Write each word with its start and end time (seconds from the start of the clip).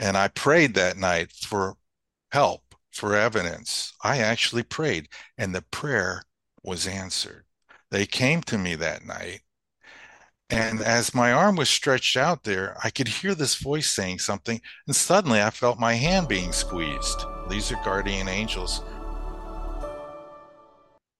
And 0.00 0.16
I 0.16 0.28
prayed 0.28 0.72
that 0.74 0.96
night 0.96 1.30
for 1.30 1.76
help, 2.32 2.74
for 2.90 3.14
evidence. 3.14 3.92
I 4.02 4.16
actually 4.16 4.62
prayed, 4.62 5.08
and 5.36 5.54
the 5.54 5.60
prayer 5.60 6.22
was 6.62 6.86
answered. 6.86 7.44
They 7.90 8.06
came 8.06 8.40
to 8.44 8.56
me 8.56 8.76
that 8.76 9.04
night. 9.04 9.42
And 10.48 10.80
as 10.80 11.14
my 11.14 11.32
arm 11.32 11.54
was 11.54 11.68
stretched 11.68 12.16
out 12.16 12.44
there, 12.44 12.78
I 12.82 12.88
could 12.88 13.08
hear 13.08 13.34
this 13.34 13.56
voice 13.56 13.92
saying 13.92 14.20
something, 14.20 14.62
and 14.86 14.96
suddenly 14.96 15.42
I 15.42 15.50
felt 15.50 15.78
my 15.78 15.92
hand 15.92 16.28
being 16.28 16.52
squeezed. 16.52 17.22
These 17.50 17.70
are 17.70 17.84
guardian 17.84 18.26
angels. 18.26 18.82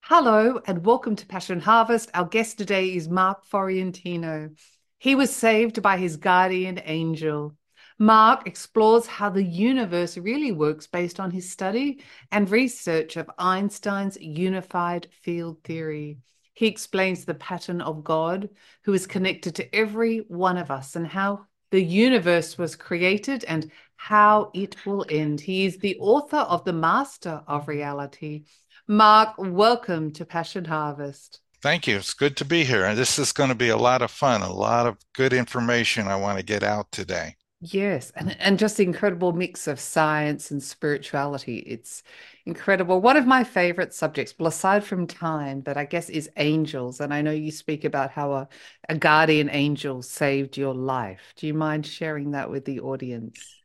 Hello, 0.04 0.58
and 0.66 0.86
welcome 0.86 1.16
to 1.16 1.26
Passion 1.26 1.60
Harvest. 1.60 2.10
Our 2.14 2.24
guest 2.24 2.56
today 2.56 2.94
is 2.94 3.10
Mark 3.10 3.44
Fiorentino. 3.44 4.52
He 4.98 5.14
was 5.14 5.36
saved 5.36 5.82
by 5.82 5.98
his 5.98 6.16
guardian 6.16 6.80
angel. 6.82 7.56
Mark 8.02 8.46
explores 8.46 9.06
how 9.06 9.28
the 9.28 9.44
universe 9.44 10.16
really 10.16 10.52
works 10.52 10.86
based 10.86 11.20
on 11.20 11.30
his 11.30 11.50
study 11.50 12.02
and 12.32 12.48
research 12.48 13.18
of 13.18 13.30
Einstein's 13.38 14.16
unified 14.18 15.06
field 15.20 15.62
theory. 15.64 16.16
He 16.54 16.66
explains 16.66 17.26
the 17.26 17.34
pattern 17.34 17.82
of 17.82 18.02
God, 18.02 18.48
who 18.84 18.94
is 18.94 19.06
connected 19.06 19.54
to 19.56 19.74
every 19.74 20.20
one 20.28 20.56
of 20.56 20.70
us, 20.70 20.96
and 20.96 21.06
how 21.06 21.44
the 21.72 21.82
universe 21.82 22.56
was 22.56 22.74
created 22.74 23.44
and 23.44 23.70
how 23.96 24.50
it 24.54 24.86
will 24.86 25.04
end. 25.10 25.38
He 25.38 25.66
is 25.66 25.76
the 25.76 25.98
author 25.98 26.38
of 26.38 26.64
The 26.64 26.72
Master 26.72 27.42
of 27.46 27.68
Reality. 27.68 28.44
Mark, 28.88 29.34
welcome 29.36 30.10
to 30.12 30.24
Passion 30.24 30.64
Harvest. 30.64 31.40
Thank 31.60 31.86
you. 31.86 31.98
It's 31.98 32.14
good 32.14 32.38
to 32.38 32.46
be 32.46 32.64
here. 32.64 32.86
And 32.86 32.96
this 32.96 33.18
is 33.18 33.32
going 33.32 33.50
to 33.50 33.54
be 33.54 33.68
a 33.68 33.76
lot 33.76 34.00
of 34.00 34.10
fun, 34.10 34.40
a 34.40 34.50
lot 34.50 34.86
of 34.86 34.96
good 35.12 35.34
information 35.34 36.08
I 36.08 36.16
want 36.16 36.38
to 36.38 36.42
get 36.42 36.62
out 36.62 36.90
today. 36.90 37.36
Yes, 37.62 38.10
and 38.16 38.34
and 38.40 38.58
just 38.58 38.78
the 38.78 38.84
incredible 38.84 39.32
mix 39.32 39.66
of 39.66 39.78
science 39.80 40.50
and 40.50 40.62
spirituality. 40.62 41.58
It's 41.58 42.02
incredible. 42.46 43.00
One 43.02 43.16
of 43.18 43.26
my 43.26 43.44
favorite 43.44 43.92
subjects, 43.92 44.34
well, 44.38 44.46
aside 44.48 44.82
from 44.84 45.06
time, 45.06 45.60
but 45.60 45.76
I 45.76 45.84
guess 45.84 46.08
is 46.08 46.30
angels. 46.38 47.00
And 47.00 47.12
I 47.12 47.20
know 47.22 47.32
you 47.32 47.50
speak 47.50 47.84
about 47.84 48.10
how 48.12 48.32
a, 48.32 48.48
a 48.88 48.96
guardian 48.96 49.50
angel 49.50 50.00
saved 50.02 50.56
your 50.56 50.74
life. 50.74 51.34
Do 51.36 51.46
you 51.46 51.52
mind 51.54 51.86
sharing 51.86 52.30
that 52.30 52.50
with 52.50 52.64
the 52.64 52.80
audience? 52.80 53.56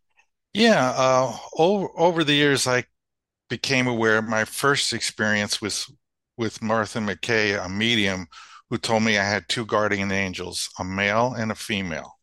Yeah, 0.54 0.92
uh, 0.96 1.38
over 1.58 1.88
over 2.00 2.24
the 2.24 2.34
years, 2.34 2.66
I 2.68 2.86
became 3.50 3.88
aware. 3.88 4.22
My 4.22 4.46
first 4.46 4.94
experience 4.94 5.62
was 5.62 5.92
with 6.38 6.62
Martha 6.62 7.00
McKay, 7.00 7.64
a 7.64 7.70
medium, 7.70 8.28
who 8.70 8.78
told 8.80 9.04
me 9.04 9.18
I 9.18 9.26
had 9.26 9.50
two 9.50 9.66
guardian 9.66 10.12
angels, 10.12 10.70
a 10.80 10.86
male 10.86 11.34
and 11.38 11.52
a 11.52 11.56
female 11.56 12.15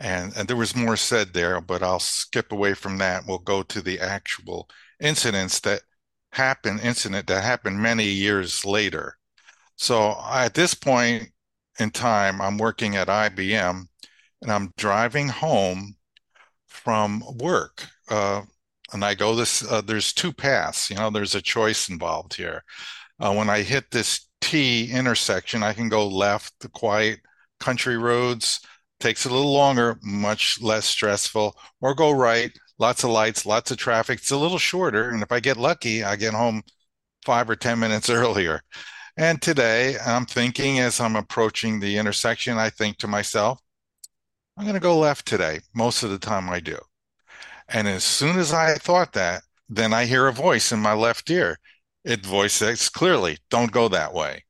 and, 0.00 0.32
and 0.34 0.48
there 0.48 0.56
was 0.56 0.74
more 0.74 0.96
said 0.96 1.34
there, 1.34 1.60
but 1.60 1.82
I'll 1.82 2.00
skip 2.00 2.52
away 2.52 2.72
from 2.72 2.96
that. 2.98 3.26
We'll 3.26 3.38
go 3.38 3.62
to 3.62 3.82
the 3.82 4.00
actual 4.00 4.68
incidents 4.98 5.60
that 5.60 5.82
happened, 6.32 6.80
incident 6.80 7.26
that 7.26 7.44
happened 7.44 7.78
many 7.78 8.06
years 8.06 8.64
later. 8.64 9.18
So 9.76 10.18
at 10.30 10.54
this 10.54 10.72
point 10.72 11.28
in 11.78 11.90
time, 11.90 12.40
I'm 12.40 12.56
working 12.56 12.96
at 12.96 13.08
IBM 13.08 13.84
and 14.40 14.52
I'm 14.52 14.72
driving 14.78 15.28
home 15.28 15.96
from 16.66 17.22
work. 17.38 17.86
Uh, 18.08 18.42
and 18.92 19.04
I 19.04 19.14
go 19.14 19.34
this, 19.36 19.70
uh, 19.70 19.82
there's 19.82 20.14
two 20.14 20.32
paths, 20.32 20.88
you 20.88 20.96
know, 20.96 21.10
there's 21.10 21.34
a 21.34 21.42
choice 21.42 21.90
involved 21.90 22.34
here. 22.34 22.64
Uh, 23.20 23.34
when 23.34 23.50
I 23.50 23.60
hit 23.60 23.90
this 23.90 24.28
T 24.40 24.90
intersection, 24.90 25.62
I 25.62 25.74
can 25.74 25.90
go 25.90 26.08
left, 26.08 26.54
the 26.60 26.70
quiet 26.70 27.20
country 27.60 27.98
roads 27.98 28.60
takes 29.00 29.24
a 29.24 29.30
little 29.30 29.52
longer, 29.52 29.98
much 30.02 30.60
less 30.60 30.84
stressful, 30.86 31.56
or 31.80 31.94
go 31.94 32.10
right, 32.10 32.52
lots 32.78 33.04
of 33.04 33.10
lights, 33.10 33.46
lots 33.46 33.70
of 33.70 33.78
traffic. 33.78 34.20
It's 34.20 34.30
a 34.30 34.36
little 34.36 34.58
shorter. 34.58 35.10
And 35.10 35.22
if 35.22 35.32
I 35.32 35.40
get 35.40 35.56
lucky, 35.56 36.04
I 36.04 36.16
get 36.16 36.34
home 36.34 36.62
five 37.24 37.50
or 37.50 37.56
10 37.56 37.78
minutes 37.78 38.10
earlier. 38.10 38.62
And 39.16 39.42
today 39.42 39.96
I'm 40.04 40.26
thinking 40.26 40.78
as 40.78 41.00
I'm 41.00 41.16
approaching 41.16 41.80
the 41.80 41.98
intersection, 41.98 42.58
I 42.58 42.70
think 42.70 42.98
to 42.98 43.08
myself, 43.08 43.60
I'm 44.56 44.64
going 44.64 44.74
to 44.74 44.80
go 44.80 44.98
left 44.98 45.26
today. 45.26 45.60
Most 45.74 46.02
of 46.02 46.10
the 46.10 46.18
time 46.18 46.48
I 46.50 46.60
do. 46.60 46.78
And 47.68 47.88
as 47.88 48.04
soon 48.04 48.38
as 48.38 48.52
I 48.52 48.74
thought 48.74 49.12
that, 49.12 49.42
then 49.68 49.92
I 49.92 50.04
hear 50.04 50.26
a 50.26 50.32
voice 50.32 50.72
in 50.72 50.80
my 50.80 50.92
left 50.92 51.30
ear. 51.30 51.58
It 52.04 52.24
voices 52.26 52.88
clearly, 52.88 53.38
don't 53.50 53.72
go 53.72 53.88
that 53.88 54.12
way. 54.12 54.44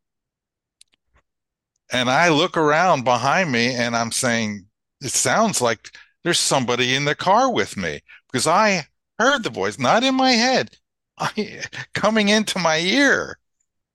And 1.92 2.10
I 2.10 2.28
look 2.28 2.56
around 2.56 3.04
behind 3.04 3.50
me 3.52 3.74
and 3.74 3.96
I'm 3.96 4.12
saying, 4.12 4.66
it 5.00 5.10
sounds 5.10 5.60
like 5.60 5.90
there's 6.24 6.38
somebody 6.38 6.94
in 6.94 7.04
the 7.04 7.14
car 7.14 7.52
with 7.52 7.76
me 7.76 8.00
because 8.30 8.46
I 8.46 8.86
heard 9.18 9.42
the 9.42 9.50
voice, 9.50 9.78
not 9.78 10.04
in 10.04 10.14
my 10.14 10.32
head, 10.32 10.70
I, 11.18 11.62
coming 11.94 12.28
into 12.28 12.58
my 12.58 12.78
ear. 12.78 13.38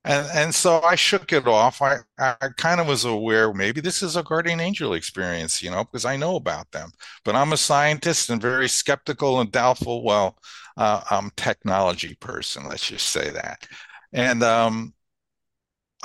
And, 0.06 0.28
and 0.36 0.56
so 0.56 0.82
I 0.82 0.96
shook 0.96 1.34
it 1.34 1.48
off. 1.48 1.82
I, 1.82 1.98
I 2.20 2.36
kind 2.58 2.80
of 2.80 2.88
was 2.88 3.06
aware 3.06 3.54
maybe 3.54 3.82
this 3.82 4.04
is 4.04 4.16
a 4.16 4.24
guardian 4.24 4.60
angel 4.60 4.94
experience, 4.94 5.64
you 5.64 5.72
know, 5.72 5.84
because 5.84 6.06
I 6.06 6.16
know 6.16 6.36
about 6.36 6.72
them. 6.72 6.92
But 7.24 7.36
I'm 7.36 7.54
a 7.54 7.58
scientist 7.58 8.30
and 8.30 8.42
very 8.42 8.70
skeptical 8.70 9.40
and 9.42 9.52
doubtful. 9.52 10.04
Well, 10.04 10.38
uh, 10.78 11.02
I'm 11.10 11.32
technology 11.38 12.16
person, 12.16 12.68
let's 12.68 12.88
just 12.88 13.08
say 13.10 13.32
that. 13.32 13.68
And 14.14 14.44
um, 14.44 14.94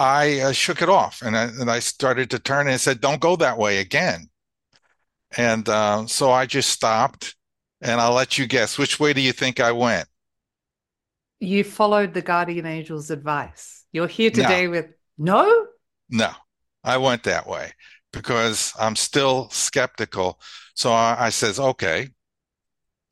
I 0.00 0.40
uh, 0.40 0.52
shook 0.52 0.80
it 0.80 0.88
off 0.88 1.20
and 1.20 1.36
I, 1.36 1.42
and 1.44 1.70
I 1.70 1.78
started 1.80 2.30
to 2.30 2.38
turn 2.38 2.68
and 2.68 2.80
said, 2.80 3.02
"Don't 3.02 3.20
go 3.20 3.36
that 3.36 3.58
way 3.58 3.78
again." 3.78 4.30
And 5.36 5.68
uh, 5.68 6.06
so 6.06 6.32
I 6.32 6.46
just 6.46 6.70
stopped, 6.70 7.36
and 7.82 8.00
I'll 8.00 8.14
let 8.14 8.38
you 8.38 8.46
guess 8.46 8.78
which 8.78 8.98
way 8.98 9.12
do 9.12 9.20
you 9.20 9.32
think 9.32 9.60
I 9.60 9.72
went? 9.72 10.08
You 11.38 11.64
followed 11.64 12.14
the 12.14 12.22
guardian 12.22 12.64
angel's 12.64 13.10
advice. 13.10 13.84
You're 13.92 14.06
here 14.06 14.30
today 14.30 14.64
no. 14.64 14.70
with 14.70 14.86
no. 15.18 15.66
No, 16.08 16.30
I 16.82 16.96
went 16.96 17.24
that 17.24 17.46
way 17.46 17.72
because 18.10 18.72
I'm 18.80 18.96
still 18.96 19.50
skeptical. 19.50 20.40
So 20.74 20.92
I, 20.92 21.26
I 21.26 21.28
says, 21.28 21.60
"Okay." 21.60 22.08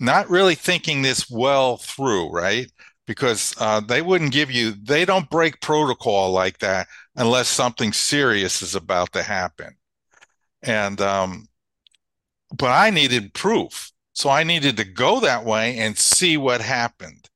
Not 0.01 0.31
really 0.31 0.55
thinking 0.55 1.03
this 1.03 1.29
well 1.29 1.77
through, 1.77 2.31
right? 2.31 2.71
Because 3.09 3.55
uh, 3.59 3.81
they 3.81 4.03
wouldn't 4.03 4.33
give 4.33 4.53
you 4.53 4.71
they 4.71 5.05
don't 5.05 5.31
break 5.31 5.61
protocol 5.61 6.31
like 6.31 6.59
that 6.59 6.87
unless 7.17 7.49
something 7.49 7.93
serious 7.93 8.63
is 8.63 8.77
about 8.77 9.13
to 9.15 9.23
happen. 9.23 9.75
And 10.63 11.01
um, 11.01 11.49
but 12.57 12.71
i 12.71 12.91
needed 12.91 13.35
proof. 13.35 13.91
So 14.13 14.31
i 14.31 14.45
needed 14.45 14.77
to 14.77 14.85
go 14.85 15.21
that 15.21 15.45
way 15.45 15.79
and 15.79 15.99
see 15.99 16.37
what 16.37 16.61
happened 16.61 17.29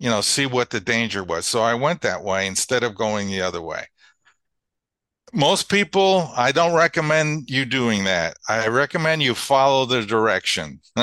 you 0.00 0.10
know 0.10 0.20
see 0.20 0.46
what 0.46 0.70
the 0.70 0.80
danger 0.80 1.22
was. 1.22 1.46
So 1.46 1.60
i 1.62 1.74
went 1.74 2.00
that 2.00 2.24
way 2.24 2.46
instead 2.46 2.82
of 2.82 2.96
going 2.96 3.28
the 3.28 3.42
other 3.42 3.62
way 3.62 3.86
most 5.32 5.68
people, 5.68 6.30
I 6.36 6.52
don't 6.52 6.74
recommend 6.74 7.50
you 7.50 7.64
doing 7.64 8.04
that. 8.04 8.36
I 8.48 8.68
recommend 8.68 9.22
you 9.22 9.34
follow 9.34 9.84
the 9.84 10.02
direction. 10.02 10.80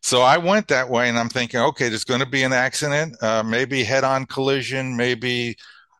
so 0.00 0.22
I 0.22 0.38
went 0.38 0.68
that 0.68 0.88
way 0.88 1.08
and 1.08 1.18
I'm 1.18 1.28
thinking, 1.28 1.60
okay, 1.60 1.88
there's 1.88 2.04
going 2.04 2.20
to 2.20 2.26
be 2.26 2.42
an 2.42 2.52
accident, 2.52 3.22
uh, 3.22 3.42
maybe 3.42 3.84
head 3.84 4.02
on 4.02 4.26
collision, 4.26 4.96
maybe 4.96 5.56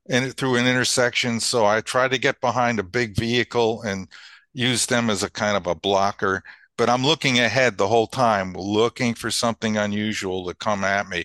in, 0.06 0.31
through 0.31 0.56
an 0.56 0.66
intersection. 0.66 1.38
So 1.38 1.65
I 1.65 1.81
tried 1.81 2.10
to 2.10 2.19
get 2.19 2.41
behind 2.41 2.78
a 2.78 2.84
big 2.84 3.16
vehicle 3.16 3.82
and 3.82 4.09
use 4.53 4.87
them 4.87 5.10
as 5.10 5.22
a 5.22 5.31
kind 5.31 5.56
of 5.56 5.66
a 5.66 5.75
blocker. 5.75 6.43
But 6.76 6.88
I'm 6.88 7.04
looking 7.04 7.38
ahead 7.38 7.76
the 7.76 7.88
whole 7.88 8.06
time, 8.09 8.54
looking 8.54 9.14
for 9.14 9.31
something 9.31 9.76
unusual 9.76 10.47
to 10.47 10.54
come 10.54 10.84
at 10.84 11.09
me. 11.09 11.25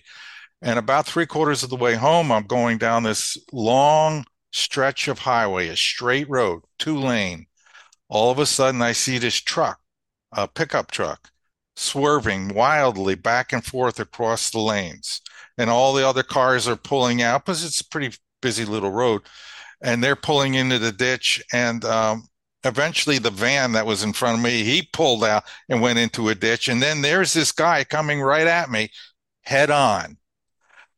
And 0.62 0.78
about 0.78 1.06
three 1.06 1.26
quarters 1.26 1.62
of 1.62 1.70
the 1.70 1.76
way 1.76 1.94
home, 1.94 2.30
I'm 2.32 2.46
going 2.46 2.78
down 2.78 3.04
this 3.04 3.38
long, 3.52 4.24
stretch 4.50 5.08
of 5.08 5.20
highway, 5.20 5.68
a 5.68 5.76
straight 5.76 6.28
road, 6.28 6.62
two 6.78 6.98
lane. 6.98 7.46
All 8.08 8.30
of 8.30 8.38
a 8.38 8.46
sudden, 8.46 8.80
I 8.82 8.92
see 8.92 9.18
this 9.18 9.36
truck, 9.36 9.80
a 10.32 10.48
pickup 10.48 10.90
truck, 10.90 11.30
swerving 11.76 12.48
wildly 12.48 13.14
back 13.14 13.52
and 13.52 13.64
forth 13.64 14.00
across 14.00 14.50
the 14.50 14.60
lanes. 14.60 15.20
And 15.58 15.68
all 15.68 15.92
the 15.92 16.06
other 16.06 16.22
cars 16.22 16.68
are 16.68 16.76
pulling 16.76 17.22
out 17.22 17.44
because 17.44 17.64
it's 17.64 17.80
a 17.80 17.88
pretty 17.88 18.16
busy 18.40 18.64
little 18.64 18.92
road. 18.92 19.22
And 19.82 20.02
they're 20.02 20.16
pulling 20.16 20.54
into 20.54 20.78
the 20.78 20.92
ditch. 20.92 21.42
And 21.52 21.84
um, 21.84 22.28
eventually, 22.64 23.18
the 23.18 23.30
van 23.30 23.72
that 23.72 23.86
was 23.86 24.02
in 24.02 24.12
front 24.12 24.38
of 24.38 24.44
me, 24.44 24.62
he 24.64 24.88
pulled 24.92 25.24
out 25.24 25.44
and 25.68 25.80
went 25.80 25.98
into 25.98 26.28
a 26.28 26.34
ditch. 26.34 26.68
And 26.68 26.82
then 26.82 27.02
there's 27.02 27.32
this 27.32 27.52
guy 27.52 27.84
coming 27.84 28.20
right 28.20 28.46
at 28.46 28.70
me 28.70 28.90
head 29.42 29.70
on. 29.70 30.17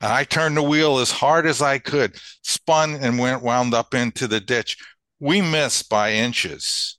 I 0.00 0.24
turned 0.24 0.56
the 0.56 0.62
wheel 0.62 0.98
as 0.98 1.10
hard 1.10 1.46
as 1.46 1.60
I 1.62 1.78
could, 1.78 2.16
spun 2.42 2.94
and 2.94 3.18
went 3.18 3.42
wound 3.42 3.74
up 3.74 3.94
into 3.94 4.26
the 4.28 4.40
ditch. 4.40 4.76
We 5.20 5.40
missed 5.42 5.88
by 5.90 6.12
inches. 6.12 6.98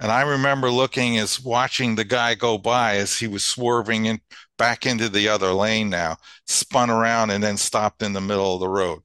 And 0.00 0.12
I 0.12 0.22
remember 0.22 0.70
looking 0.70 1.18
as 1.18 1.40
watching 1.40 1.94
the 1.94 2.04
guy 2.04 2.34
go 2.34 2.58
by 2.58 2.96
as 2.96 3.18
he 3.18 3.28
was 3.28 3.44
swerving 3.44 4.06
in 4.06 4.20
back 4.58 4.86
into 4.86 5.08
the 5.08 5.28
other 5.28 5.52
lane 5.52 5.90
now, 5.90 6.16
spun 6.46 6.90
around 6.90 7.30
and 7.30 7.42
then 7.42 7.56
stopped 7.56 8.02
in 8.02 8.12
the 8.12 8.20
middle 8.20 8.54
of 8.54 8.60
the 8.60 8.68
road. 8.68 9.02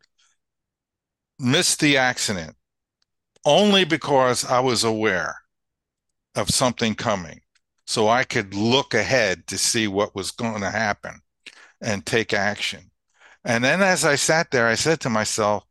Missed 1.40 1.82
the 1.82 1.98
accident 1.98 2.56
only 3.46 3.84
because 3.86 4.46
I 4.46 4.60
was 4.62 4.84
aware 4.84 5.42
of 6.36 6.50
something 6.52 6.96
coming. 6.96 7.42
so 7.86 8.10
I 8.10 8.24
could 8.26 8.54
look 8.54 8.94
ahead 8.94 9.48
to 9.48 9.58
see 9.58 9.88
what 9.88 10.16
was 10.16 10.32
going 10.32 10.62
to 10.62 10.72
happen 10.72 11.22
and 11.82 12.06
take 12.06 12.34
action. 12.34 12.91
And 13.44 13.64
then 13.64 13.82
as 13.82 14.06
I 14.06 14.16
sat 14.16 14.52
there, 14.52 14.68
I 14.68 14.76
said 14.76 15.00
to 15.02 15.10
myself, 15.10 15.64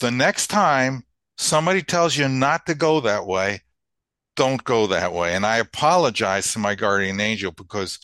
the 0.00 0.10
next 0.10 0.48
time 0.48 1.04
somebody 1.38 1.82
tells 1.82 2.16
you 2.16 2.28
not 2.28 2.66
to 2.66 2.74
go 2.74 3.00
that 3.00 3.26
way, 3.26 3.60
don't 4.36 4.62
go 4.64 4.88
that 4.88 5.12
way. 5.12 5.34
And 5.34 5.46
I 5.46 5.58
apologize 5.58 6.52
to 6.52 6.58
my 6.58 6.74
guardian 6.74 7.20
angel 7.20 7.52
because 7.52 8.00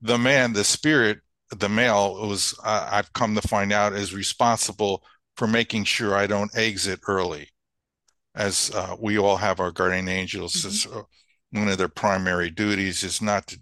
the 0.00 0.18
man, 0.18 0.54
the 0.54 0.64
spirit, 0.64 1.18
the 1.50 1.68
male 1.68 2.14
was, 2.26 2.58
uh, 2.64 2.88
I've 2.90 3.12
come 3.12 3.34
to 3.34 3.46
find 3.46 3.72
out, 3.72 3.92
is 3.92 4.14
responsible 4.14 5.04
for 5.36 5.46
making 5.46 5.84
sure 5.84 6.14
I 6.14 6.26
don't 6.26 6.56
exit 6.56 7.00
early. 7.06 7.50
As 8.34 8.70
uh, 8.74 8.96
we 8.98 9.18
all 9.18 9.36
have 9.36 9.60
our 9.60 9.70
guardian 9.70 10.08
angels, 10.08 10.54
mm-hmm. 10.54 11.58
one 11.58 11.68
of 11.68 11.78
their 11.78 11.88
primary 11.88 12.50
duties 12.50 13.02
is 13.02 13.20
not 13.20 13.46
to, 13.48 13.60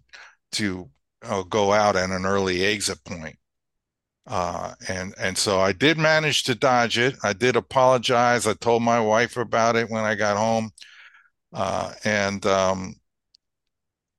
to 0.53 0.91
uh, 1.23 1.43
go 1.43 1.73
out 1.73 1.97
at 1.97 2.11
an 2.11 2.25
early 2.25 2.65
exit 2.65 3.03
point. 3.05 3.37
Uh, 4.27 4.75
and 4.89 5.15
and 5.19 5.37
so 5.37 5.61
I 5.61 5.73
did 5.73 5.99
manage 5.99 6.45
to 6.45 6.55
dodge 6.55 6.99
it. 6.99 7.15
I 7.23 7.35
did 7.35 7.57
apologize. 7.57 8.47
I 8.47 8.55
told 8.55 8.83
my 8.83 8.99
wife 9.01 9.37
about 9.37 9.77
it 9.77 9.91
when 9.91 10.05
I 10.05 10.15
got 10.15 10.37
home, 10.39 10.71
uh, 11.53 11.93
and 12.05 12.45
um, 12.47 12.97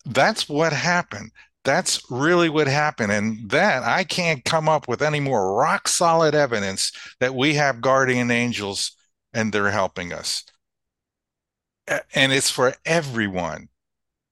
that's 0.05 0.47
what 0.47 0.73
happened. 0.73 1.31
That's 1.63 1.99
really 2.11 2.49
what 2.49 2.67
happened, 2.67 3.11
and 3.11 3.49
that 3.49 3.83
I 3.83 4.03
can't 4.03 4.45
come 4.45 4.69
up 4.69 4.87
with 4.87 5.01
any 5.01 5.19
more 5.19 5.55
rock 5.55 5.87
solid 5.87 6.35
evidence 6.35 6.91
that 7.19 7.33
we 7.33 7.55
have 7.55 7.81
guardian 7.81 8.29
angels 8.29 8.91
and 9.33 9.51
they're 9.51 9.71
helping 9.71 10.13
us. 10.13 10.43
And 12.15 12.31
it's 12.31 12.49
for 12.49 12.73
everyone 12.85 13.69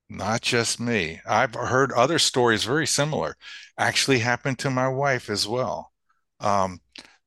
not 0.08 0.42
just 0.42 0.80
me. 0.80 1.20
I've 1.26 1.54
heard 1.54 1.92
other 1.92 2.18
stories 2.18 2.64
very 2.64 2.86
similar. 2.86 3.36
Actually, 3.78 4.20
happened 4.20 4.58
to 4.60 4.70
my 4.70 4.88
wife 4.88 5.30
as 5.30 5.48
well. 5.48 5.92
Um, 6.40 6.80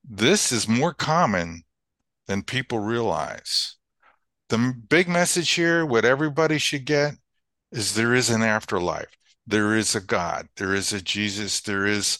this 0.04 0.52
is 0.52 0.68
more 0.68 0.94
common 0.94 1.64
than 2.28 2.44
people 2.44 2.80
realize. 2.80 3.76
The 4.50 4.74
big 4.90 5.10
message 5.10 5.52
here, 5.52 5.86
what 5.86 6.06
everybody 6.06 6.58
should 6.58 6.86
get, 6.86 7.16
is 7.72 7.94
there 7.94 8.14
is 8.14 8.30
an 8.30 8.44
afterlife. 8.44 9.18
There 9.46 9.76
is 9.76 9.96
a 9.96 10.02
God. 10.02 10.48
There 10.56 10.74
is 10.74 10.94
a 10.94 11.02
Jesus. 11.02 11.62
There 11.62 11.86
is 11.86 12.20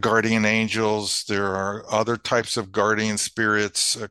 guardian 0.00 0.44
angels. 0.44 1.24
There 1.24 1.46
are 1.46 1.84
other 1.90 2.16
types 2.16 2.56
of 2.56 2.72
guardian 2.72 3.18
spirits 3.18 3.96
uh, 3.96 4.08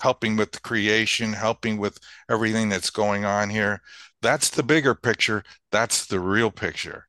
helping 0.00 0.36
with 0.36 0.52
the 0.52 0.60
creation, 0.60 1.32
helping 1.32 1.78
with 1.78 1.98
everything 2.28 2.68
that's 2.68 2.90
going 2.90 3.24
on 3.24 3.50
here. 3.50 3.80
That's 4.24 4.48
the 4.48 4.62
bigger 4.62 4.94
picture. 4.94 5.44
That's 5.70 6.06
the 6.06 6.18
real 6.18 6.50
picture. 6.50 7.08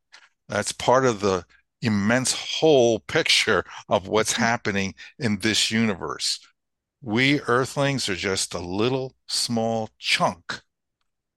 That's 0.50 0.74
part 0.74 1.06
of 1.06 1.22
the 1.22 1.46
immense 1.82 2.34
whole 2.34 3.00
picture 3.00 3.64
of 3.88 4.10
what's 4.10 4.34
mm-hmm. 4.34 4.44
happening 4.44 4.96
in 5.18 5.40
this 5.40 5.72
universe. 5.72 6.42
We 7.02 7.40
earthlings 7.40 8.10
are 8.10 8.16
just 8.16 8.54
a 8.54 8.60
little 8.60 9.16
small 9.30 9.92
chunk 9.98 10.60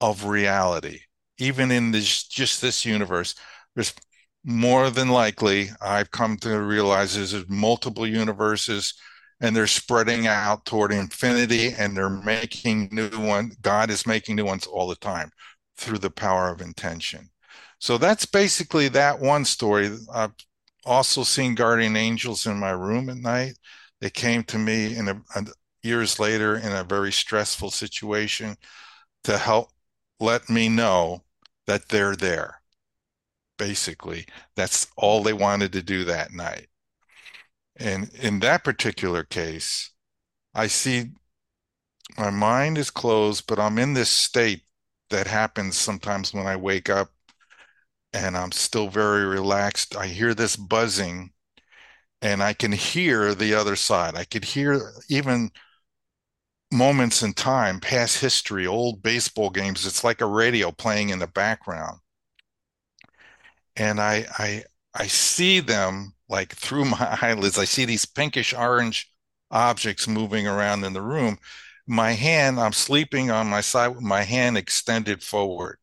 of 0.00 0.24
reality. 0.24 1.02
Even 1.38 1.70
in 1.70 1.92
this 1.92 2.24
just 2.24 2.60
this 2.60 2.84
universe, 2.84 3.36
there's 3.76 3.94
more 4.42 4.90
than 4.90 5.10
likely, 5.10 5.68
I've 5.80 6.10
come 6.10 6.38
to 6.38 6.60
realize 6.60 7.14
there's 7.14 7.48
multiple 7.48 8.04
universes 8.04 8.94
and 9.40 9.54
they're 9.54 9.68
spreading 9.68 10.26
out 10.26 10.64
toward 10.64 10.90
infinity 10.90 11.72
and 11.78 11.96
they're 11.96 12.10
making 12.10 12.88
new 12.90 13.10
ones. 13.10 13.54
God 13.62 13.90
is 13.90 14.08
making 14.08 14.34
new 14.34 14.44
ones 14.44 14.66
all 14.66 14.88
the 14.88 14.96
time 14.96 15.30
through 15.78 15.98
the 15.98 16.10
power 16.10 16.50
of 16.50 16.60
intention. 16.60 17.30
So 17.78 17.96
that's 17.96 18.26
basically 18.26 18.88
that 18.88 19.20
one 19.20 19.44
story. 19.44 19.96
I've 20.12 20.34
also 20.84 21.22
seen 21.22 21.54
guardian 21.54 21.96
angels 21.96 22.46
in 22.46 22.58
my 22.58 22.70
room 22.70 23.08
at 23.08 23.16
night. 23.16 23.54
They 24.00 24.10
came 24.10 24.42
to 24.44 24.58
me 24.58 24.96
in 24.96 25.08
a, 25.08 25.22
a, 25.36 25.46
years 25.82 26.18
later 26.18 26.56
in 26.56 26.72
a 26.72 26.84
very 26.84 27.12
stressful 27.12 27.70
situation 27.70 28.56
to 29.24 29.38
help 29.38 29.70
let 30.20 30.50
me 30.50 30.68
know 30.68 31.24
that 31.66 31.88
they're 31.88 32.16
there. 32.16 32.60
Basically, 33.56 34.26
that's 34.56 34.88
all 34.96 35.22
they 35.22 35.32
wanted 35.32 35.72
to 35.72 35.82
do 35.82 36.04
that 36.04 36.32
night. 36.32 36.68
And 37.76 38.12
in 38.14 38.40
that 38.40 38.64
particular 38.64 39.22
case, 39.22 39.92
I 40.54 40.66
see 40.66 41.10
my 42.16 42.30
mind 42.30 42.78
is 42.78 42.90
closed, 42.90 43.44
but 43.46 43.60
I'm 43.60 43.78
in 43.78 43.94
this 43.94 44.10
state 44.10 44.62
that 45.10 45.26
happens 45.26 45.76
sometimes 45.76 46.32
when 46.34 46.46
I 46.46 46.56
wake 46.56 46.90
up 46.90 47.10
and 48.12 48.36
I'm 48.36 48.52
still 48.52 48.88
very 48.88 49.24
relaxed. 49.24 49.96
I 49.96 50.06
hear 50.06 50.34
this 50.34 50.56
buzzing 50.56 51.32
and 52.22 52.42
I 52.42 52.52
can 52.54 52.72
hear 52.72 53.34
the 53.34 53.54
other 53.54 53.76
side. 53.76 54.16
I 54.16 54.24
could 54.24 54.44
hear 54.44 54.92
even 55.08 55.50
moments 56.72 57.22
in 57.22 57.32
time, 57.34 57.78
past 57.80 58.20
history, 58.20 58.66
old 58.66 59.02
baseball 59.02 59.50
games. 59.50 59.84
It's 59.86 60.02
like 60.04 60.20
a 60.22 60.26
radio 60.26 60.70
playing 60.72 61.10
in 61.10 61.18
the 61.18 61.26
background. 61.26 62.00
And 63.76 64.00
I 64.00 64.26
I 64.38 64.64
I 64.94 65.06
see 65.06 65.60
them 65.60 66.14
like 66.28 66.54
through 66.54 66.84
my 66.86 67.18
eyelids. 67.22 67.58
I 67.58 67.64
see 67.64 67.84
these 67.84 68.04
pinkish 68.04 68.52
orange 68.54 69.10
objects 69.50 70.06
moving 70.06 70.46
around 70.46 70.84
in 70.84 70.92
the 70.92 71.02
room 71.02 71.38
my 71.88 72.12
hand, 72.12 72.60
I'm 72.60 72.72
sleeping 72.72 73.30
on 73.30 73.46
my 73.48 73.60
side 73.60 73.88
with 73.88 74.02
my 74.02 74.22
hand 74.22 74.56
extended 74.58 75.22
forward. 75.22 75.78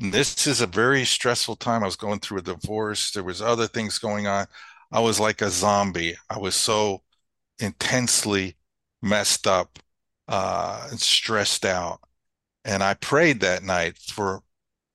And 0.00 0.12
this 0.12 0.46
is 0.46 0.60
a 0.60 0.66
very 0.66 1.04
stressful 1.04 1.56
time. 1.56 1.82
I 1.82 1.86
was 1.86 1.96
going 1.96 2.20
through 2.20 2.38
a 2.38 2.42
divorce. 2.42 3.10
There 3.12 3.22
was 3.22 3.40
other 3.40 3.66
things 3.66 3.98
going 3.98 4.26
on. 4.26 4.46
I 4.92 5.00
was 5.00 5.20
like 5.20 5.40
a 5.40 5.50
zombie. 5.50 6.16
I 6.28 6.38
was 6.38 6.56
so 6.56 7.02
intensely 7.58 8.56
messed 9.02 9.46
up 9.46 9.78
uh, 10.28 10.88
and 10.90 11.00
stressed 11.00 11.64
out. 11.64 12.00
And 12.64 12.82
I 12.82 12.94
prayed 12.94 13.40
that 13.40 13.62
night 13.62 13.98
for 13.98 14.42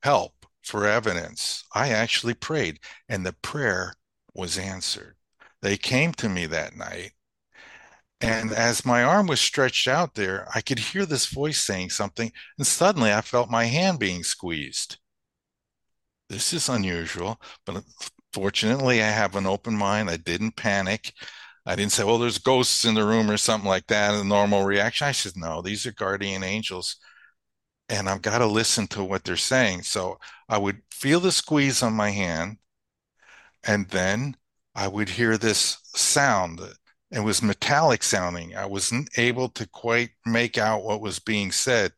help, 0.04 0.46
for 0.64 0.88
evidence. 0.88 1.64
I 1.74 1.90
actually 1.90 2.34
prayed, 2.34 2.80
and 3.08 3.26
the 3.26 3.34
prayer 3.34 3.94
was 4.34 4.58
answered. 4.58 5.16
They 5.62 5.78
came 5.78 6.14
to 6.14 6.30
me 6.30 6.46
that 6.48 6.76
night 6.76 7.12
and 8.22 8.52
as 8.52 8.86
my 8.86 9.04
arm 9.04 9.28
was 9.28 9.40
stretched 9.40 9.88
out 9.88 10.16
there, 10.16 10.48
I 10.54 10.62
could 10.62 10.80
hear 10.80 11.06
this 11.06 11.28
voice 11.28 11.60
saying 11.60 11.92
something, 11.92 12.32
and 12.58 12.68
suddenly 12.68 13.14
I 13.14 13.22
felt 13.22 13.50
my 13.50 13.66
hand 13.66 14.00
being 14.00 14.24
squeezed. 14.24 14.98
This 16.30 16.54
is 16.54 16.70
unusual, 16.70 17.42
but 17.66 17.84
fortunately, 18.34 19.02
I 19.02 19.08
have 19.08 19.36
an 19.36 19.48
open 19.48 19.76
mind. 19.76 20.10
I 20.10 20.18
didn't 20.18 20.56
panic. 20.56 21.14
I 21.66 21.76
didn't 21.76 21.92
say, 21.92 22.04
well, 22.04 22.18
there's 22.18 22.38
ghosts 22.38 22.86
in 22.86 22.94
the 22.96 23.06
room 23.06 23.30
or 23.32 23.38
something 23.38 23.68
like 23.70 23.88
that, 23.88 24.14
a 24.14 24.24
normal 24.24 24.66
reaction. 24.66 25.08
I 25.08 25.12
said, 25.12 25.34
no, 25.36 25.62
these 25.62 25.86
are 25.86 25.92
guardian 25.92 26.44
angels, 26.44 26.98
and 27.88 28.10
I've 28.10 28.22
got 28.22 28.40
to 28.40 28.46
listen 28.48 28.88
to 28.88 29.04
what 29.04 29.24
they're 29.24 29.38
saying. 29.38 29.84
So 29.84 30.20
I 30.48 30.58
would 30.58 30.82
feel 30.92 31.20
the 31.20 31.32
squeeze 31.32 31.84
on 31.84 31.94
my 31.94 32.10
hand, 32.10 32.58
and 33.64 33.88
then 33.90 34.36
I 34.76 34.88
would 34.88 35.10
hear 35.10 35.38
this 35.38 35.78
sound 35.96 36.60
it 37.12 37.22
was 37.22 37.42
metallic 37.42 38.04
sounding. 38.04 38.56
I 38.56 38.66
wasn't 38.66 39.10
able 39.18 39.50
to 39.50 39.68
quite 39.68 40.12
make 40.26 40.58
out 40.58 40.84
what 40.84 41.02
was 41.02 41.20
being 41.20 41.52
said. 41.52 41.94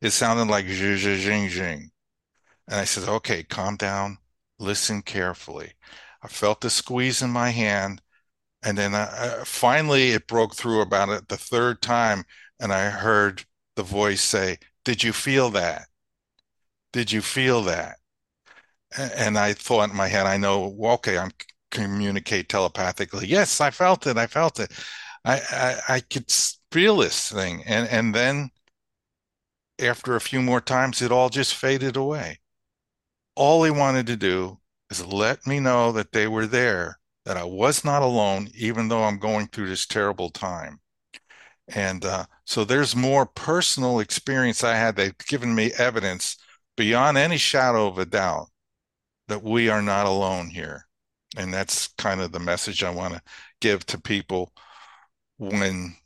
It 0.00 0.10
sounded 0.10 0.50
like 0.50 0.66
zhing, 0.66 0.96
zhing, 0.98 1.50
zhing. 1.50 1.90
And 2.68 2.80
I 2.80 2.84
said, 2.84 3.08
okay, 3.08 3.42
calm 3.42 3.76
down, 3.76 4.18
listen 4.58 5.02
carefully. 5.02 5.72
I 6.22 6.28
felt 6.28 6.60
the 6.60 6.70
squeeze 6.70 7.22
in 7.22 7.30
my 7.30 7.50
hand. 7.50 8.00
And 8.62 8.78
then 8.78 8.94
I, 8.94 9.42
finally 9.44 10.12
it 10.12 10.26
broke 10.26 10.54
through 10.56 10.80
about 10.80 11.10
it 11.10 11.28
the 11.28 11.36
third 11.36 11.82
time. 11.82 12.24
And 12.60 12.72
I 12.72 12.90
heard 12.90 13.44
the 13.76 13.82
voice 13.82 14.22
say, 14.22 14.58
Did 14.84 15.02
you 15.04 15.12
feel 15.12 15.50
that? 15.50 15.88
Did 16.92 17.12
you 17.12 17.20
feel 17.20 17.62
that? 17.64 17.96
And 18.96 19.36
I 19.38 19.52
thought 19.52 19.90
in 19.90 19.96
my 19.96 20.08
head, 20.08 20.26
I 20.26 20.36
know, 20.36 20.76
okay, 20.94 21.18
I'm 21.18 21.32
communicate 21.74 22.48
telepathically. 22.48 23.26
Yes, 23.26 23.60
I 23.60 23.70
felt 23.70 24.06
it. 24.06 24.16
I 24.16 24.26
felt 24.26 24.60
it. 24.60 24.72
I, 25.24 25.40
I, 25.50 25.94
I 25.96 26.00
could 26.00 26.30
feel 26.70 26.96
this 26.98 27.30
thing. 27.30 27.62
And, 27.66 27.88
and 27.88 28.14
then 28.14 28.50
after 29.80 30.16
a 30.16 30.20
few 30.20 30.40
more 30.40 30.60
times, 30.60 31.02
it 31.02 31.12
all 31.12 31.28
just 31.28 31.54
faded 31.54 31.96
away. 31.96 32.38
All 33.34 33.62
they 33.62 33.70
wanted 33.70 34.06
to 34.06 34.16
do 34.16 34.60
is 34.90 35.04
let 35.04 35.46
me 35.46 35.60
know 35.60 35.92
that 35.92 36.12
they 36.12 36.28
were 36.28 36.46
there, 36.46 37.00
that 37.24 37.36
I 37.36 37.44
was 37.44 37.84
not 37.84 38.02
alone, 38.02 38.48
even 38.54 38.88
though 38.88 39.04
I'm 39.04 39.18
going 39.18 39.48
through 39.48 39.68
this 39.68 39.86
terrible 39.86 40.30
time. 40.30 40.80
And 41.68 42.04
uh, 42.04 42.26
so 42.44 42.64
there's 42.64 42.94
more 42.94 43.26
personal 43.26 44.00
experience 44.00 44.62
I 44.62 44.76
had 44.76 44.96
They've 44.96 45.16
given 45.28 45.54
me 45.54 45.72
evidence 45.78 46.36
beyond 46.76 47.16
any 47.16 47.38
shadow 47.38 47.88
of 47.88 47.98
a 47.98 48.04
doubt 48.04 48.48
that 49.28 49.42
we 49.42 49.68
are 49.70 49.82
not 49.82 50.06
alone 50.06 50.50
here. 50.50 50.86
And 51.36 51.52
that's 51.52 51.88
kind 51.98 52.20
of 52.20 52.32
the 52.32 52.40
message 52.40 52.82
I 52.84 52.90
want 52.90 53.14
to 53.14 53.22
give 53.60 53.84
to 53.86 54.00
people 54.00 54.52
when 55.38 55.96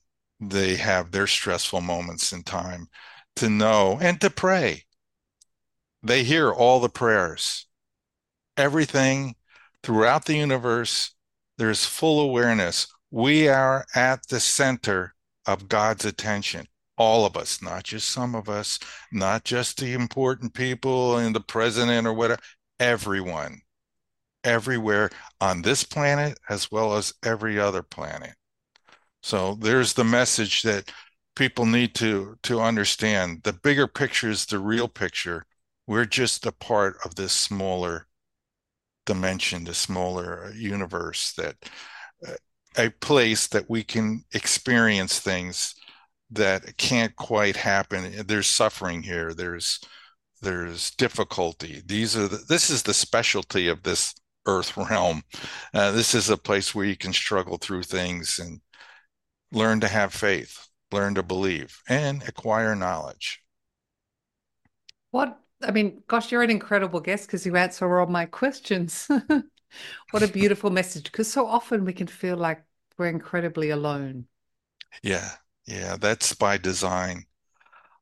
they 0.41 0.77
have 0.77 1.11
their 1.13 1.27
stressful 1.27 1.81
moments 1.81 2.33
in 2.33 2.43
time 2.45 2.89
to 3.37 3.49
know 3.51 3.99
and 4.01 4.21
to 4.21 4.31
pray. 4.31 4.85
they 6.03 6.25
hear 6.25 6.51
all 6.53 6.81
the 6.81 6.89
prayers. 6.89 7.67
Everything 8.57 9.35
throughout 9.83 10.25
the 10.27 10.37
universe, 10.37 11.15
there's 11.59 11.85
full 11.87 12.21
awareness. 12.21 12.87
We 13.11 13.49
are 13.49 13.87
at 13.95 14.27
the 14.29 14.41
center 14.41 15.15
of 15.47 15.69
God's 15.69 16.05
attention. 16.05 16.67
All 16.97 17.25
of 17.25 17.37
us, 17.37 17.63
not 17.63 17.85
just 17.85 18.09
some 18.09 18.35
of 18.35 18.49
us, 18.49 18.79
not 19.13 19.45
just 19.45 19.79
the 19.79 19.93
important 19.95 20.55
people 20.55 21.17
and 21.19 21.35
the 21.35 21.41
president 21.41 22.07
or 22.07 22.13
whatever, 22.13 22.41
everyone, 22.81 23.63
everywhere 24.45 25.11
on 25.41 25.63
this 25.63 25.85
planet 25.85 26.39
as 26.49 26.71
well 26.71 26.95
as 26.95 27.15
every 27.25 27.59
other 27.59 27.83
planet. 27.83 28.35
So 29.23 29.55
there's 29.55 29.93
the 29.93 30.05
message 30.05 30.63
that 30.63 30.91
people 31.37 31.67
need 31.67 31.95
to 31.97 32.37
to 32.45 32.61
understand. 32.61 33.43
The 33.45 33.53
bigger 33.53 33.87
picture 33.87 34.31
is 34.31 34.47
the 34.47 34.59
real 34.59 34.89
picture. 34.89 35.47
We're 35.87 36.05
just 36.05 36.47
a 36.47 36.53
part 36.53 36.97
of 37.05 37.15
this 37.15 37.33
smaller 37.33 38.07
dimension, 39.07 39.65
the 39.65 39.75
smaller 39.75 40.53
universe 40.55 41.33
that 41.35 41.57
uh, 42.27 42.33
a 42.77 42.91
place 42.91 43.49
that 43.49 43.69
we 43.69 43.83
can 43.83 44.25
experience 44.35 45.19
things 45.21 45.75
that 46.31 46.77
can't 46.77 47.17
quite 47.17 47.57
happen. 47.57 48.27
There's 48.27 48.47
suffering 48.47 49.03
here. 49.03 49.35
There's 49.35 49.81
there's 50.43 50.91
difficulty. 50.93 51.83
These 51.85 52.17
are 52.17 52.29
the, 52.29 52.45
this 52.49 52.71
is 52.71 52.83
the 52.83 52.95
specialty 52.95 53.69
of 53.69 53.83
this 53.83 54.15
earth 54.49 54.77
realm. 54.77 55.23
Uh, 55.73 55.93
this 55.93 56.15
is 56.15 56.31
a 56.31 56.37
place 56.37 56.75
where 56.75 56.87
you 56.87 56.97
can 56.97 57.13
struggle 57.13 57.59
through 57.59 57.85
things 57.85 58.39
and 58.39 58.61
learn 59.53 59.81
to 59.81 59.89
have 59.89 60.13
faith, 60.13 60.69
learn 60.91 61.15
to 61.15 61.23
believe, 61.23 61.81
and 61.89 62.23
acquire 62.27 62.75
knowledge. 62.75 63.43
What 65.11 65.39
I 65.63 65.73
mean, 65.73 66.03
gosh, 66.07 66.31
you're 66.31 66.43
an 66.43 66.51
incredible 66.51 67.01
guest 67.01 67.27
because 67.27 67.45
you 67.45 67.57
answer 67.57 67.99
all 67.99 68.07
my 68.07 68.27
questions. 68.27 69.09
what 70.11 70.23
a 70.23 70.29
beautiful 70.29 70.71
message. 70.71 71.05
Because 71.05 71.31
so 71.31 71.47
often 71.47 71.85
we 71.85 71.93
can 71.93 72.07
feel 72.07 72.37
like 72.37 72.63
we're 72.97 73.09
incredibly 73.09 73.71
alone. 73.71 74.27
Yeah, 75.03 75.31
yeah, 75.67 75.97
that's 76.01 76.35
by 76.35 76.59
design. 76.59 77.25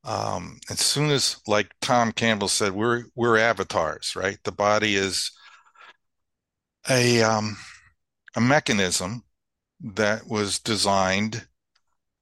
Um, 0.04 0.60
as 0.70 0.80
soon 0.80 1.10
as, 1.10 1.38
like 1.48 1.74
Tom 1.80 2.12
Campbell 2.12 2.48
said, 2.48 2.72
we're 2.72 3.04
we're 3.16 3.38
avatars, 3.38 4.14
right? 4.14 4.38
The 4.44 4.52
body 4.52 4.96
is 4.96 5.32
a 6.88 7.22
um, 7.22 7.56
a 8.36 8.40
mechanism 8.40 9.24
that 9.80 10.26
was 10.26 10.58
designed, 10.58 11.46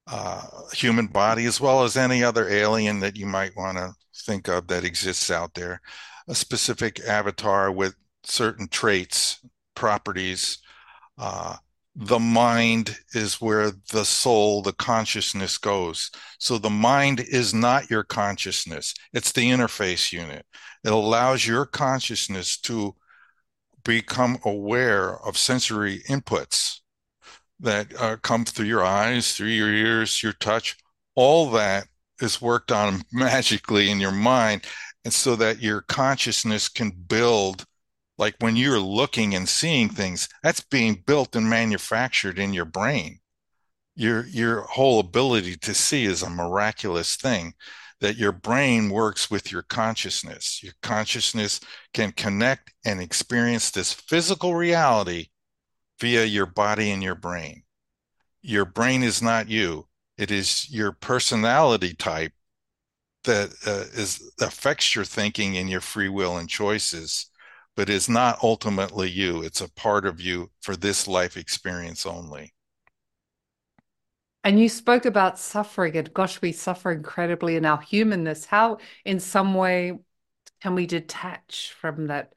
uh, 0.07 0.43
human 0.73 1.07
body 1.07 1.47
as 1.47 1.61
well 1.61 1.83
as 1.85 1.97
any 1.97 2.23
other 2.23 2.49
alien 2.49 3.01
that 3.01 3.17
you 3.17 3.27
might 3.27 3.57
want 3.57 3.79
to 3.79 3.93
think 4.25 4.49
of 4.49 4.67
that 4.69 4.85
exists 4.85 5.31
out 5.31 5.55
there, 5.55 5.81
a 6.29 6.35
specific 6.35 7.01
avatar 7.01 7.71
with 7.71 7.95
certain 8.23 8.69
traits, 8.69 9.41
properties. 9.75 10.59
Uh, 11.19 11.57
the 11.97 12.19
mind 12.19 12.97
is 13.13 13.41
where 13.41 13.71
the 13.93 14.05
soul, 14.05 14.63
the 14.63 14.73
consciousness 14.73 15.59
goes. 15.59 16.11
So 16.39 16.59
the 16.59 16.71
mind 16.71 17.21
is 17.21 17.55
not 17.55 17.89
your 17.89 18.03
consciousness, 18.03 18.95
it's 19.13 19.33
the 19.33 19.49
interface 19.51 20.13
unit. 20.13 20.45
It 20.85 20.93
allows 20.93 21.47
your 21.47 21.67
consciousness 21.67 22.59
to 22.63 22.95
become 23.85 24.39
aware 24.45 25.17
of 25.25 25.39
sensory 25.39 26.01
inputs 26.09 26.81
that 27.61 27.95
uh, 28.01 28.17
come 28.17 28.45
through 28.45 28.67
your 28.67 28.85
eyes, 28.85 29.35
through 29.35 29.49
your 29.49 29.73
ears, 29.73 30.23
your 30.23 30.33
touch. 30.33 30.77
All 31.15 31.51
that 31.51 31.87
is 32.21 32.43
worked 32.43 32.73
on 32.73 33.03
magically 33.13 33.91
in 33.91 34.01
your 34.01 34.13
mind 34.13 34.63
and 35.05 35.13
so 35.13 35.37
that 35.37 35.61
your 35.61 35.83
consciousness 35.83 36.69
can 36.69 36.91
build 36.91 37.65
like 38.17 38.35
when 38.39 38.57
you're 38.57 38.81
looking 38.81 39.35
and 39.35 39.49
seeing 39.49 39.89
things 39.89 40.29
that's 40.43 40.61
being 40.61 41.03
built 41.07 41.35
and 41.37 41.49
manufactured 41.49 42.39
in 42.39 42.53
your 42.53 42.65
brain 42.65 43.19
your 43.97 44.27
your 44.27 44.63
whole 44.63 45.01
ability 45.01 45.57
to 45.57 45.75
see 45.75 46.05
is 46.05 46.23
a 46.23 46.31
miraculous 46.31 47.17
thing 47.17 47.53
that 48.05 48.19
your 48.19 48.33
brain 48.33 48.91
works 48.91 49.31
with 49.31 49.51
your 49.51 49.63
consciousness. 49.63 50.63
Your 50.63 50.75
consciousness 50.83 51.59
can 51.95 52.13
connect 52.13 52.75
and 52.85 53.01
experience 53.01 53.71
this 53.71 53.95
physical 53.95 54.55
reality 54.55 55.29
via 55.99 56.27
your 56.27 56.45
body 56.45 56.91
and 56.91 57.03
your 57.03 57.15
brain. 57.15 57.63
Your 58.43 58.67
brain 58.67 59.03
is 59.03 59.23
not 59.23 59.49
you. 59.49 59.89
It 60.19 60.31
is 60.31 60.71
your 60.71 60.93
personality 60.93 61.95
type 61.95 62.33
that 63.25 63.55
uh, 63.67 63.87
is 63.99 64.31
affects 64.39 64.95
your 64.95 65.07
thinking 65.07 65.57
and 65.57 65.71
your 65.71 65.81
free 65.81 66.11
will 66.11 66.37
and 66.37 66.49
choices 66.49 67.31
but 67.75 67.89
is 67.89 68.09
not 68.09 68.39
ultimately 68.43 69.11
you. 69.11 69.43
It's 69.43 69.63
a 69.63 69.73
part 69.73 70.07
of 70.07 70.21
you 70.21 70.51
for 70.61 70.77
this 70.77 71.09
life 71.09 71.39
experience 71.39 72.05
only 72.07 72.54
and 74.45 74.61
you 74.61 74.69
spoke 74.69 75.05
about 75.07 75.39
suffering 75.39 75.97
and 75.97 76.13
gosh 76.15 76.41
we 76.41 76.53
suffer 76.53 76.93
incredibly 76.93 77.57
in 77.57 77.65
our 77.65 77.81
humanness 77.81 78.47
how 78.47 78.79
in 79.05 79.19
some 79.21 79.55
way 79.55 79.99
can 80.63 80.75
we 80.75 80.87
detach 80.87 81.75
from 81.79 82.09
that 82.09 82.35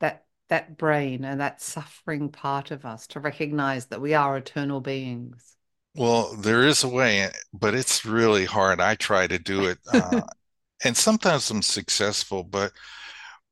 that 0.00 0.26
that 0.48 0.76
brain 0.78 1.24
and 1.24 1.40
that 1.40 1.60
suffering 1.62 2.30
part 2.30 2.70
of 2.70 2.84
us 2.86 3.06
to 3.08 3.20
recognize 3.20 3.86
that 3.86 4.00
we 4.00 4.14
are 4.14 4.36
eternal 4.36 4.80
beings 4.80 5.56
well, 5.94 6.34
there 6.36 6.62
is 6.66 6.84
a 6.84 6.88
way, 6.88 7.30
but 7.54 7.74
it's 7.74 8.04
really 8.04 8.44
hard. 8.44 8.80
I 8.80 8.94
try 8.96 9.26
to 9.26 9.38
do 9.38 9.64
it, 9.66 9.78
uh, 9.88 10.22
and 10.84 10.96
sometimes 10.96 11.50
I'm 11.50 11.62
successful, 11.62 12.44
but 12.44 12.72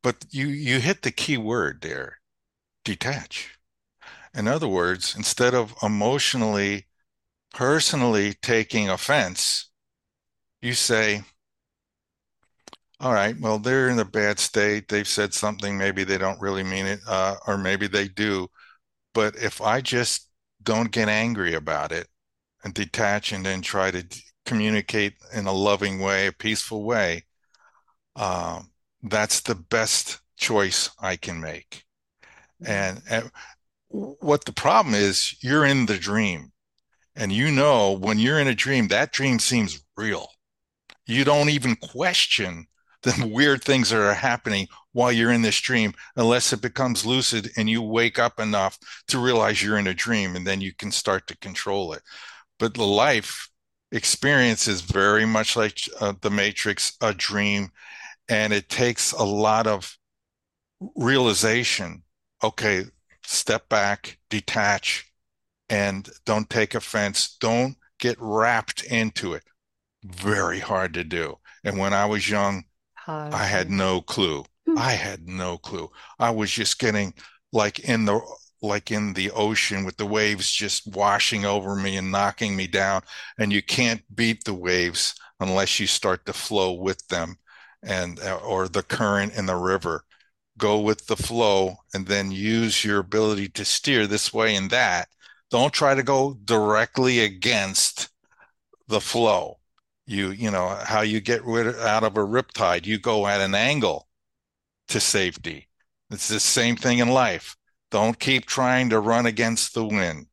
but 0.02 0.26
you 0.30 0.48
you 0.48 0.80
hit 0.80 1.02
the 1.02 1.12
key 1.12 1.38
word 1.38 1.80
there, 1.82 2.20
detach. 2.84 3.58
In 4.34 4.48
other 4.48 4.68
words, 4.68 5.16
instead 5.16 5.54
of 5.54 5.74
emotionally, 5.82 6.86
personally 7.54 8.34
taking 8.42 8.90
offense, 8.90 9.70
you 10.60 10.74
say, 10.74 11.22
all 13.00 13.12
right, 13.12 13.38
well, 13.40 13.58
they're 13.58 13.88
in 13.88 13.98
a 13.98 14.04
bad 14.04 14.38
state. 14.38 14.88
They've 14.88 15.08
said 15.08 15.32
something, 15.32 15.78
maybe 15.78 16.04
they 16.04 16.18
don't 16.18 16.40
really 16.40 16.62
mean 16.62 16.86
it, 16.86 17.00
uh, 17.08 17.36
or 17.46 17.56
maybe 17.56 17.86
they 17.86 18.08
do. 18.08 18.48
But 19.14 19.36
if 19.36 19.60
I 19.60 19.80
just 19.80 20.28
don't 20.62 20.90
get 20.90 21.08
angry 21.08 21.54
about 21.54 21.92
it, 21.92 22.08
and 22.64 22.72
detach 22.72 23.30
and 23.32 23.44
then 23.44 23.60
try 23.60 23.90
to 23.90 24.04
communicate 24.46 25.14
in 25.34 25.46
a 25.46 25.52
loving 25.52 26.00
way, 26.00 26.26
a 26.26 26.32
peaceful 26.32 26.82
way, 26.82 27.24
uh, 28.16 28.62
that's 29.02 29.40
the 29.40 29.54
best 29.54 30.20
choice 30.36 30.90
I 30.98 31.16
can 31.16 31.40
make. 31.40 31.84
And, 32.66 33.02
and 33.08 33.30
what 33.88 34.46
the 34.46 34.52
problem 34.52 34.94
is, 34.94 35.36
you're 35.42 35.66
in 35.66 35.84
the 35.86 35.98
dream. 35.98 36.52
And 37.16 37.32
you 37.32 37.50
know, 37.50 37.92
when 37.92 38.18
you're 38.18 38.40
in 38.40 38.48
a 38.48 38.54
dream, 38.54 38.88
that 38.88 39.12
dream 39.12 39.38
seems 39.38 39.84
real. 39.96 40.28
You 41.06 41.24
don't 41.24 41.50
even 41.50 41.76
question 41.76 42.66
the 43.04 43.28
weird 43.32 43.62
things 43.62 43.90
that 43.90 44.00
are 44.00 44.14
happening 44.14 44.66
while 44.92 45.12
you're 45.12 45.32
in 45.32 45.42
this 45.42 45.60
dream 45.60 45.92
unless 46.16 46.52
it 46.52 46.60
becomes 46.60 47.06
lucid 47.06 47.50
and 47.56 47.68
you 47.70 47.82
wake 47.82 48.18
up 48.18 48.40
enough 48.40 48.78
to 49.08 49.18
realize 49.18 49.62
you're 49.62 49.78
in 49.78 49.86
a 49.86 49.94
dream 49.94 50.34
and 50.34 50.46
then 50.46 50.60
you 50.60 50.72
can 50.72 50.90
start 50.90 51.26
to 51.26 51.36
control 51.38 51.92
it 51.92 52.02
but 52.58 52.74
the 52.74 52.86
life 52.86 53.48
experience 53.92 54.66
is 54.66 54.80
very 54.80 55.26
much 55.26 55.56
like 55.56 55.78
uh, 56.00 56.14
the 56.22 56.30
matrix 56.30 56.96
a 57.00 57.12
dream 57.12 57.70
and 58.28 58.52
it 58.52 58.68
takes 58.68 59.12
a 59.12 59.22
lot 59.24 59.66
of 59.66 59.98
realization 60.96 62.02
okay 62.42 62.84
step 63.22 63.68
back 63.68 64.18
detach 64.30 65.12
and 65.68 66.08
don't 66.24 66.50
take 66.50 66.74
offense 66.74 67.36
don't 67.40 67.76
get 67.98 68.16
wrapped 68.18 68.82
into 68.84 69.32
it 69.34 69.42
very 70.04 70.60
hard 70.60 70.92
to 70.94 71.04
do 71.04 71.36
and 71.64 71.78
when 71.78 71.92
i 71.92 72.04
was 72.04 72.28
young 72.28 72.64
i 73.06 73.44
had 73.44 73.70
no 73.70 74.00
clue 74.00 74.44
hmm. 74.66 74.78
i 74.78 74.92
had 74.92 75.28
no 75.28 75.56
clue 75.58 75.90
i 76.18 76.30
was 76.30 76.50
just 76.50 76.78
getting 76.78 77.12
like 77.52 77.78
in 77.80 78.04
the 78.04 78.20
like 78.64 78.90
in 78.90 79.12
the 79.12 79.30
ocean 79.32 79.84
with 79.84 79.96
the 79.96 80.06
waves 80.06 80.50
just 80.50 80.86
washing 80.94 81.44
over 81.44 81.76
me 81.76 81.96
and 81.96 82.10
knocking 82.10 82.56
me 82.56 82.66
down. 82.66 83.02
And 83.38 83.52
you 83.52 83.62
can't 83.62 84.02
beat 84.14 84.44
the 84.44 84.54
waves 84.54 85.14
unless 85.38 85.78
you 85.78 85.86
start 85.86 86.24
to 86.26 86.32
flow 86.32 86.72
with 86.72 87.06
them 87.08 87.36
and 87.82 88.18
uh, 88.20 88.36
or 88.36 88.68
the 88.68 88.82
current 88.82 89.34
in 89.34 89.46
the 89.46 89.56
river. 89.56 90.04
Go 90.56 90.80
with 90.80 91.06
the 91.06 91.16
flow 91.16 91.76
and 91.92 92.06
then 92.06 92.32
use 92.32 92.84
your 92.84 93.00
ability 93.00 93.48
to 93.50 93.64
steer 93.64 94.06
this 94.06 94.32
way 94.32 94.56
and 94.56 94.70
that. 94.70 95.08
Don't 95.54 95.72
try 95.72 95.94
to 95.94 96.02
go 96.02 96.34
directly 96.44 97.20
against 97.20 98.08
the 98.88 99.00
flow. 99.00 99.60
You, 100.04 100.30
you 100.30 100.50
know, 100.50 100.68
how 100.84 101.02
you 101.02 101.20
get 101.20 101.44
rid 101.44 101.78
out 101.78 102.02
of 102.02 102.16
a 102.16 102.26
riptide, 102.26 102.86
you 102.86 102.98
go 102.98 103.26
at 103.28 103.40
an 103.40 103.54
angle 103.54 104.08
to 104.88 104.98
safety. 104.98 105.68
It's 106.10 106.26
the 106.26 106.40
same 106.40 106.74
thing 106.76 106.98
in 106.98 107.08
life 107.08 107.56
don't 107.94 108.18
keep 108.18 108.44
trying 108.44 108.90
to 108.90 108.98
run 108.98 109.24
against 109.24 109.72
the 109.72 109.84
wind. 109.84 110.26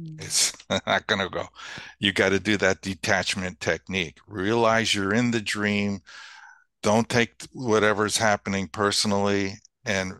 Mm. 0.00 0.22
It's 0.22 0.52
not 0.86 1.08
going 1.08 1.20
to 1.22 1.28
go. 1.28 1.48
You 1.98 2.12
got 2.12 2.28
to 2.28 2.38
do 2.38 2.56
that 2.58 2.82
detachment 2.82 3.58
technique. 3.58 4.18
Realize 4.28 4.94
you're 4.94 5.12
in 5.12 5.32
the 5.32 5.40
dream. 5.40 6.02
Don't 6.84 7.08
take 7.08 7.42
whatever's 7.52 8.18
happening 8.18 8.68
personally 8.68 9.54
and 9.84 10.12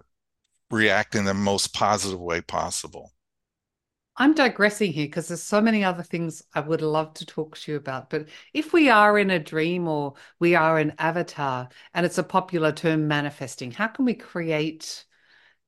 react 0.69 1.14
in 1.14 1.26
the 1.26 1.35
most 1.35 1.73
positive 1.73 2.19
way 2.19 2.41
possible. 2.41 3.12
I'm 4.16 4.35
digressing 4.35 4.92
here 4.92 5.06
because 5.06 5.28
there's 5.28 5.42
so 5.42 5.61
many 5.61 5.83
other 5.83 6.04
things 6.04 6.42
I 6.54 6.61
would 6.61 6.83
love 6.83 7.14
to 7.14 7.26
talk 7.26 7.59
to 7.59 7.73
you 7.73 7.76
about. 7.76 8.11
But 8.11 8.28
if 8.52 8.73
we 8.73 8.88
are 8.88 9.18
in 9.18 9.30
a 9.30 9.40
dream 9.40 9.88
or 9.88 10.14
we 10.38 10.54
are 10.54 10.78
an 10.78 10.94
avatar, 10.99 11.68
and 11.92 12.06
it's 12.06 12.18
a 12.18 12.23
popular 12.23 12.71
term 12.71 13.09
manifesting, 13.09 13.73
how 13.73 13.88
can 13.88 14.04
we 14.04 14.14
create 14.14 15.04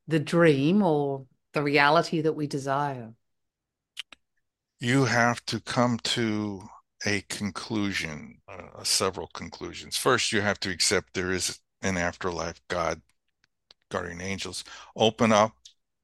the 0.06 0.20
dream 0.20 0.82
or 0.82 1.26
the 1.54 1.62
reality 1.62 2.20
that 2.20 2.34
we 2.34 2.46
desire? 2.46 3.12
You 4.78 5.06
have 5.06 5.44
to 5.46 5.58
come 5.58 5.98
to 6.04 6.68
a 7.04 7.22
conclusion, 7.22 8.40
uh, 8.46 8.84
several 8.84 9.26
conclusions. 9.28 9.96
First, 9.96 10.32
you 10.32 10.40
have 10.40 10.60
to 10.60 10.70
accept 10.70 11.14
there 11.14 11.32
is 11.32 11.58
an 11.82 11.96
afterlife, 11.96 12.60
God, 12.68 13.02
guardian 13.90 14.20
angels. 14.20 14.62
Open 14.94 15.32
up, 15.32 15.56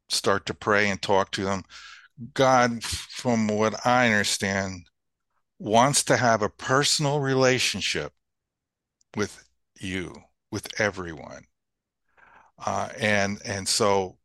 start 0.09 0.47
to 0.47 0.55
pray 0.55 0.89
and 0.91 1.01
talk 1.01 1.31
to 1.33 1.45
them 1.45 1.65
God, 2.35 2.83
from 2.85 3.49
what 3.49 3.87
I 3.87 4.07
understand, 4.07 4.87
wants 5.59 6.03
to 6.05 6.17
have 6.17 6.43
a 6.43 6.49
personal 6.49 7.21
relationship 7.21 8.13
with 9.17 9.45
you, 9.81 10.15
with 10.51 10.81
everyone. 10.81 11.45
Uh, 12.65 12.89
and 12.99 13.41
and 13.45 13.67
so 13.67 14.19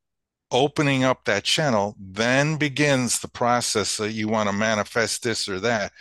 opening 0.52 1.04
up 1.04 1.26
that 1.26 1.44
channel 1.44 1.96
then 2.00 2.58
begins 2.58 3.20
the 3.20 3.28
process 3.28 3.98
that 3.98 4.12
you 4.12 4.28
want 4.28 4.48
to 4.50 4.54
manifest 4.54 5.24
this 5.24 5.50
or 5.50 5.60
that. 5.60 5.92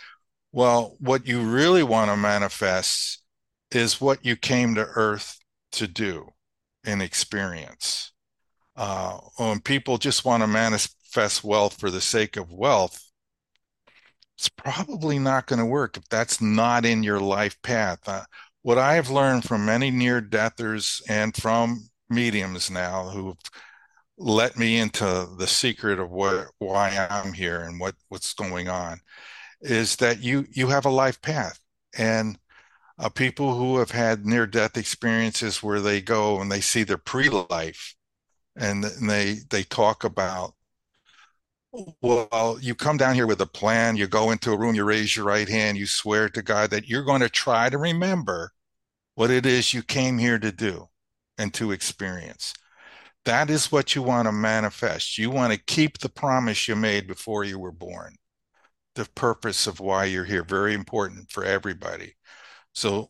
Well, 0.51 0.95
what 0.99 1.27
you 1.27 1.41
really 1.41 1.83
want 1.83 2.09
to 2.09 2.17
manifest 2.17 3.21
is 3.71 3.99
what 3.99 4.25
you 4.25 4.35
came 4.35 4.75
to 4.75 4.85
earth 4.95 5.39
to 5.73 5.87
do 5.87 6.29
and 6.85 7.01
experience. 7.01 8.11
Uh, 8.75 9.17
when 9.37 9.59
people 9.59 9.97
just 9.97 10.23
want 10.23 10.41
to 10.41 10.47
manifest 10.47 10.95
wealth 11.43 11.79
for 11.79 11.89
the 11.89 12.01
sake 12.01 12.37
of 12.37 12.51
wealth, 12.51 13.03
it's 14.37 14.49
probably 14.49 15.17
not 15.17 15.47
going 15.47 15.59
to 15.59 15.65
work 15.65 15.97
if 15.97 16.07
that's 16.09 16.41
not 16.41 16.85
in 16.85 17.03
your 17.03 17.19
life 17.19 17.59
path. 17.61 17.99
Uh, 18.07 18.23
what 18.61 18.77
I 18.77 18.95
have 18.95 19.09
learned 19.09 19.45
from 19.45 19.65
many 19.65 19.89
near 19.91 20.21
deathers 20.21 21.01
and 21.09 21.35
from 21.35 21.89
mediums 22.09 22.69
now 22.69 23.09
who've 23.09 23.37
let 24.17 24.57
me 24.57 24.77
into 24.79 25.27
the 25.37 25.47
secret 25.47 25.99
of 25.99 26.09
what 26.09 26.47
why 26.59 27.07
I'm 27.09 27.33
here 27.33 27.61
and 27.61 27.79
what 27.79 27.95
what's 28.09 28.33
going 28.33 28.67
on 28.67 28.99
is 29.61 29.95
that 29.97 30.21
you 30.21 30.45
you 30.51 30.67
have 30.67 30.85
a 30.85 30.89
life 30.89 31.21
path 31.21 31.59
and 31.97 32.37
uh, 32.99 33.09
people 33.09 33.55
who 33.55 33.77
have 33.77 33.91
had 33.91 34.25
near 34.25 34.47
death 34.47 34.77
experiences 34.77 35.61
where 35.61 35.81
they 35.81 36.01
go 36.01 36.41
and 36.41 36.51
they 36.51 36.61
see 36.61 36.83
their 36.83 36.97
pre-life 36.97 37.95
and, 38.55 38.83
and 38.83 39.09
they 39.09 39.37
they 39.49 39.63
talk 39.63 40.03
about 40.03 40.53
well, 42.01 42.57
you 42.61 42.75
come 42.75 42.97
down 42.97 43.15
here 43.15 43.27
with 43.27 43.41
a 43.41 43.45
plan, 43.45 43.97
you 43.97 44.07
go 44.07 44.31
into 44.31 44.51
a 44.51 44.57
room, 44.57 44.75
you 44.75 44.83
raise 44.83 45.15
your 45.15 45.25
right 45.25 45.47
hand, 45.47 45.77
you 45.77 45.85
swear 45.85 46.29
to 46.29 46.41
God 46.41 46.71
that 46.71 46.87
you're 46.87 47.03
going 47.03 47.21
to 47.21 47.29
try 47.29 47.69
to 47.69 47.77
remember 47.77 48.51
what 49.15 49.31
it 49.31 49.45
is 49.45 49.73
you 49.73 49.83
came 49.83 50.17
here 50.17 50.39
to 50.39 50.51
do 50.51 50.87
and 51.37 51.53
to 51.53 51.71
experience. 51.71 52.53
That 53.25 53.49
is 53.49 53.71
what 53.71 53.95
you 53.95 54.01
want 54.01 54.27
to 54.27 54.31
manifest. 54.31 55.17
You 55.17 55.29
want 55.29 55.53
to 55.53 55.59
keep 55.59 55.99
the 55.99 56.09
promise 56.09 56.67
you 56.67 56.75
made 56.75 57.07
before 57.07 57.43
you 57.43 57.59
were 57.59 57.71
born. 57.71 58.15
The 58.95 59.07
purpose 59.15 59.67
of 59.67 59.79
why 59.79 60.05
you're 60.05 60.23
here, 60.23 60.43
very 60.43 60.73
important 60.73 61.31
for 61.31 61.43
everybody. 61.43 62.15
So 62.73 63.09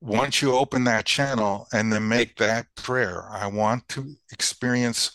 once 0.00 0.42
you 0.42 0.54
open 0.54 0.84
that 0.84 1.06
channel 1.06 1.66
and 1.72 1.92
then 1.92 2.06
make 2.06 2.36
that 2.36 2.66
prayer, 2.76 3.24
I 3.30 3.46
want 3.46 3.88
to 3.90 4.14
experience 4.32 5.12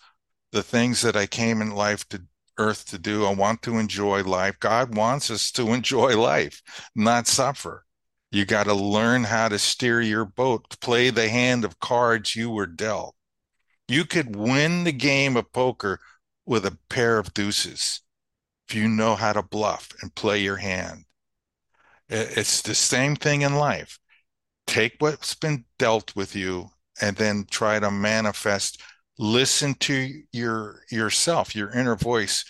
the 0.52 0.64
things 0.64 1.02
that 1.04 1.16
I 1.16 1.28
came 1.28 1.62
in 1.62 1.76
life 1.76 2.08
to 2.10 2.24
earth 2.60 2.86
to 2.88 3.00
do. 3.00 3.26
I 3.26 3.34
want 3.34 3.62
to 3.64 3.78
enjoy 3.78 4.24
life. 4.24 4.60
God 4.60 4.96
wants 4.96 5.32
us 5.32 5.52
to 5.54 5.70
enjoy 5.74 6.20
life, 6.20 6.62
not 6.96 7.28
suffer. 7.28 7.86
You 8.32 8.46
got 8.46 8.66
to 8.66 8.76
learn 8.76 9.24
how 9.24 9.48
to 9.50 9.58
steer 9.58 10.02
your 10.02 10.26
boat, 10.26 10.80
play 10.82 11.10
the 11.10 11.30
hand 11.30 11.66
of 11.66 11.80
cards 11.80 12.36
you 12.36 12.52
were 12.52 12.68
dealt. 12.68 13.16
You 13.88 14.06
could 14.06 14.36
win 14.36 14.84
the 14.84 14.92
game 14.92 15.36
of 15.36 15.52
poker 15.52 16.00
with 16.46 16.66
a 16.66 16.78
pair 16.90 17.18
of 17.18 17.34
deuces 17.34 18.02
if 18.68 18.76
you 18.76 18.88
know 18.88 19.16
how 19.16 19.34
to 19.34 19.42
bluff 19.42 19.90
and 20.04 20.14
play 20.14 20.40
your 20.40 20.58
hand. 20.58 21.06
It's 22.08 22.62
the 22.62 22.76
same 22.76 23.16
thing 23.16 23.42
in 23.42 23.56
life. 23.56 23.98
Take 24.68 24.96
what's 25.00 25.34
been 25.34 25.66
dealt 25.80 26.16
with 26.16 26.36
you 26.36 26.70
and 27.02 27.16
then 27.16 27.48
try 27.50 27.80
to 27.80 27.90
manifest 27.90 28.80
listen 29.20 29.74
to 29.76 30.24
your 30.32 30.82
yourself 30.90 31.54
your 31.54 31.70
inner 31.72 31.96
voice 31.96 32.46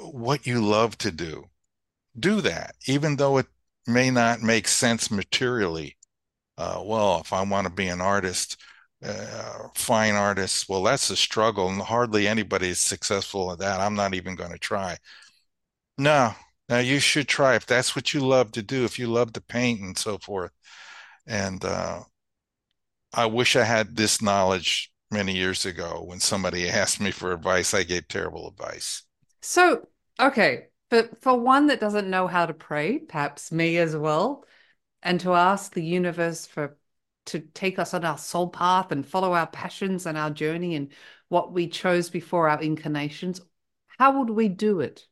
what 0.00 0.46
you 0.46 0.60
love 0.60 0.96
to 0.98 1.10
do. 1.10 1.50
Do 2.18 2.40
that 2.42 2.74
even 2.86 3.16
though 3.16 3.38
it 3.38 3.46
may 3.86 4.10
not 4.10 4.42
make 4.42 4.68
sense 4.68 5.10
materially. 5.10 5.96
Uh, 6.58 6.82
well 6.84 7.20
if 7.20 7.32
i 7.32 7.42
want 7.42 7.66
to 7.66 7.72
be 7.72 7.88
an 7.88 8.00
artist 8.02 8.58
uh, 9.02 9.68
fine 9.74 10.14
artist 10.14 10.68
well 10.68 10.82
that's 10.82 11.08
a 11.08 11.16
struggle 11.16 11.68
and 11.70 11.80
hardly 11.80 12.28
anybody 12.28 12.68
is 12.68 12.80
successful 12.80 13.50
at 13.52 13.58
that. 13.58 13.80
I'm 13.80 13.94
not 13.94 14.14
even 14.14 14.34
going 14.36 14.52
to 14.52 14.58
try. 14.58 14.98
No 15.98 16.34
now 16.68 16.78
you 16.78 17.00
should 17.00 17.28
try. 17.28 17.56
If 17.56 17.66
that's 17.66 17.96
what 17.96 18.14
you 18.14 18.20
love 18.20 18.52
to 18.52 18.62
do 18.62 18.84
if 18.84 18.98
you 18.98 19.06
love 19.08 19.32
to 19.34 19.40
paint 19.40 19.80
and 19.80 19.96
so 19.98 20.18
forth. 20.18 20.52
And 21.26 21.64
uh, 21.64 22.02
i 23.12 23.26
wish 23.26 23.56
i 23.56 23.64
had 23.64 23.96
this 23.96 24.20
knowledge 24.22 24.92
many 25.10 25.36
years 25.36 25.66
ago 25.66 26.02
when 26.04 26.20
somebody 26.20 26.68
asked 26.82 27.00
me 27.00 27.10
for 27.10 27.32
advice, 27.32 27.74
I 27.74 27.82
gave 27.82 28.08
terrible 28.08 28.48
advice. 28.48 29.02
So, 29.42 29.88
okay, 30.18 30.68
but 30.90 31.22
for 31.22 31.38
one 31.38 31.66
that 31.68 31.80
doesn't 31.80 32.10
know 32.10 32.26
how 32.26 32.46
to 32.46 32.54
pray, 32.54 32.98
perhaps 32.98 33.52
me 33.52 33.78
as 33.78 33.96
well, 33.96 34.44
and 35.02 35.20
to 35.20 35.34
ask 35.34 35.72
the 35.72 35.84
universe 35.84 36.46
for 36.46 36.76
to 37.26 37.40
take 37.40 37.78
us 37.78 37.94
on 37.94 38.04
our 38.04 38.18
soul 38.18 38.48
path 38.48 38.90
and 38.90 39.06
follow 39.06 39.32
our 39.34 39.46
passions 39.46 40.06
and 40.06 40.18
our 40.18 40.30
journey 40.30 40.74
and 40.74 40.92
what 41.28 41.52
we 41.52 41.68
chose 41.68 42.10
before 42.10 42.48
our 42.48 42.60
incarnations, 42.60 43.40
how 43.98 44.18
would 44.18 44.30
we 44.30 44.48
do 44.48 44.80
it? 44.80 45.06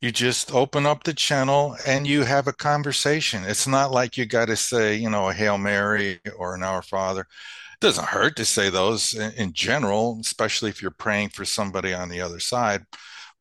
You 0.00 0.12
just 0.12 0.52
open 0.54 0.86
up 0.86 1.04
the 1.04 1.14
channel 1.14 1.76
and 1.86 2.06
you 2.06 2.22
have 2.22 2.46
a 2.46 2.52
conversation. 2.52 3.42
It's 3.44 3.66
not 3.66 3.90
like 3.90 4.16
you 4.16 4.26
got 4.26 4.46
to 4.46 4.56
say, 4.56 4.96
you 4.96 5.10
know, 5.10 5.28
a 5.28 5.32
Hail 5.32 5.58
Mary 5.58 6.20
or 6.36 6.54
an 6.54 6.62
Our 6.62 6.82
Father 6.82 7.26
doesn't 7.84 8.08
hurt 8.08 8.34
to 8.34 8.46
say 8.46 8.70
those 8.70 9.12
in, 9.12 9.52
general, 9.52 10.16
especially 10.18 10.70
if 10.70 10.80
you're 10.80 10.90
praying 10.90 11.28
for 11.28 11.44
somebody 11.44 11.92
on 11.92 12.08
the 12.08 12.18
other 12.18 12.40
side. 12.40 12.82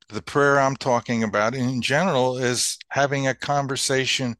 The 0.10 0.22
prayer 0.22 0.60
I'm 0.60 0.76
talking 0.76 1.24
about 1.24 1.56
in 1.56 1.82
general 1.82 2.38
is 2.38 2.78
having 2.90 3.26
a 3.26 3.36
conversation 3.36 4.36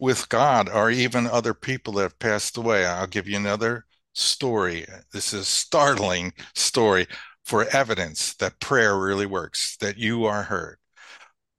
with 0.00 0.28
God 0.28 0.68
or 0.68 0.90
even 0.90 1.28
other 1.28 1.54
people 1.54 1.92
that 1.94 2.02
have 2.02 2.18
passed 2.18 2.56
away. 2.56 2.84
I'll 2.84 3.06
give 3.06 3.28
you 3.28 3.36
another 3.36 3.86
story. 4.12 4.86
This 5.12 5.32
is 5.32 5.46
startling 5.46 6.32
story 6.56 7.06
for 7.44 7.64
evidence 7.66 8.34
that 8.34 8.58
prayer 8.58 8.98
really 8.98 9.26
works, 9.26 9.76
that 9.76 9.98
you 9.98 10.24
are 10.24 10.42
heard. 10.42 10.78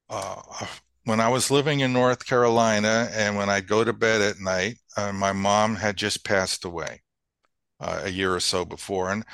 Uh, 0.10 0.42
when 1.06 1.22
I 1.22 1.30
was 1.30 1.50
living 1.50 1.80
in 1.80 1.94
North 1.94 2.26
Carolina 2.26 3.08
and 3.14 3.38
when 3.38 3.50
I 3.50 3.62
go 3.62 3.86
to 3.86 3.94
bed 3.94 4.20
at 4.20 4.42
night, 4.42 4.80
uh, 4.98 5.14
my 5.14 5.32
mom 5.32 5.78
had 5.78 5.96
just 5.96 6.26
passed 6.26 6.66
away 6.66 7.00
uh, 7.80 8.02
a 8.06 8.10
year 8.10 8.34
or 8.36 8.40
so 8.40 8.66
before, 8.66 9.12
and 9.12 9.26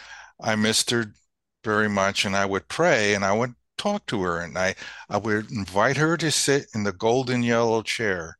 I 0.41 0.56
missed 0.56 0.91
her 0.91 1.13
very 1.63 1.89
much. 1.89 2.25
And 2.25 2.36
I 2.36 2.45
would 2.45 2.67
pray, 2.67 3.13
and 3.15 3.25
I 3.25 3.34
would 3.34 3.56
talk 3.77 4.06
to 4.08 4.21
her, 4.23 4.39
and 4.41 4.58
I 4.58 4.75
I 5.10 5.17
would 5.17 5.51
invite 5.51 5.97
her 5.97 6.17
to 6.17 6.32
sit 6.32 6.67
in 6.75 6.84
the 6.84 6.93
golden 6.93 7.43
yellow 7.43 7.82
chair 7.84 8.38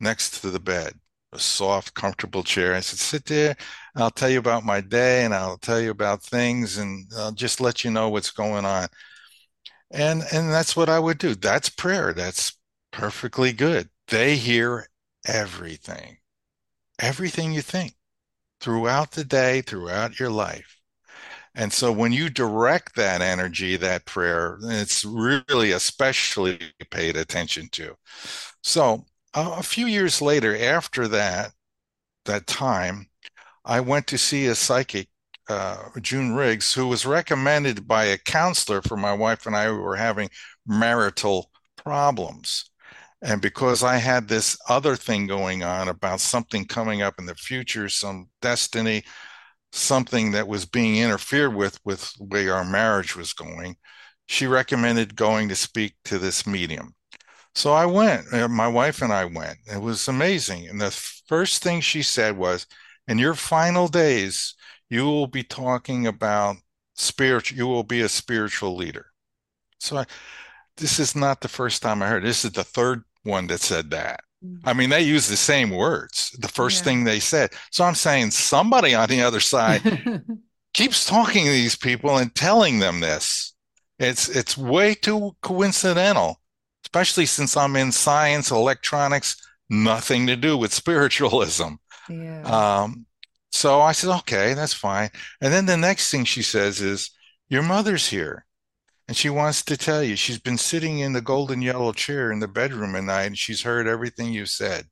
next 0.00 0.40
to 0.40 0.50
the 0.50 0.60
bed, 0.60 1.00
a 1.32 1.38
soft, 1.38 1.94
comfortable 1.94 2.42
chair. 2.44 2.74
I 2.74 2.80
said, 2.80 2.98
"Sit 2.98 3.26
there. 3.26 3.56
I'll 3.96 4.10
tell 4.10 4.30
you 4.30 4.38
about 4.38 4.64
my 4.64 4.80
day, 4.80 5.24
and 5.24 5.34
I'll 5.34 5.58
tell 5.58 5.80
you 5.80 5.90
about 5.90 6.22
things, 6.22 6.78
and 6.78 7.10
I'll 7.16 7.32
just 7.32 7.60
let 7.60 7.84
you 7.84 7.90
know 7.90 8.08
what's 8.10 8.30
going 8.30 8.64
on." 8.64 8.88
And 9.90 10.22
and 10.32 10.52
that's 10.52 10.76
what 10.76 10.88
I 10.88 10.98
would 10.98 11.18
do. 11.18 11.34
That's 11.34 11.68
prayer. 11.68 12.12
That's 12.12 12.56
perfectly 12.92 13.52
good. 13.52 13.90
They 14.08 14.36
hear 14.36 14.88
everything, 15.26 16.18
everything 17.00 17.52
you 17.52 17.62
think 17.62 17.96
throughout 18.60 19.12
the 19.12 19.24
day, 19.24 19.62
throughout 19.62 20.18
your 20.18 20.30
life. 20.30 20.76
And 21.54 21.72
so 21.72 21.90
when 21.90 22.12
you 22.12 22.28
direct 22.28 22.96
that 22.96 23.22
energy, 23.22 23.76
that 23.76 24.04
prayer, 24.04 24.58
it's 24.62 25.04
really 25.04 25.72
especially 25.72 26.60
paid 26.90 27.16
attention 27.16 27.68
to. 27.72 27.96
So 28.62 29.06
a 29.34 29.62
few 29.62 29.86
years 29.86 30.20
later, 30.20 30.56
after 30.56 31.08
that, 31.08 31.52
that 32.26 32.46
time, 32.46 33.08
I 33.64 33.80
went 33.80 34.06
to 34.08 34.18
see 34.18 34.46
a 34.46 34.54
psychic, 34.54 35.08
uh, 35.48 35.88
June 36.00 36.34
Riggs, 36.34 36.74
who 36.74 36.88
was 36.88 37.06
recommended 37.06 37.88
by 37.88 38.04
a 38.06 38.18
counselor 38.18 38.82
for 38.82 38.96
my 38.96 39.12
wife 39.14 39.46
and 39.46 39.56
I 39.56 39.66
who 39.66 39.76
were 39.78 39.96
having 39.96 40.28
marital 40.66 41.50
problems. 41.76 42.70
And 43.26 43.42
because 43.42 43.82
I 43.82 43.96
had 43.96 44.28
this 44.28 44.56
other 44.68 44.94
thing 44.94 45.26
going 45.26 45.64
on 45.64 45.88
about 45.88 46.20
something 46.20 46.64
coming 46.64 47.02
up 47.02 47.14
in 47.18 47.26
the 47.26 47.34
future, 47.34 47.88
some 47.88 48.28
destiny, 48.40 49.02
something 49.72 50.30
that 50.30 50.46
was 50.46 50.64
being 50.64 50.98
interfered 50.98 51.52
with 51.52 51.80
with 51.84 52.12
the 52.18 52.24
way 52.24 52.48
our 52.48 52.64
marriage 52.64 53.16
was 53.16 53.32
going, 53.32 53.74
she 54.26 54.46
recommended 54.46 55.16
going 55.16 55.48
to 55.48 55.56
speak 55.56 55.96
to 56.04 56.20
this 56.20 56.46
medium. 56.46 56.94
So 57.56 57.72
I 57.72 57.84
went, 57.84 58.32
uh, 58.32 58.46
my 58.46 58.68
wife 58.68 59.02
and 59.02 59.12
I 59.12 59.24
went. 59.24 59.58
It 59.66 59.82
was 59.82 60.06
amazing. 60.06 60.68
And 60.68 60.80
the 60.80 60.92
first 60.92 61.64
thing 61.64 61.80
she 61.80 62.02
said 62.02 62.36
was, 62.36 62.64
in 63.08 63.18
your 63.18 63.34
final 63.34 63.88
days, 63.88 64.54
you 64.88 65.04
will 65.04 65.26
be 65.26 65.42
talking 65.42 66.06
about 66.06 66.58
spiritual, 66.94 67.58
you 67.58 67.66
will 67.66 67.82
be 67.82 68.02
a 68.02 68.08
spiritual 68.08 68.76
leader. 68.76 69.06
So 69.80 69.96
I, 69.96 70.04
this 70.76 71.00
is 71.00 71.16
not 71.16 71.40
the 71.40 71.48
first 71.48 71.82
time 71.82 72.02
I 72.02 72.08
heard. 72.08 72.22
This 72.22 72.44
is 72.44 72.52
the 72.52 72.62
third 72.62 73.02
one 73.26 73.46
that 73.48 73.60
said 73.60 73.90
that. 73.90 74.20
I 74.64 74.72
mean, 74.72 74.90
they 74.90 75.02
use 75.02 75.28
the 75.28 75.36
same 75.36 75.70
words, 75.70 76.30
the 76.38 76.48
first 76.48 76.80
yeah. 76.80 76.84
thing 76.84 77.04
they 77.04 77.20
said. 77.20 77.52
So 77.70 77.84
I'm 77.84 77.94
saying 77.94 78.30
somebody 78.30 78.94
on 78.94 79.08
the 79.08 79.22
other 79.22 79.40
side 79.40 79.82
keeps 80.74 81.06
talking 81.06 81.44
to 81.44 81.50
these 81.50 81.76
people 81.76 82.18
and 82.18 82.34
telling 82.34 82.78
them 82.78 83.00
this. 83.00 83.54
It's 83.98 84.28
it's 84.28 84.58
way 84.58 84.94
too 84.94 85.34
coincidental, 85.40 86.40
especially 86.84 87.26
since 87.26 87.56
I'm 87.56 87.76
in 87.76 87.92
science, 87.92 88.50
electronics, 88.50 89.36
nothing 89.70 90.26
to 90.26 90.36
do 90.36 90.56
with 90.56 90.72
spiritualism. 90.82 91.74
Yeah. 92.08 92.42
Um, 92.42 93.06
so 93.50 93.80
I 93.80 93.92
said, 93.92 94.14
okay, 94.18 94.54
that's 94.54 94.74
fine. 94.74 95.10
And 95.40 95.52
then 95.52 95.66
the 95.66 95.78
next 95.78 96.10
thing 96.10 96.24
she 96.24 96.42
says 96.42 96.80
is, 96.82 97.10
your 97.48 97.62
mother's 97.62 98.08
here 98.08 98.45
and 99.08 99.16
she 99.16 99.28
wants 99.30 99.64
to 99.64 99.76
tell 99.76 100.02
you 100.02 100.14
she's 100.16 100.38
been 100.38 100.58
sitting 100.58 101.00
in 101.00 101.12
the 101.12 101.20
golden 101.20 101.60
yellow 101.62 101.92
chair 101.92 102.30
in 102.30 102.38
the 102.40 102.48
bedroom 102.48 102.94
at 102.94 103.04
night 103.04 103.24
and 103.24 103.38
she's 103.38 103.62
heard 103.62 103.86
everything 103.88 104.32
you 104.32 104.46
said. 104.46 104.88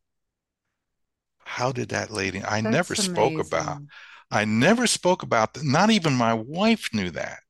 How 1.46 1.70
did 1.70 1.90
that 1.90 2.11
lady 2.11 2.42
i 2.42 2.61
That's 2.61 2.64
never 2.72 2.94
amazing. 2.98 3.05
spoke 3.05 3.38
about 3.38 3.83
i 4.31 4.44
never 4.44 4.87
spoke 4.87 5.22
about 5.22 5.62
not 5.62 5.90
even 5.90 6.12
my 6.14 6.35
wife 6.35 6.92
knew 6.92 7.11
that. 7.12 7.40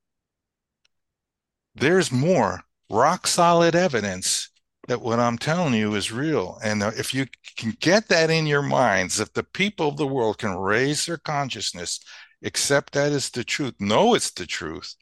There's 1.76 2.10
more 2.10 2.62
rock 2.90 3.26
solid 3.26 3.74
evidence 3.74 4.48
that 4.88 5.00
what 5.00 5.18
i'm 5.20 5.38
telling 5.38 5.74
you 5.74 5.94
is 5.94 6.10
real. 6.12 6.58
And 6.62 6.82
uh, 6.82 6.92
if 6.96 7.14
you 7.14 7.26
can 7.56 7.76
get 7.80 8.08
that 8.08 8.30
in 8.30 8.46
your 8.46 8.62
minds 8.62 9.20
if 9.20 9.32
the 9.32 9.44
people 9.44 9.88
of 9.88 9.96
the 9.96 10.06
world 10.06 10.38
can 10.38 10.56
raise 10.56 11.06
their 11.06 11.18
consciousness 11.18 12.00
accept 12.44 12.92
that 12.94 13.12
as 13.12 13.30
the 13.30 13.44
truth 13.44 13.74
know 13.80 14.14
it's 14.14 14.30
the 14.32 14.46
truth 14.46 14.94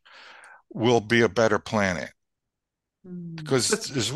will 0.75 1.01
be 1.01 1.21
a 1.21 1.29
better 1.29 1.59
planet 1.59 2.11
mm. 3.07 3.37
because 3.37 3.69
there's 3.69 4.13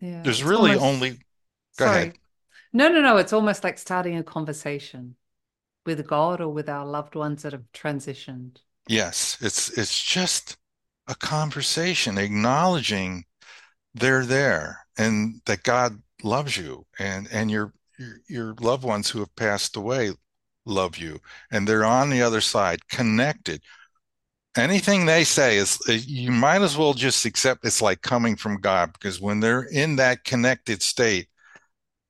yeah, 0.00 0.22
there's 0.22 0.42
really 0.42 0.72
almost, 0.72 0.84
only 0.84 1.10
go 1.10 1.86
sorry. 1.86 2.02
ahead 2.02 2.14
no 2.72 2.88
no 2.88 3.00
no 3.00 3.16
it's 3.16 3.32
almost 3.32 3.64
like 3.64 3.78
starting 3.78 4.16
a 4.16 4.22
conversation 4.22 5.16
with 5.86 6.06
god 6.06 6.40
or 6.40 6.48
with 6.48 6.68
our 6.68 6.86
loved 6.86 7.14
ones 7.14 7.42
that 7.42 7.52
have 7.52 7.70
transitioned 7.72 8.58
yes 8.88 9.38
it's 9.40 9.76
it's 9.78 10.02
just 10.02 10.56
a 11.08 11.14
conversation 11.14 12.18
acknowledging 12.18 13.24
they're 13.94 14.24
there 14.24 14.86
and 14.98 15.40
that 15.46 15.62
god 15.62 16.00
loves 16.22 16.56
you 16.56 16.86
and 16.98 17.28
and 17.32 17.50
your 17.50 17.72
your, 17.98 18.16
your 18.28 18.54
loved 18.60 18.84
ones 18.84 19.10
who 19.10 19.18
have 19.20 19.34
passed 19.36 19.76
away 19.76 20.10
love 20.64 20.96
you 20.96 21.18
and 21.50 21.66
they're 21.66 21.84
on 21.84 22.10
the 22.10 22.22
other 22.22 22.40
side 22.40 22.88
connected 22.88 23.60
anything 24.56 25.06
they 25.06 25.24
say 25.24 25.56
is 25.56 25.78
uh, 25.88 25.92
you 25.92 26.30
might 26.30 26.62
as 26.62 26.76
well 26.76 26.94
just 26.94 27.24
accept 27.24 27.64
it's 27.64 27.82
like 27.82 28.02
coming 28.02 28.36
from 28.36 28.60
God 28.60 28.92
because 28.92 29.20
when 29.20 29.40
they're 29.40 29.64
in 29.64 29.96
that 29.96 30.24
connected 30.24 30.82
state, 30.82 31.28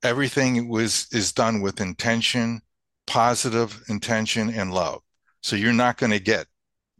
everything 0.03 0.67
was 0.67 1.07
is 1.11 1.31
done 1.31 1.61
with 1.61 1.81
intention, 1.81 2.61
positive 3.07 3.81
intention, 3.89 4.49
and 4.49 4.73
love. 4.73 5.01
So 5.41 5.55
you're 5.55 5.73
not 5.73 5.97
going 5.97 6.11
to 6.11 6.19
get 6.19 6.47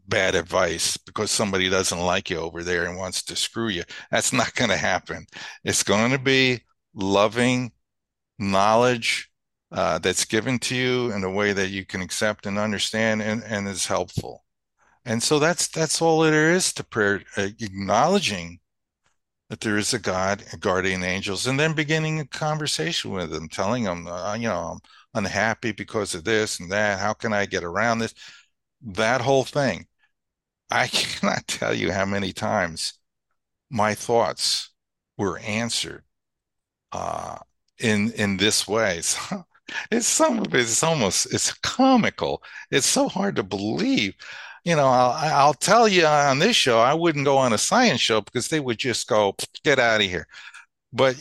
bad 0.06 0.34
advice 0.34 0.96
because 0.96 1.30
somebody 1.30 1.70
doesn't 1.70 1.98
like 2.00 2.30
you 2.30 2.38
over 2.38 2.62
there 2.62 2.86
and 2.86 2.98
wants 2.98 3.22
to 3.24 3.36
screw 3.36 3.68
you. 3.68 3.82
That's 4.10 4.32
not 4.32 4.54
going 4.54 4.70
to 4.70 4.76
happen. 4.76 5.26
It's 5.64 5.82
going 5.82 6.10
to 6.12 6.18
be 6.18 6.62
loving 6.94 7.72
knowledge 8.38 9.30
uh, 9.72 9.98
that's 9.98 10.24
given 10.24 10.58
to 10.60 10.76
you 10.76 11.12
in 11.12 11.24
a 11.24 11.30
way 11.30 11.52
that 11.52 11.70
you 11.70 11.84
can 11.84 12.02
accept 12.02 12.46
and 12.46 12.58
understand 12.58 13.22
and, 13.22 13.42
and 13.44 13.66
is 13.66 13.86
helpful. 13.86 14.43
And 15.04 15.22
so 15.22 15.38
that's 15.38 15.68
that's 15.68 16.00
all 16.02 16.20
there 16.20 16.52
is 16.52 16.72
to 16.74 16.84
prayer, 16.84 17.22
uh, 17.36 17.48
acknowledging 17.60 18.60
that 19.50 19.60
there 19.60 19.78
is 19.78 19.94
a 19.94 19.98
God, 19.98 20.44
a 20.52 20.56
guardian 20.56 21.04
angels, 21.04 21.46
and 21.46 21.58
then 21.60 21.74
beginning 21.74 22.20
a 22.20 22.26
conversation 22.26 23.10
with 23.12 23.30
them, 23.30 23.48
telling 23.48 23.84
them, 23.84 24.06
uh, 24.06 24.34
you 24.34 24.48
know, 24.48 24.72
I'm 25.14 25.24
unhappy 25.24 25.72
because 25.72 26.14
of 26.14 26.24
this 26.24 26.60
and 26.60 26.72
that. 26.72 26.98
How 27.00 27.12
can 27.14 27.32
I 27.32 27.46
get 27.46 27.64
around 27.64 27.98
this? 28.00 28.14
That 28.82 29.20
whole 29.22 29.44
thing. 29.44 29.86
I 30.70 30.88
cannot 30.88 31.46
tell 31.48 31.74
you 31.74 31.92
how 31.92 32.06
many 32.06 32.32
times 32.32 32.94
my 33.70 33.94
thoughts 33.94 34.70
were 35.18 35.38
answered 35.40 36.04
uh, 36.92 37.38
in 37.78 38.12
in 38.12 38.36
this 38.36 38.66
way. 38.68 39.00
So 39.02 39.44
it's 39.90 40.06
some 40.06 40.40
of 40.40 40.54
it's 40.54 40.82
almost 40.82 41.32
it's 41.32 41.52
comical. 41.54 42.42
It's 42.70 42.86
so 42.86 43.08
hard 43.08 43.36
to 43.36 43.42
believe 43.42 44.14
you 44.64 44.74
know, 44.76 44.86
I'll, 44.86 45.12
I'll 45.34 45.54
tell 45.54 45.86
you 45.88 46.06
on 46.06 46.38
this 46.38 46.56
show, 46.56 46.80
I 46.80 46.94
wouldn't 46.94 47.24
go 47.24 47.36
on 47.36 47.52
a 47.52 47.58
science 47.58 48.00
show 48.00 48.20
because 48.20 48.48
they 48.48 48.60
would 48.60 48.78
just 48.78 49.06
go, 49.08 49.34
get 49.62 49.78
out 49.78 50.00
of 50.00 50.06
here. 50.06 50.26
But 50.92 51.16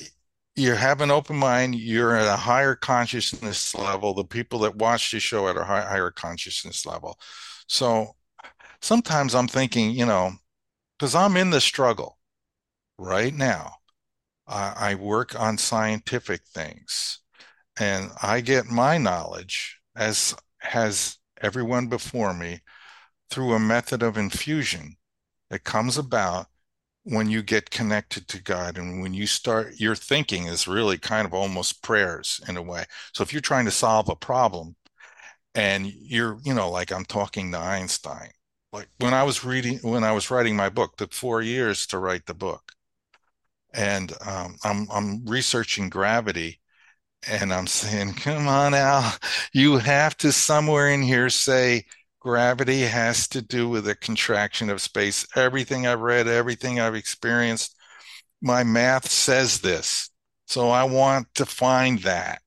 you 0.56 0.74
have 0.74 1.02
an 1.02 1.12
open 1.12 1.38
mind, 1.38 1.76
you're 1.76 2.16
at 2.16 2.28
a 2.28 2.38
higher 2.38 2.76
consciousness 2.76 3.76
level. 3.76 4.14
The 4.14 4.24
people 4.24 4.60
that 4.60 4.76
watch 4.76 5.12
the 5.12 5.20
show 5.20 5.48
at 5.48 5.58
a 5.58 5.64
higher 5.64 6.12
consciousness 6.12 6.86
level. 6.86 7.20
So 7.68 8.16
sometimes 8.82 9.36
I'm 9.36 9.48
thinking, 9.48 9.92
you 9.92 10.06
know, 10.06 10.32
because 10.98 11.16
I'm 11.16 11.38
in 11.38 11.50
the 11.50 11.62
struggle 11.62 12.18
right 12.98 13.34
now. 13.34 13.76
I 14.46 14.96
work 14.96 15.40
on 15.40 15.58
scientific 15.58 16.42
things 16.46 17.20
and 17.80 18.12
I 18.22 18.42
get 18.42 18.66
my 18.66 18.98
knowledge 18.98 19.80
as 19.96 20.36
has 20.60 21.18
everyone 21.42 21.88
before 21.88 22.34
me 22.34 22.60
through 23.30 23.54
a 23.54 23.60
method 23.60 24.04
of 24.04 24.18
infusion 24.18 24.98
that 25.50 25.64
comes 25.64 25.98
about 25.98 26.48
when 27.04 27.30
you 27.30 27.44
get 27.44 27.70
connected 27.70 28.28
to 28.30 28.42
God 28.42 28.78
and 28.78 29.02
when 29.02 29.14
you 29.14 29.28
start 29.28 29.80
your 29.80 29.96
thinking 29.96 30.46
is 30.46 30.68
really 30.68 30.98
kind 30.98 31.26
of 31.28 31.34
almost 31.34 31.84
prayers 31.84 32.40
in 32.48 32.56
a 32.58 32.62
way. 32.62 32.86
So 33.14 33.24
if 33.24 33.34
you're 33.34 33.42
trying 33.42 33.66
to 33.66 33.72
solve 33.72 34.08
a 34.10 34.16
problem 34.16 34.76
and 35.56 35.88
you're, 35.88 36.40
you 36.44 36.54
know, 36.54 36.70
like 36.70 36.92
I'm 36.92 37.06
talking 37.06 37.52
to 37.52 37.58
Einstein, 37.58 38.30
like 38.72 38.88
when 39.00 39.14
I 39.14 39.24
was 39.24 39.44
reading, 39.44 39.80
when 39.82 40.04
I 40.04 40.14
was 40.14 40.32
writing 40.32 40.56
my 40.56 40.70
book, 40.70 40.96
took 40.96 41.14
four 41.14 41.42
years 41.42 41.86
to 41.88 42.00
write 42.00 42.26
the 42.26 42.34
book. 42.34 42.72
And 43.74 44.14
um, 44.26 44.56
I'm, 44.64 44.88
I'm 44.92 45.26
researching 45.26 45.90
gravity 45.90 46.60
and 47.28 47.54
I'm 47.54 47.68
saying, 47.68 48.14
come 48.14 48.48
on, 48.48 48.74
Al, 48.74 49.14
you 49.54 49.78
have 49.78 50.16
to 50.18 50.32
somewhere 50.32 50.90
in 50.90 51.02
here 51.02 51.30
say, 51.30 51.86
gravity 52.24 52.82
has 52.82 53.28
to 53.28 53.42
do 53.42 53.68
with 53.68 53.84
the 53.84 53.96
contraction 53.96 54.70
of 54.70 54.82
space. 54.82 55.28
Everything 55.36 55.86
I've 55.86 56.00
read, 56.00 56.28
everything 56.28 56.80
I've 56.80 56.96
experienced, 56.96 57.76
my 58.42 58.64
math 58.64 59.10
says 59.12 59.60
this. 59.60 60.10
So 60.48 60.70
I 60.70 60.86
want 60.86 61.28
to 61.36 61.46
find 61.46 62.00
that. 62.00 62.42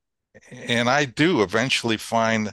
And 0.50 0.88
I 0.88 1.04
do 1.04 1.42
eventually 1.42 1.98
find 1.98 2.52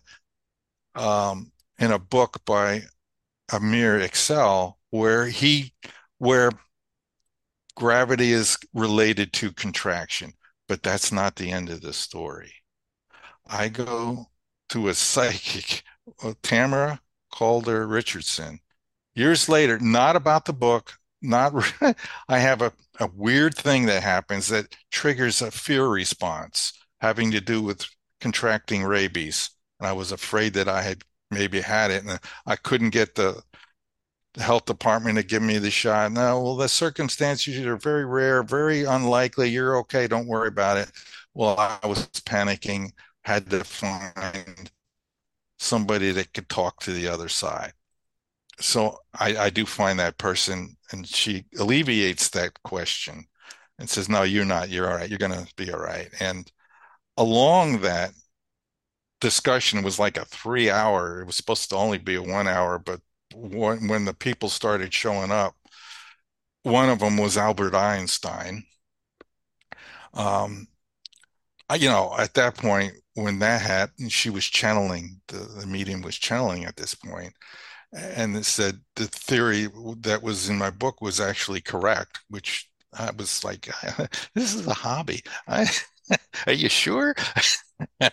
um, 0.95 1.51
in 1.79 1.91
a 1.91 1.99
book 1.99 2.41
by 2.45 2.83
Amir 3.51 3.99
Aczel 3.99 4.73
where 4.89 5.27
he, 5.27 5.73
where 6.17 6.51
gravity 7.75 8.33
is 8.33 8.57
related 8.73 9.31
to 9.33 9.53
contraction, 9.53 10.33
but 10.67 10.83
that's 10.83 11.11
not 11.11 11.37
the 11.37 11.51
end 11.51 11.69
of 11.69 11.81
the 11.81 11.93
story. 11.93 12.53
I 13.47 13.69
go 13.69 14.25
to 14.69 14.89
a 14.89 14.93
psychic, 14.93 15.83
Tamara 16.41 16.99
Calder 17.33 17.87
Richardson. 17.87 18.59
Years 19.15 19.49
later, 19.49 19.79
not 19.79 20.15
about 20.15 20.45
the 20.45 20.53
book, 20.53 20.93
not 21.21 21.53
I 22.29 22.39
have 22.39 22.61
a, 22.61 22.73
a 22.99 23.07
weird 23.07 23.55
thing 23.57 23.87
that 23.87 24.03
happens 24.03 24.49
that 24.49 24.75
triggers 24.91 25.41
a 25.41 25.51
fear 25.51 25.87
response 25.87 26.73
having 27.01 27.31
to 27.31 27.41
do 27.41 27.61
with 27.61 27.85
contracting 28.21 28.83
rabies. 28.83 29.51
And 29.79 29.87
I 29.87 29.93
was 29.93 30.11
afraid 30.11 30.53
that 30.55 30.69
I 30.69 30.83
had 30.83 31.03
maybe 31.31 31.61
had 31.61 31.91
it 31.91 32.05
and 32.05 32.19
I 32.45 32.55
couldn't 32.55 32.91
get 32.91 33.15
the, 33.15 33.43
the 34.33 34.43
health 34.43 34.65
department 34.65 35.17
to 35.17 35.23
give 35.23 35.43
me 35.43 35.57
the 35.59 35.71
shot. 35.71 36.11
No, 36.11 36.41
well, 36.41 36.55
the 36.55 36.69
circumstances 36.69 37.59
are 37.65 37.77
very 37.77 38.05
rare, 38.05 38.43
very 38.43 38.83
unlikely. 38.83 39.49
You're 39.49 39.77
okay. 39.79 40.07
Don't 40.07 40.27
worry 40.27 40.47
about 40.47 40.77
it. 40.77 40.91
Well, 41.33 41.55
I 41.59 41.85
was 41.87 42.07
panicking, 42.25 42.91
had 43.23 43.49
to 43.51 43.63
find 43.63 44.71
somebody 45.59 46.11
that 46.11 46.33
could 46.33 46.49
talk 46.49 46.81
to 46.81 46.91
the 46.93 47.07
other 47.07 47.29
side. 47.29 47.73
So 48.59 48.97
I, 49.19 49.37
I 49.37 49.49
do 49.49 49.65
find 49.65 49.99
that 49.99 50.17
person, 50.17 50.77
and 50.91 51.07
she 51.07 51.45
alleviates 51.59 52.29
that 52.31 52.61
question. 52.63 53.25
and 53.79 53.89
says, 53.89 54.09
No, 54.09 54.23
you're 54.23 54.45
not. 54.45 54.69
You're 54.69 54.89
all 54.89 54.97
right. 54.97 55.09
You're 55.09 55.19
going 55.19 55.33
to 55.33 55.53
be 55.57 55.71
all 55.71 55.79
right. 55.79 56.09
And 56.21 56.51
along 57.17 57.81
that 57.81 58.13
discussion 59.21 59.83
was 59.83 59.99
like 59.99 60.17
a 60.17 60.25
three 60.25 60.69
hour, 60.69 61.21
it 61.21 61.25
was 61.25 61.35
supposed 61.35 61.69
to 61.69 61.75
only 61.75 61.97
be 61.97 62.15
a 62.15 62.21
one 62.21 62.47
hour, 62.47 62.77
but 62.79 62.99
when, 63.35 63.87
when 63.87 64.05
the 64.05 64.13
people 64.13 64.49
started 64.49 64.93
showing 64.93 65.31
up, 65.31 65.55
one 66.63 66.89
of 66.89 66.99
them 66.99 67.17
was 67.17 67.37
Albert 67.37 67.75
Einstein. 67.75 68.65
Um, 70.13 70.67
you 71.77 71.89
know, 71.89 72.13
at 72.17 72.33
that 72.35 72.55
point, 72.55 72.93
when 73.15 73.39
that 73.39 73.61
happened, 73.61 74.11
she 74.11 74.29
was 74.29 74.45
channeling, 74.45 75.21
the, 75.27 75.37
the 75.37 75.67
medium 75.67 76.01
was 76.01 76.17
channeling 76.17 76.65
at 76.65 76.75
this 76.77 76.95
point, 76.95 77.33
and 77.93 78.35
it 78.35 78.45
said 78.45 78.81
the 78.95 79.07
theory 79.07 79.67
that 79.99 80.23
was 80.23 80.49
in 80.49 80.57
my 80.57 80.69
book 80.71 81.01
was 81.01 81.19
actually 81.19 81.61
correct, 81.61 82.19
which 82.29 82.69
I 82.97 83.11
was 83.11 83.43
like, 83.43 83.69
this 84.35 84.53
is 84.55 84.67
a 84.67 84.73
hobby. 84.73 85.21
I, 85.47 85.67
are 86.47 86.53
you 86.53 86.69
sure? 86.69 87.15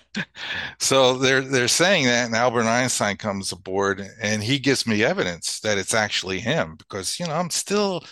so 0.78 1.18
they're 1.18 1.42
they're 1.42 1.68
saying 1.68 2.04
that, 2.04 2.26
and 2.26 2.34
Albert 2.34 2.64
Einstein 2.64 3.16
comes 3.16 3.52
aboard, 3.52 4.02
and 4.20 4.42
he 4.42 4.58
gives 4.58 4.86
me 4.86 5.04
evidence 5.04 5.60
that 5.60 5.78
it's 5.78 5.94
actually 5.94 6.40
him 6.40 6.76
because 6.76 7.18
you 7.18 7.26
know 7.26 7.34
I'm 7.34 7.50
still. 7.50 8.04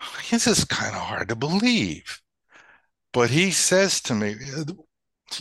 This 0.30 0.46
is 0.46 0.64
kind 0.64 0.94
of 0.96 1.02
hard 1.02 1.28
to 1.28 1.36
believe, 1.36 2.20
but 3.12 3.30
he 3.30 3.50
says 3.52 4.00
to 4.02 4.14
me, 4.14 4.36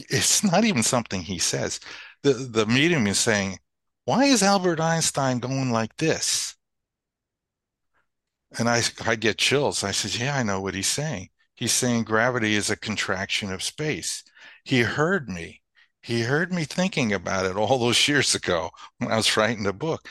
it's 0.09 0.43
not 0.43 0.63
even 0.65 0.83
something 0.83 1.21
he 1.21 1.39
says. 1.39 1.79
The 2.23 2.33
the 2.33 2.65
medium 2.65 3.07
is 3.07 3.19
saying, 3.19 3.59
why 4.05 4.25
is 4.25 4.43
Albert 4.43 4.79
Einstein 4.79 5.39
going 5.39 5.71
like 5.71 5.95
this? 5.97 6.55
And 8.57 8.69
I 8.69 8.81
I 9.05 9.15
get 9.15 9.37
chills. 9.37 9.83
I 9.83 9.91
said, 9.91 10.19
yeah, 10.19 10.35
I 10.35 10.43
know 10.43 10.61
what 10.61 10.73
he's 10.75 10.87
saying. 10.87 11.29
He's 11.55 11.73
saying 11.73 12.03
gravity 12.05 12.55
is 12.55 12.69
a 12.69 12.75
contraction 12.75 13.51
of 13.51 13.63
space. 13.63 14.23
He 14.63 14.81
heard 14.81 15.29
me. 15.29 15.61
He 16.01 16.21
heard 16.21 16.51
me 16.51 16.63
thinking 16.65 17.13
about 17.13 17.45
it 17.45 17.55
all 17.55 17.77
those 17.77 18.07
years 18.07 18.33
ago 18.35 18.71
when 18.97 19.11
I 19.11 19.17
was 19.17 19.37
writing 19.37 19.63
the 19.63 19.73
book. 19.73 20.07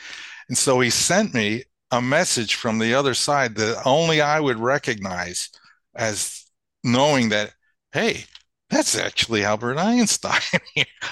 And 0.47 0.57
so 0.57 0.79
he 0.79 0.89
sent 0.89 1.33
me 1.33 1.63
a 1.91 2.01
message 2.01 2.55
from 2.55 2.79
the 2.79 2.93
other 2.93 3.13
side 3.13 3.55
that 3.55 3.81
only 3.85 4.21
I 4.21 4.39
would 4.39 4.59
recognize 4.59 5.49
as 5.95 6.45
knowing 6.83 7.29
that, 7.29 7.53
hey, 7.91 8.25
that's 8.71 8.97
actually 8.97 9.43
Albert 9.43 9.77
Einstein. 9.77 10.39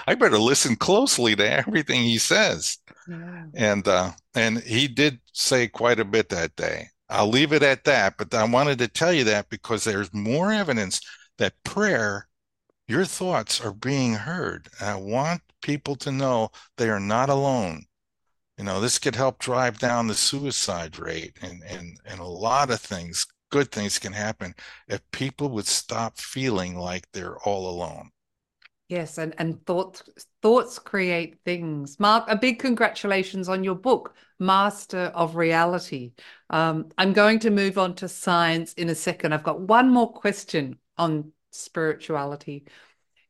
I 0.08 0.16
better 0.16 0.40
listen 0.40 0.76
closely 0.76 1.36
to 1.36 1.52
everything 1.52 2.02
he 2.02 2.18
says. 2.18 2.78
Yeah. 3.08 3.46
And 3.54 3.88
uh, 3.88 4.12
and 4.34 4.60
he 4.60 4.88
did 4.88 5.20
say 5.34 5.68
quite 5.68 6.00
a 6.00 6.06
bit 6.06 6.30
that 6.30 6.56
day. 6.56 6.88
I'll 7.10 7.28
leave 7.28 7.54
it 7.54 7.64
at 7.64 7.84
that, 7.86 8.16
but 8.18 8.34
I 8.34 8.44
wanted 8.46 8.80
to 8.80 8.88
tell 8.88 9.12
you 9.12 9.24
that 9.26 9.50
because 9.50 9.84
there's 9.84 10.14
more 10.14 10.52
evidence 10.52 11.02
that 11.40 11.64
prayer, 11.64 12.28
your 12.88 13.06
thoughts 13.06 13.60
are 13.60 13.74
being 13.74 14.14
heard. 14.14 14.70
And 14.80 14.90
I 14.90 14.96
want 14.96 15.42
people 15.62 15.96
to 15.98 16.12
know 16.12 16.52
they 16.78 16.90
are 16.90 17.00
not 17.00 17.30
alone. 17.30 17.86
You 18.58 18.66
know, 18.66 18.80
this 18.80 19.00
could 19.00 19.16
help 19.16 19.40
drive 19.40 19.80
down 19.80 20.08
the 20.08 20.14
suicide 20.16 21.00
rate 21.00 21.38
and, 21.42 21.64
and, 21.68 21.98
and 22.06 22.20
a 22.20 22.26
lot 22.26 22.70
of 22.70 22.80
things 22.80 23.26
good 23.50 23.72
things 23.72 24.00
can 24.00 24.14
happen 24.14 24.54
if 24.88 25.02
people 25.12 25.50
would 25.50 25.68
stop 25.68 26.18
feeling 26.18 26.78
like 26.78 27.08
they're 27.12 27.38
all 27.40 27.70
alone. 27.70 28.12
Yes, 28.90 29.20
and, 29.20 29.36
and 29.38 29.64
thoughts 29.68 30.02
thoughts 30.42 30.80
create 30.80 31.38
things. 31.46 32.00
Mark, 32.00 32.26
a 32.28 32.36
big 32.36 32.58
congratulations 32.58 33.48
on 33.48 33.64
your 33.64 33.76
book, 33.76 34.16
Master 34.40 35.12
of 35.14 35.36
Reality. 35.36 36.14
Um, 36.50 36.90
I'm 36.98 37.14
going 37.14 37.38
to 37.40 37.52
move 37.52 37.78
on 37.78 37.94
to 37.96 38.08
science 38.08 38.74
in 38.74 38.90
a 38.90 38.96
second. 38.96 39.34
I've 39.34 39.44
got 39.44 39.62
one 39.62 39.92
more 39.92 40.12
question 40.12 40.80
on 40.98 41.32
spirituality. 41.52 42.66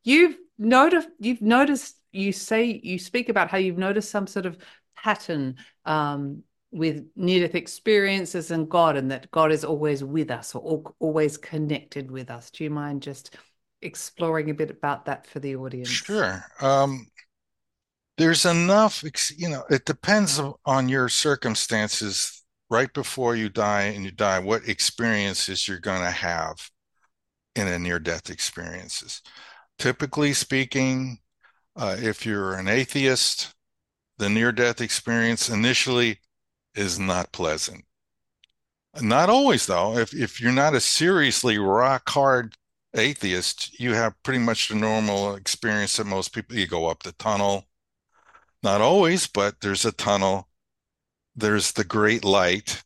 You've 0.03 0.37
noticed 0.57 1.09
you've 1.19 1.41
noticed 1.41 1.97
you 2.13 2.31
say 2.31 2.79
you 2.81 2.97
speak 2.97 3.27
about 3.27 3.49
how 3.49 3.57
you've 3.57 3.77
noticed 3.77 4.09
some 4.09 4.27
sort 4.27 4.45
of 4.45 4.57
pattern 4.95 5.57
um, 5.83 6.43
with 6.71 7.03
near 7.15 7.45
death 7.45 7.55
experiences 7.55 8.51
and 8.51 8.69
God, 8.69 8.95
and 8.95 9.09
that 9.11 9.31
God 9.31 9.51
is 9.51 9.63
always 9.63 10.03
with 10.03 10.29
us 10.29 10.53
or 10.53 10.93
always 10.99 11.37
connected 11.37 12.11
with 12.11 12.29
us. 12.29 12.51
Do 12.51 12.63
you 12.63 12.69
mind 12.69 13.01
just 13.01 13.35
exploring 13.81 14.49
a 14.49 14.53
bit 14.53 14.69
about 14.69 15.05
that 15.05 15.25
for 15.25 15.39
the 15.39 15.55
audience? 15.55 15.89
Sure. 15.89 16.43
Um, 16.61 17.07
there's 18.17 18.45
enough, 18.45 19.03
you 19.37 19.49
know, 19.49 19.63
it 19.69 19.85
depends 19.85 20.41
on 20.65 20.89
your 20.89 21.09
circumstances 21.09 22.43
right 22.69 22.93
before 22.93 23.35
you 23.35 23.49
die 23.49 23.83
and 23.83 24.03
you 24.03 24.11
die, 24.11 24.39
what 24.39 24.67
experiences 24.67 25.67
you're 25.67 25.79
going 25.79 26.03
to 26.03 26.11
have 26.11 26.69
in 27.55 27.67
a 27.67 27.79
near 27.79 27.97
death 27.97 28.29
experiences. 28.29 29.21
Typically 29.79 30.33
speaking, 30.33 31.17
uh, 31.75 31.95
if 31.97 32.25
you're 32.25 32.55
an 32.55 32.67
atheist, 32.67 33.55
the 34.17 34.29
near 34.29 34.51
death 34.51 34.81
experience 34.81 35.49
initially 35.49 36.19
is 36.75 36.99
not 36.99 37.31
pleasant. 37.31 37.85
Not 39.01 39.29
always, 39.29 39.65
though. 39.65 39.97
If 39.97 40.13
if 40.13 40.41
you're 40.41 40.51
not 40.51 40.73
a 40.73 40.79
seriously 40.79 41.57
rock 41.57 42.09
hard 42.09 42.55
atheist, 42.95 43.79
you 43.79 43.93
have 43.93 44.21
pretty 44.23 44.39
much 44.39 44.67
the 44.67 44.75
normal 44.75 45.35
experience 45.35 45.97
that 45.97 46.05
most 46.05 46.33
people. 46.33 46.57
You 46.57 46.67
go 46.67 46.87
up 46.87 47.03
the 47.03 47.11
tunnel. 47.13 47.65
Not 48.63 48.81
always, 48.81 49.27
but 49.27 49.61
there's 49.61 49.85
a 49.85 49.91
tunnel. 49.91 50.49
There's 51.35 51.71
the 51.71 51.83
great 51.83 52.25
light. 52.25 52.83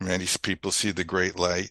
Many 0.00 0.26
people 0.42 0.70
see 0.72 0.92
the 0.92 1.04
great 1.04 1.38
light. 1.38 1.70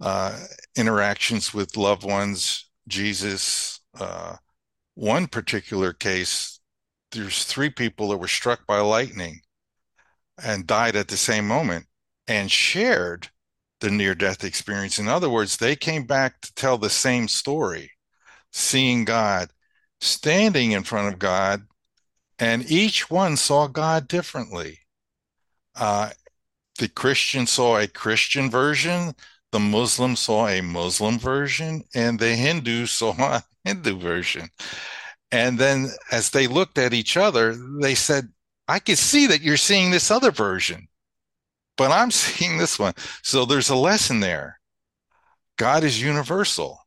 Uh, 0.00 0.38
interactions 0.76 1.52
with 1.52 1.76
loved 1.76 2.04
ones, 2.04 2.70
Jesus. 2.86 3.80
Uh, 3.98 4.36
one 4.94 5.26
particular 5.26 5.92
case, 5.92 6.60
there's 7.12 7.44
three 7.44 7.70
people 7.70 8.08
that 8.08 8.18
were 8.18 8.28
struck 8.28 8.66
by 8.66 8.80
lightning 8.80 9.40
and 10.42 10.66
died 10.66 10.96
at 10.96 11.08
the 11.08 11.16
same 11.16 11.46
moment 11.46 11.86
and 12.26 12.50
shared 12.50 13.28
the 13.80 13.90
near 13.90 14.14
death 14.14 14.44
experience. 14.44 14.98
In 14.98 15.08
other 15.08 15.30
words, 15.30 15.56
they 15.56 15.76
came 15.76 16.04
back 16.04 16.40
to 16.40 16.54
tell 16.54 16.78
the 16.78 16.90
same 16.90 17.28
story, 17.28 17.92
seeing 18.52 19.04
God, 19.04 19.50
standing 20.00 20.72
in 20.72 20.82
front 20.82 21.12
of 21.12 21.18
God, 21.18 21.62
and 22.38 22.70
each 22.70 23.10
one 23.10 23.36
saw 23.36 23.66
God 23.66 24.08
differently. 24.08 24.80
Uh, 25.74 26.10
the 26.78 26.88
Christian 26.88 27.46
saw 27.46 27.78
a 27.78 27.88
Christian 27.88 28.50
version, 28.50 29.14
the 29.50 29.60
Muslim 29.60 30.16
saw 30.16 30.48
a 30.48 30.60
Muslim 30.60 31.18
version, 31.18 31.82
and 31.94 32.18
the 32.18 32.34
Hindu 32.36 32.86
saw 32.86 33.12
a 33.18 33.44
Hindu 33.64 33.98
version. 33.98 34.48
And 35.30 35.58
then 35.58 35.88
as 36.10 36.30
they 36.30 36.46
looked 36.46 36.78
at 36.78 36.94
each 36.94 37.16
other, 37.16 37.54
they 37.80 37.94
said, 37.94 38.28
I 38.68 38.78
can 38.78 38.96
see 38.96 39.26
that 39.28 39.40
you're 39.40 39.56
seeing 39.56 39.90
this 39.90 40.10
other 40.10 40.30
version, 40.30 40.88
but 41.76 41.90
I'm 41.90 42.10
seeing 42.12 42.58
this 42.58 42.78
one. 42.78 42.94
So 43.22 43.44
there's 43.44 43.70
a 43.70 43.76
lesson 43.76 44.20
there. 44.20 44.60
God 45.56 45.82
is 45.82 46.00
universal. 46.00 46.78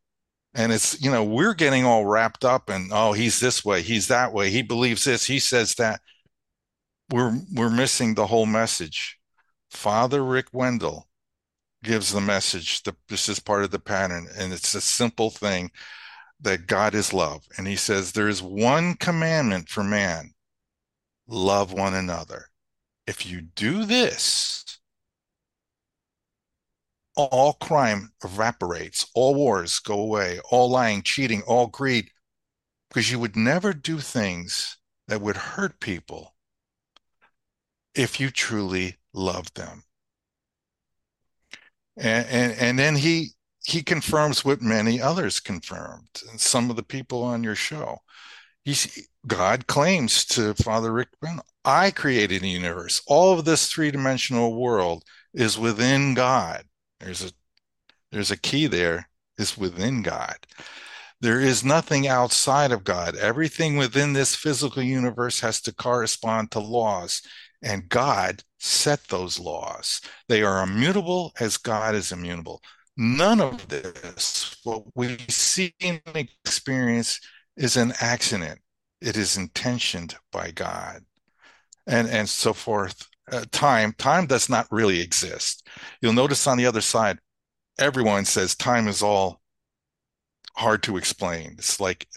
And 0.53 0.71
it's, 0.71 1.01
you 1.01 1.09
know, 1.09 1.23
we're 1.23 1.53
getting 1.53 1.85
all 1.85 2.05
wrapped 2.05 2.43
up 2.43 2.69
and 2.69 2.91
oh, 2.93 3.13
he's 3.13 3.39
this 3.39 3.63
way, 3.63 3.81
he's 3.81 4.09
that 4.09 4.33
way, 4.33 4.49
he 4.49 4.61
believes 4.61 5.05
this, 5.05 5.25
he 5.25 5.39
says 5.39 5.75
that. 5.75 6.01
We're 7.09 7.37
we're 7.53 7.69
missing 7.69 8.15
the 8.15 8.27
whole 8.27 8.45
message. 8.45 9.17
Father 9.69 10.23
Rick 10.23 10.47
Wendell 10.53 11.07
gives 11.83 12.13
the 12.13 12.21
message 12.21 12.83
that 12.83 12.95
this 13.09 13.27
is 13.27 13.39
part 13.39 13.63
of 13.63 13.71
the 13.71 13.79
pattern, 13.79 14.27
and 14.37 14.53
it's 14.53 14.73
a 14.75 14.81
simple 14.81 15.29
thing 15.29 15.71
that 16.41 16.67
God 16.67 16.95
is 16.95 17.13
love. 17.13 17.43
And 17.57 17.67
he 17.67 17.75
says 17.75 18.11
there 18.11 18.29
is 18.29 18.41
one 18.41 18.95
commandment 18.95 19.69
for 19.69 19.83
man 19.83 20.33
love 21.31 21.71
one 21.71 21.95
another. 21.95 22.47
If 23.07 23.25
you 23.25 23.41
do 23.41 23.85
this, 23.85 24.79
all 27.15 27.53
crime 27.53 28.11
evaporates, 28.23 29.07
all 29.15 29.33
wars 29.33 29.79
go 29.79 29.99
away, 29.99 30.39
all 30.49 30.69
lying, 30.69 31.01
cheating, 31.01 31.41
all 31.47 31.67
greed, 31.67 32.09
because 32.89 33.11
you 33.11 33.19
would 33.19 33.35
never 33.35 33.73
do 33.73 33.99
things 33.99 34.77
that 35.07 35.21
would 35.21 35.37
hurt 35.37 35.79
people 35.79 36.35
if 37.95 38.19
you 38.19 38.29
truly 38.29 38.97
love 39.13 39.53
them. 39.53 39.83
And, 41.97 42.27
and, 42.27 42.53
and 42.59 42.79
then 42.79 42.95
he 42.95 43.31
he 43.63 43.83
confirms 43.83 44.43
what 44.43 44.61
many 44.61 44.99
others 44.99 45.39
confirmed, 45.39 46.23
and 46.29 46.41
some 46.41 46.71
of 46.71 46.75
the 46.75 46.83
people 46.83 47.23
on 47.23 47.43
your 47.43 47.55
show. 47.55 47.99
He's, 48.63 49.07
God 49.25 49.67
claims 49.67 50.25
to 50.25 50.53
Father 50.53 50.91
Rick 50.91 51.09
I 51.63 51.91
created 51.91 52.41
the 52.41 52.49
universe. 52.49 53.01
All 53.07 53.37
of 53.37 53.45
this 53.45 53.71
three-dimensional 53.71 54.59
world 54.59 55.03
is 55.33 55.57
within 55.57 56.13
God. 56.13 56.63
There's 56.99 57.23
a 57.23 57.31
there's 58.11 58.31
a 58.31 58.37
key 58.37 58.67
there 58.67 59.09
is 59.37 59.57
within 59.57 60.01
God. 60.01 60.35
There 61.21 61.39
is 61.39 61.63
nothing 61.63 62.07
outside 62.07 62.71
of 62.71 62.83
God. 62.83 63.15
Everything 63.15 63.77
within 63.77 64.13
this 64.13 64.35
physical 64.35 64.81
universe 64.81 65.39
has 65.39 65.61
to 65.61 65.73
correspond 65.73 66.51
to 66.51 66.59
laws, 66.59 67.21
and 67.61 67.87
God 67.87 68.43
set 68.59 69.07
those 69.07 69.39
laws. 69.39 70.01
They 70.27 70.41
are 70.43 70.63
immutable 70.63 71.31
as 71.39 71.57
God 71.57 71.95
is 71.95 72.11
immutable. 72.11 72.61
None 72.97 73.39
of 73.39 73.67
this, 73.69 74.57
what 74.63 74.83
we 74.95 75.17
see 75.29 75.73
and 75.79 76.01
experience, 76.15 77.19
is 77.61 77.77
an 77.77 77.93
accident. 78.01 78.59
It 79.01 79.15
is 79.15 79.37
intentioned 79.37 80.15
by 80.31 80.51
God, 80.51 81.03
and 81.87 82.09
and 82.09 82.27
so 82.27 82.53
forth. 82.53 83.07
Uh, 83.31 83.45
time, 83.51 83.93
time 83.93 84.25
does 84.25 84.49
not 84.49 84.67
really 84.71 84.99
exist. 84.99 85.67
You'll 86.01 86.11
notice 86.13 86.47
on 86.47 86.57
the 86.57 86.65
other 86.65 86.81
side, 86.81 87.19
everyone 87.79 88.25
says 88.25 88.55
time 88.55 88.87
is 88.87 89.01
all 89.01 89.41
hard 90.55 90.83
to 90.83 90.97
explain. 90.97 91.55
It's 91.57 91.79
like 91.79 92.07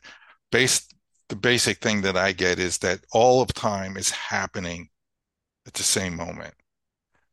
based 0.51 0.95
the 1.29 1.37
basic 1.37 1.79
thing 1.79 2.03
that 2.03 2.17
I 2.17 2.33
get 2.33 2.59
is 2.59 2.79
that 2.79 3.01
all 3.13 3.43
of 3.43 3.53
time 3.55 3.97
is 3.97 4.11
happening 4.11 4.89
at 5.67 5.75
the 5.75 5.83
same 5.83 6.17
moment. 6.17 6.55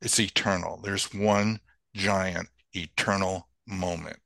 It's 0.02 0.20
eternal. 0.20 0.80
There's 0.84 1.14
one 1.14 1.60
giant 1.96 2.50
eternal 2.74 3.48
moment. 3.68 4.18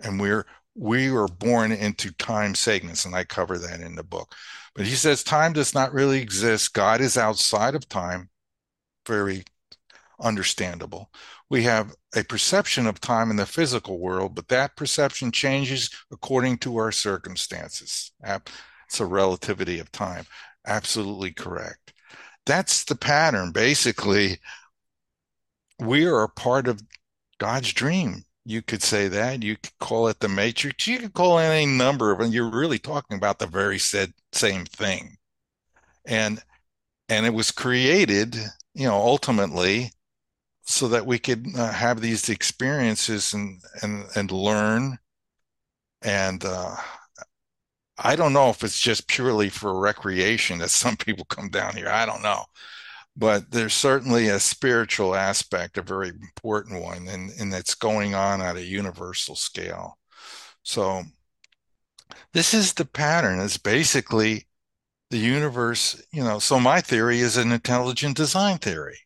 And 0.00 0.20
we're 0.20 0.46
we 0.74 1.10
were 1.10 1.28
born 1.28 1.72
into 1.72 2.12
time 2.12 2.54
segments, 2.54 3.04
and 3.04 3.14
I 3.14 3.24
cover 3.24 3.58
that 3.58 3.80
in 3.80 3.94
the 3.94 4.02
book. 4.02 4.34
But 4.74 4.86
he 4.86 4.94
says 4.94 5.22
time 5.22 5.52
does 5.52 5.74
not 5.74 5.92
really 5.92 6.20
exist. 6.20 6.72
God 6.72 7.00
is 7.00 7.18
outside 7.18 7.74
of 7.74 7.88
time. 7.88 8.30
Very 9.06 9.44
understandable. 10.18 11.10
We 11.50 11.64
have 11.64 11.94
a 12.16 12.24
perception 12.24 12.86
of 12.86 13.00
time 13.00 13.30
in 13.30 13.36
the 13.36 13.44
physical 13.44 13.98
world, 13.98 14.34
but 14.34 14.48
that 14.48 14.76
perception 14.76 15.32
changes 15.32 15.90
according 16.10 16.58
to 16.58 16.76
our 16.78 16.92
circumstances. 16.92 18.12
It's 18.24 19.00
a 19.00 19.04
relativity 19.04 19.78
of 19.78 19.92
time. 19.92 20.24
Absolutely 20.66 21.32
correct. 21.32 21.92
That's 22.46 22.84
the 22.84 22.94
pattern. 22.94 23.52
Basically, 23.52 24.38
we 25.78 26.06
are 26.06 26.22
a 26.22 26.28
part 26.28 26.68
of 26.68 26.80
God's 27.38 27.72
dream. 27.72 28.24
You 28.44 28.62
could 28.62 28.82
say 28.82 29.08
that. 29.08 29.42
You 29.42 29.56
could 29.56 29.78
call 29.78 30.08
it 30.08 30.20
the 30.20 30.28
matrix. 30.28 30.86
You 30.86 30.98
could 30.98 31.14
call 31.14 31.38
it 31.38 31.44
any 31.44 31.66
number 31.66 32.10
of, 32.12 32.20
and 32.20 32.32
you're 32.34 32.50
really 32.50 32.78
talking 32.78 33.16
about 33.16 33.38
the 33.38 33.46
very 33.46 33.78
said 33.78 34.12
same 34.32 34.64
thing. 34.64 35.16
And 36.04 36.42
and 37.08 37.26
it 37.26 37.34
was 37.34 37.50
created, 37.52 38.36
you 38.74 38.86
know, 38.86 38.96
ultimately, 38.96 39.92
so 40.64 40.88
that 40.88 41.06
we 41.06 41.18
could 41.18 41.46
uh, 41.56 41.72
have 41.72 42.00
these 42.00 42.28
experiences 42.30 43.34
and 43.34 43.62
and 43.82 44.06
and 44.16 44.30
learn. 44.32 44.98
And 46.02 46.44
uh, 46.44 46.76
I 47.98 48.16
don't 48.16 48.32
know 48.32 48.50
if 48.50 48.62
it's 48.64 48.80
just 48.80 49.08
purely 49.08 49.48
for 49.48 49.78
recreation 49.78 50.58
that 50.58 50.70
some 50.70 50.96
people 50.96 51.24
come 51.26 51.48
down 51.48 51.76
here. 51.76 51.88
I 51.88 52.06
don't 52.06 52.22
know 52.22 52.44
but 53.16 53.50
there's 53.50 53.74
certainly 53.74 54.28
a 54.28 54.40
spiritual 54.40 55.14
aspect, 55.14 55.76
a 55.76 55.82
very 55.82 56.08
important 56.08 56.82
one, 56.82 57.08
and, 57.08 57.30
and 57.38 57.52
it's 57.52 57.74
going 57.74 58.14
on 58.14 58.40
at 58.40 58.56
a 58.56 58.64
universal 58.64 59.36
scale. 59.36 59.98
So 60.62 61.02
this 62.32 62.54
is 62.54 62.72
the 62.72 62.84
pattern. 62.84 63.40
It's 63.40 63.58
basically 63.58 64.46
the 65.10 65.18
universe, 65.18 66.02
you 66.10 66.24
know. 66.24 66.38
So 66.38 66.58
my 66.58 66.80
theory 66.80 67.20
is 67.20 67.36
an 67.36 67.52
intelligent 67.52 68.16
design 68.16 68.58
theory. 68.58 68.98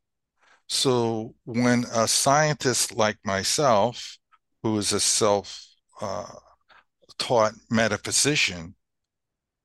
So 0.68 1.34
when 1.44 1.84
a 1.92 2.08
scientist 2.08 2.94
like 2.94 3.18
myself, 3.24 4.18
who 4.62 4.78
is 4.78 4.92
a 4.92 5.00
self 5.00 5.66
uh, 6.00 6.26
taught 7.18 7.54
metaphysician, 7.70 8.76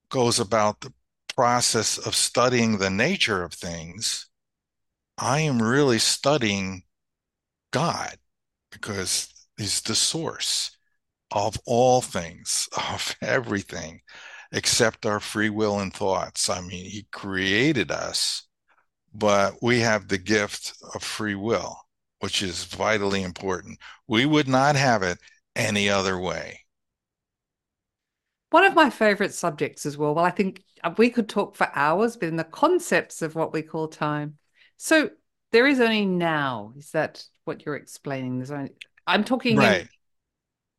goes 0.10 0.40
about 0.40 0.82
the 0.82 0.94
process 1.36 1.98
of 1.98 2.16
studying 2.16 2.78
the 2.78 2.90
nature 2.90 3.44
of 3.44 3.54
things, 3.54 4.28
I 5.22 5.42
am 5.42 5.62
really 5.62 6.00
studying 6.00 6.82
God 7.72 8.18
because 8.72 9.32
He's 9.56 9.82
the 9.82 9.94
source 9.94 10.76
of 11.30 11.60
all 11.68 12.02
things, 12.02 12.68
of 12.76 13.16
everything, 13.22 14.02
except 14.52 15.06
our 15.06 15.20
free 15.20 15.52
will 15.52 15.80
and 15.80 15.94
thoughts. 15.94 16.50
I 16.50 16.62
mean, 16.62 16.90
He 16.90 17.06
created 17.12 17.92
us, 17.92 18.48
but 19.14 19.62
we 19.62 19.82
have 19.82 20.08
the 20.08 20.18
gift 20.18 20.74
of 20.96 21.04
free 21.04 21.36
will, 21.36 21.78
which 22.20 22.42
is 22.42 22.64
vitally 22.64 23.22
important. 23.22 23.78
We 24.08 24.26
would 24.26 24.48
not 24.48 24.76
have 24.76 25.04
it 25.04 25.20
any 25.56 25.88
other 25.88 26.18
way. 26.18 26.62
One 28.50 28.66
of 28.66 28.74
my 28.74 28.90
favorite 28.90 29.36
subjects 29.36 29.86
as 29.86 30.00
well. 30.00 30.16
Well, 30.16 30.26
I 30.26 30.32
think 30.32 30.64
we 30.98 31.12
could 31.12 31.30
talk 31.30 31.56
for 31.56 31.70
hours, 31.76 32.18
but 32.18 32.28
in 32.28 32.38
the 32.38 32.44
concepts 32.44 33.22
of 33.22 33.36
what 33.36 33.54
we 33.54 33.62
call 33.62 33.88
time. 33.88 34.40
So 34.84 35.12
there 35.52 35.68
is 35.68 35.80
only 35.80 36.08
now. 36.08 36.74
Is 36.76 36.90
that 36.94 37.24
what 37.46 37.64
you're 37.64 37.76
explaining? 37.76 38.40
There's 38.40 38.50
only. 38.50 38.72
I'm 39.06 39.24
talking. 39.24 39.56
Right. 39.56 39.88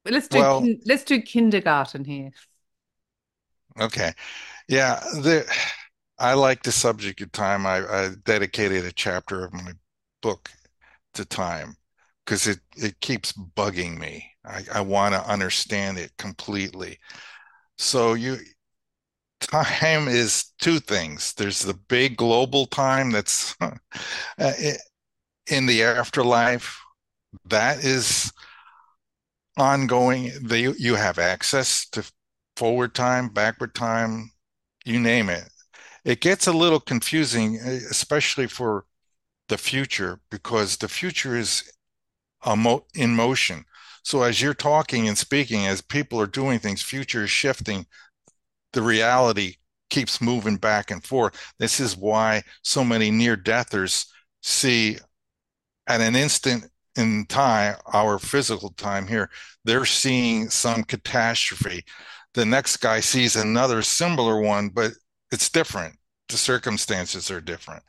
In, 0.04 0.12
let's 0.12 0.26
do. 0.26 0.40
Well, 0.40 0.60
kin, 0.60 0.80
let's 0.84 1.04
do 1.04 1.22
kindergarten 1.22 2.04
here. 2.04 2.30
Okay. 3.80 4.12
Yeah. 4.66 4.98
The, 4.98 5.46
I 6.18 6.34
like 6.34 6.64
the 6.64 6.72
subject 6.72 7.20
of 7.20 7.30
time. 7.30 7.64
I, 7.64 7.86
I 7.86 8.10
dedicated 8.24 8.84
a 8.84 8.92
chapter 8.92 9.44
of 9.44 9.52
my 9.52 9.70
book 10.20 10.50
to 11.14 11.24
time 11.24 11.76
because 12.24 12.48
it 12.48 12.58
it 12.76 12.98
keeps 12.98 13.32
bugging 13.32 13.98
me. 13.98 14.28
I, 14.44 14.64
I 14.74 14.80
want 14.80 15.14
to 15.14 15.30
understand 15.30 15.98
it 15.98 16.10
completely. 16.18 16.98
So 17.78 18.14
you 18.14 18.38
time 19.42 20.08
is 20.08 20.52
two 20.58 20.80
things. 20.80 21.34
There's 21.34 21.62
the 21.62 21.74
big 21.74 22.16
global 22.16 22.66
time 22.66 23.10
that's 23.10 23.54
uh, 23.60 24.52
in 25.50 25.66
the 25.66 25.82
afterlife. 25.82 26.78
That 27.46 27.84
is 27.84 28.32
ongoing. 29.56 30.32
They, 30.40 30.62
you 30.72 30.94
have 30.94 31.18
access 31.18 31.88
to 31.90 32.10
forward 32.56 32.94
time, 32.94 33.28
backward 33.28 33.74
time, 33.74 34.32
you 34.84 34.98
name 35.00 35.28
it. 35.28 35.48
It 36.04 36.20
gets 36.20 36.46
a 36.46 36.52
little 36.52 36.80
confusing, 36.80 37.56
especially 37.56 38.46
for 38.46 38.86
the 39.48 39.58
future, 39.58 40.20
because 40.30 40.76
the 40.78 40.88
future 40.88 41.36
is 41.36 41.70
in 42.94 43.14
motion. 43.14 43.64
So 44.02 44.22
as 44.22 44.40
you're 44.40 44.54
talking 44.54 45.08
and 45.08 45.16
speaking, 45.16 45.66
as 45.66 45.80
people 45.80 46.20
are 46.20 46.26
doing 46.26 46.58
things, 46.58 46.82
future 46.82 47.24
is 47.24 47.30
shifting 47.30 47.86
the 48.72 48.82
reality 48.82 49.56
keeps 49.90 50.20
moving 50.20 50.56
back 50.56 50.90
and 50.90 51.04
forth. 51.04 51.52
This 51.58 51.78
is 51.78 51.96
why 51.96 52.42
so 52.62 52.82
many 52.82 53.10
near 53.10 53.36
deathers 53.36 54.06
see 54.42 54.96
at 55.86 56.00
an 56.00 56.16
instant 56.16 56.64
in 56.96 57.26
time, 57.26 57.76
our 57.92 58.18
physical 58.18 58.70
time 58.70 59.06
here, 59.06 59.30
they're 59.64 59.84
seeing 59.84 60.50
some 60.50 60.82
catastrophe. 60.84 61.84
The 62.34 62.44
next 62.44 62.78
guy 62.78 63.00
sees 63.00 63.36
another 63.36 63.82
similar 63.82 64.40
one, 64.40 64.68
but 64.70 64.92
it's 65.30 65.48
different. 65.48 65.96
The 66.28 66.36
circumstances 66.36 67.30
are 67.30 67.40
different. 67.40 67.82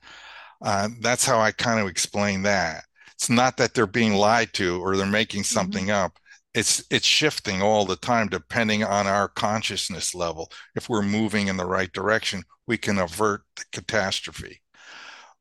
Uh, 0.62 0.90
that's 1.02 1.26
how 1.26 1.40
I 1.40 1.52
kind 1.52 1.80
of 1.80 1.88
explain 1.88 2.44
that. 2.44 2.84
It's 3.14 3.30
not 3.30 3.58
that 3.58 3.74
they're 3.74 3.88
being 3.88 4.14
lied 4.14 4.54
to 4.54 4.82
or 4.82 4.96
they're 4.96 5.06
making 5.06 5.42
mm-hmm. 5.42 5.54
something 5.54 5.86
mm-hmm. 5.86 6.06
up 6.06 6.20
it's 6.54 6.84
it's 6.92 7.06
shifting 7.06 7.62
all 7.62 7.86
the 7.86 7.96
time 7.96 8.28
depending 8.28 8.84
on 8.84 9.08
our 9.08 9.28
consciousness 9.28 10.14
level. 10.14 10.52
If 10.76 10.90
we're 10.90 11.02
moving 11.02 11.48
in 11.48 11.58
the 11.58 11.66
right 11.66 11.92
direction 11.92 12.44
we 12.68 12.78
can 12.78 13.00
avert 13.00 13.42
the 13.56 13.66
catastrophe. 13.72 14.62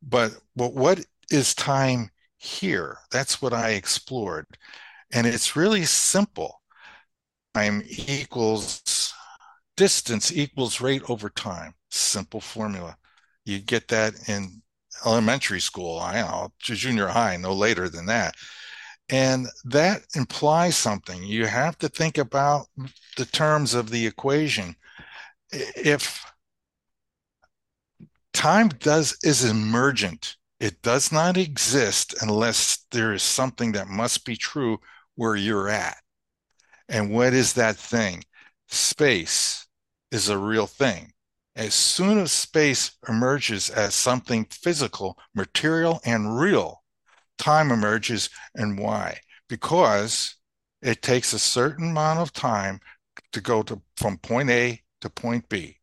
But 0.02 0.32
but 0.56 0.74
what 0.74 1.04
is 1.30 1.54
time 1.54 2.10
here? 2.38 2.98
That's 3.10 3.40
what 3.42 3.52
i 3.52 3.70
explored. 3.70 4.46
And 5.12 5.26
it's 5.26 5.56
really 5.56 5.84
simple. 5.84 6.62
Time 7.54 7.82
equals 7.86 9.12
distance 9.76 10.32
equals 10.32 10.80
rate 10.80 11.02
over 11.08 11.28
time. 11.30 11.74
Simple 11.90 12.40
formula. 12.40 12.96
You 13.44 13.58
get 13.60 13.88
that 13.88 14.28
in 14.28 14.62
elementary 15.04 15.60
school 15.60 15.98
i 15.98 16.14
know 16.14 16.48
junior 16.60 17.08
high 17.08 17.36
no 17.36 17.52
later 17.52 17.88
than 17.88 18.06
that 18.06 18.34
and 19.12 19.46
that 19.64 20.06
implies 20.16 20.74
something. 20.74 21.22
You 21.22 21.44
have 21.44 21.76
to 21.78 21.88
think 21.90 22.16
about 22.16 22.66
the 23.18 23.26
terms 23.26 23.74
of 23.74 23.90
the 23.90 24.06
equation. 24.06 24.74
If 25.52 26.24
time 28.32 28.68
does 28.68 29.18
is 29.22 29.44
emergent, 29.44 30.36
it 30.60 30.80
does 30.80 31.12
not 31.12 31.36
exist 31.36 32.14
unless 32.22 32.86
there 32.90 33.12
is 33.12 33.22
something 33.22 33.72
that 33.72 33.86
must 33.86 34.24
be 34.24 34.34
true 34.34 34.78
where 35.16 35.36
you're 35.36 35.68
at. 35.68 35.98
And 36.88 37.12
what 37.12 37.34
is 37.34 37.52
that 37.52 37.76
thing? 37.76 38.24
Space 38.68 39.66
is 40.10 40.30
a 40.30 40.38
real 40.38 40.66
thing. 40.66 41.12
As 41.54 41.74
soon 41.74 42.18
as 42.18 42.32
space 42.32 42.92
emerges 43.06 43.68
as 43.68 43.94
something 43.94 44.46
physical, 44.46 45.18
material, 45.34 46.00
and 46.06 46.40
real, 46.40 46.81
time 47.38 47.70
emerges 47.72 48.30
and 48.54 48.78
why. 48.78 49.20
Because 49.48 50.36
it 50.82 51.02
takes 51.02 51.32
a 51.32 51.38
certain 51.38 51.90
amount 51.90 52.20
of 52.20 52.32
time 52.32 52.80
to 53.32 53.40
go 53.40 53.62
to 53.62 53.82
from 53.96 54.18
point 54.18 54.50
A 54.50 54.82
to 55.00 55.10
point 55.10 55.48
B. 55.48 55.78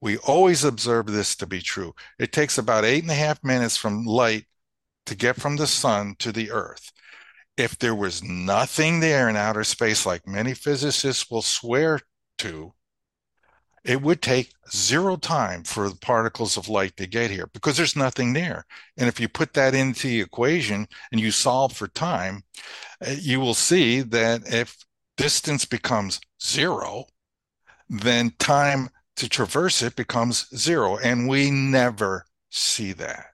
We 0.00 0.18
always 0.18 0.64
observe 0.64 1.06
this 1.06 1.36
to 1.36 1.46
be 1.46 1.60
true. 1.60 1.94
It 2.18 2.32
takes 2.32 2.58
about 2.58 2.84
eight 2.84 3.02
and 3.02 3.10
a 3.10 3.14
half 3.14 3.42
minutes 3.44 3.76
from 3.76 4.04
light 4.04 4.46
to 5.06 5.14
get 5.16 5.36
from 5.40 5.56
the 5.56 5.66
sun 5.66 6.16
to 6.20 6.32
the 6.32 6.50
earth. 6.50 6.92
if 7.58 7.78
there 7.78 7.94
was 7.94 8.22
nothing 8.22 9.00
there 9.00 9.28
in 9.28 9.36
outer 9.36 9.64
space, 9.64 10.06
like 10.06 10.26
many 10.26 10.54
physicists 10.54 11.30
will 11.30 11.42
swear 11.42 12.00
to, 12.38 12.72
it 13.88 14.02
would 14.02 14.20
take 14.20 14.52
zero 14.70 15.16
time 15.16 15.64
for 15.64 15.88
the 15.88 15.96
particles 15.96 16.58
of 16.58 16.68
light 16.68 16.94
to 16.98 17.06
get 17.06 17.30
here 17.30 17.48
because 17.54 17.78
there's 17.78 17.96
nothing 17.96 18.34
there. 18.34 18.66
And 18.98 19.08
if 19.08 19.18
you 19.18 19.30
put 19.30 19.54
that 19.54 19.74
into 19.74 20.08
the 20.08 20.20
equation 20.20 20.86
and 21.10 21.18
you 21.18 21.30
solve 21.30 21.72
for 21.72 21.88
time, 21.88 22.42
uh, 23.04 23.14
you 23.18 23.40
will 23.40 23.54
see 23.54 24.02
that 24.02 24.42
if 24.52 24.76
distance 25.16 25.64
becomes 25.64 26.20
zero, 26.42 27.06
then 27.88 28.34
time 28.38 28.90
to 29.16 29.26
traverse 29.26 29.80
it 29.80 29.96
becomes 29.96 30.54
zero. 30.54 30.98
And 30.98 31.26
we 31.26 31.50
never 31.50 32.26
see 32.50 32.92
that. 32.92 33.28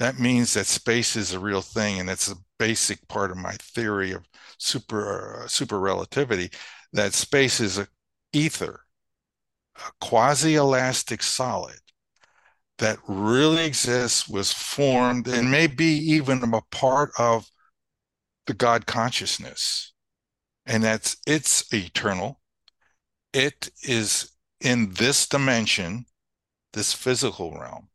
That 0.00 0.18
means 0.18 0.54
that 0.54 0.66
space 0.66 1.14
is 1.14 1.32
a 1.32 1.38
real 1.38 1.62
thing. 1.62 2.00
And 2.00 2.10
it's 2.10 2.28
a 2.28 2.36
basic 2.58 3.06
part 3.06 3.30
of 3.30 3.36
my 3.36 3.52
theory 3.52 4.10
of 4.10 4.28
super, 4.58 5.44
uh, 5.44 5.46
super 5.46 5.78
relativity 5.78 6.50
that 6.92 7.14
space 7.14 7.60
is 7.60 7.78
a 7.78 7.86
ether 8.32 8.80
a 9.78 10.04
quasi-elastic 10.04 11.22
solid 11.22 11.78
that 12.78 12.98
really 13.06 13.64
exists, 13.64 14.28
was 14.28 14.52
formed, 14.52 15.28
and 15.28 15.50
may 15.50 15.66
be 15.66 15.96
even 15.96 16.42
a 16.54 16.60
part 16.70 17.10
of 17.18 17.50
the 18.46 18.54
God 18.54 18.86
consciousness. 18.86 19.92
And 20.66 20.82
that's 20.82 21.16
it's 21.26 21.72
eternal. 21.72 22.40
It 23.32 23.70
is 23.82 24.32
in 24.60 24.92
this 24.92 25.26
dimension, 25.26 26.06
this 26.72 26.92
physical 26.92 27.58
realm. 27.58 27.88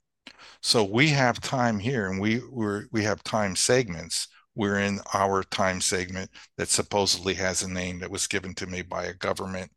So 0.61 0.83
we 0.83 1.09
have 1.09 1.41
time 1.41 1.79
here 1.79 2.09
and 2.09 2.19
we 2.19 2.41
we 2.51 2.81
we 2.91 3.03
have 3.03 3.23
time 3.23 3.55
segments. 3.55 4.27
We're 4.55 4.79
in 4.79 4.99
our 5.13 5.43
time 5.43 5.81
segment 5.81 6.29
that 6.57 6.69
supposedly 6.69 7.33
has 7.35 7.63
a 7.63 7.71
name 7.71 7.99
that 7.99 8.11
was 8.11 8.27
given 8.27 8.53
to 8.55 8.67
me 8.67 8.81
by 8.81 9.05
a 9.05 9.13
government 9.13 9.71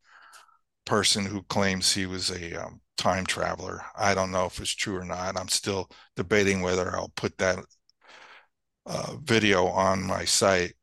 person 0.84 1.24
who 1.24 1.42
claims 1.44 1.92
he 1.92 2.06
was 2.06 2.30
a 2.30 2.64
um, 2.64 2.80
time 2.96 3.26
traveler. 3.26 3.82
I 3.96 4.14
don't 4.14 4.30
know 4.30 4.46
if 4.46 4.60
it's 4.60 4.74
true 4.74 4.96
or 4.96 5.04
not. 5.04 5.38
I'm 5.38 5.48
still 5.48 5.90
debating 6.16 6.62
whether 6.62 6.94
I'll 6.94 7.12
put 7.16 7.38
that 7.38 7.58
uh, 8.86 9.16
video 9.22 9.66
on 9.66 10.02
my 10.02 10.24
site. 10.24 10.74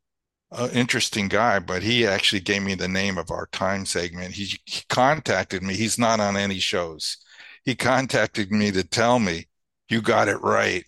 Uh, 0.51 0.67
interesting 0.73 1.29
guy, 1.29 1.59
but 1.59 1.81
he 1.81 2.05
actually 2.05 2.41
gave 2.41 2.61
me 2.61 2.75
the 2.75 2.87
name 2.87 3.17
of 3.17 3.31
our 3.31 3.47
time 3.53 3.85
segment. 3.85 4.33
He, 4.33 4.59
he 4.65 4.81
contacted 4.89 5.63
me. 5.63 5.75
He's 5.75 5.97
not 5.97 6.19
on 6.19 6.35
any 6.35 6.59
shows. 6.59 7.17
He 7.63 7.75
contacted 7.75 8.51
me 8.51 8.71
to 8.71 8.83
tell 8.83 9.19
me, 9.19 9.47
you 9.87 10.01
got 10.01 10.27
it 10.27 10.41
right. 10.41 10.83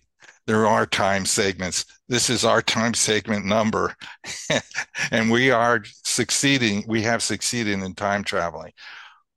There 0.46 0.66
are 0.66 0.84
time 0.84 1.24
segments. 1.24 1.86
This 2.08 2.28
is 2.28 2.44
our 2.44 2.60
time 2.60 2.92
segment 2.92 3.46
number. 3.46 3.94
and 5.10 5.30
we 5.30 5.50
are 5.50 5.82
succeeding. 6.04 6.84
We 6.86 7.00
have 7.02 7.22
succeeded 7.22 7.82
in 7.82 7.94
time 7.94 8.24
traveling. 8.24 8.72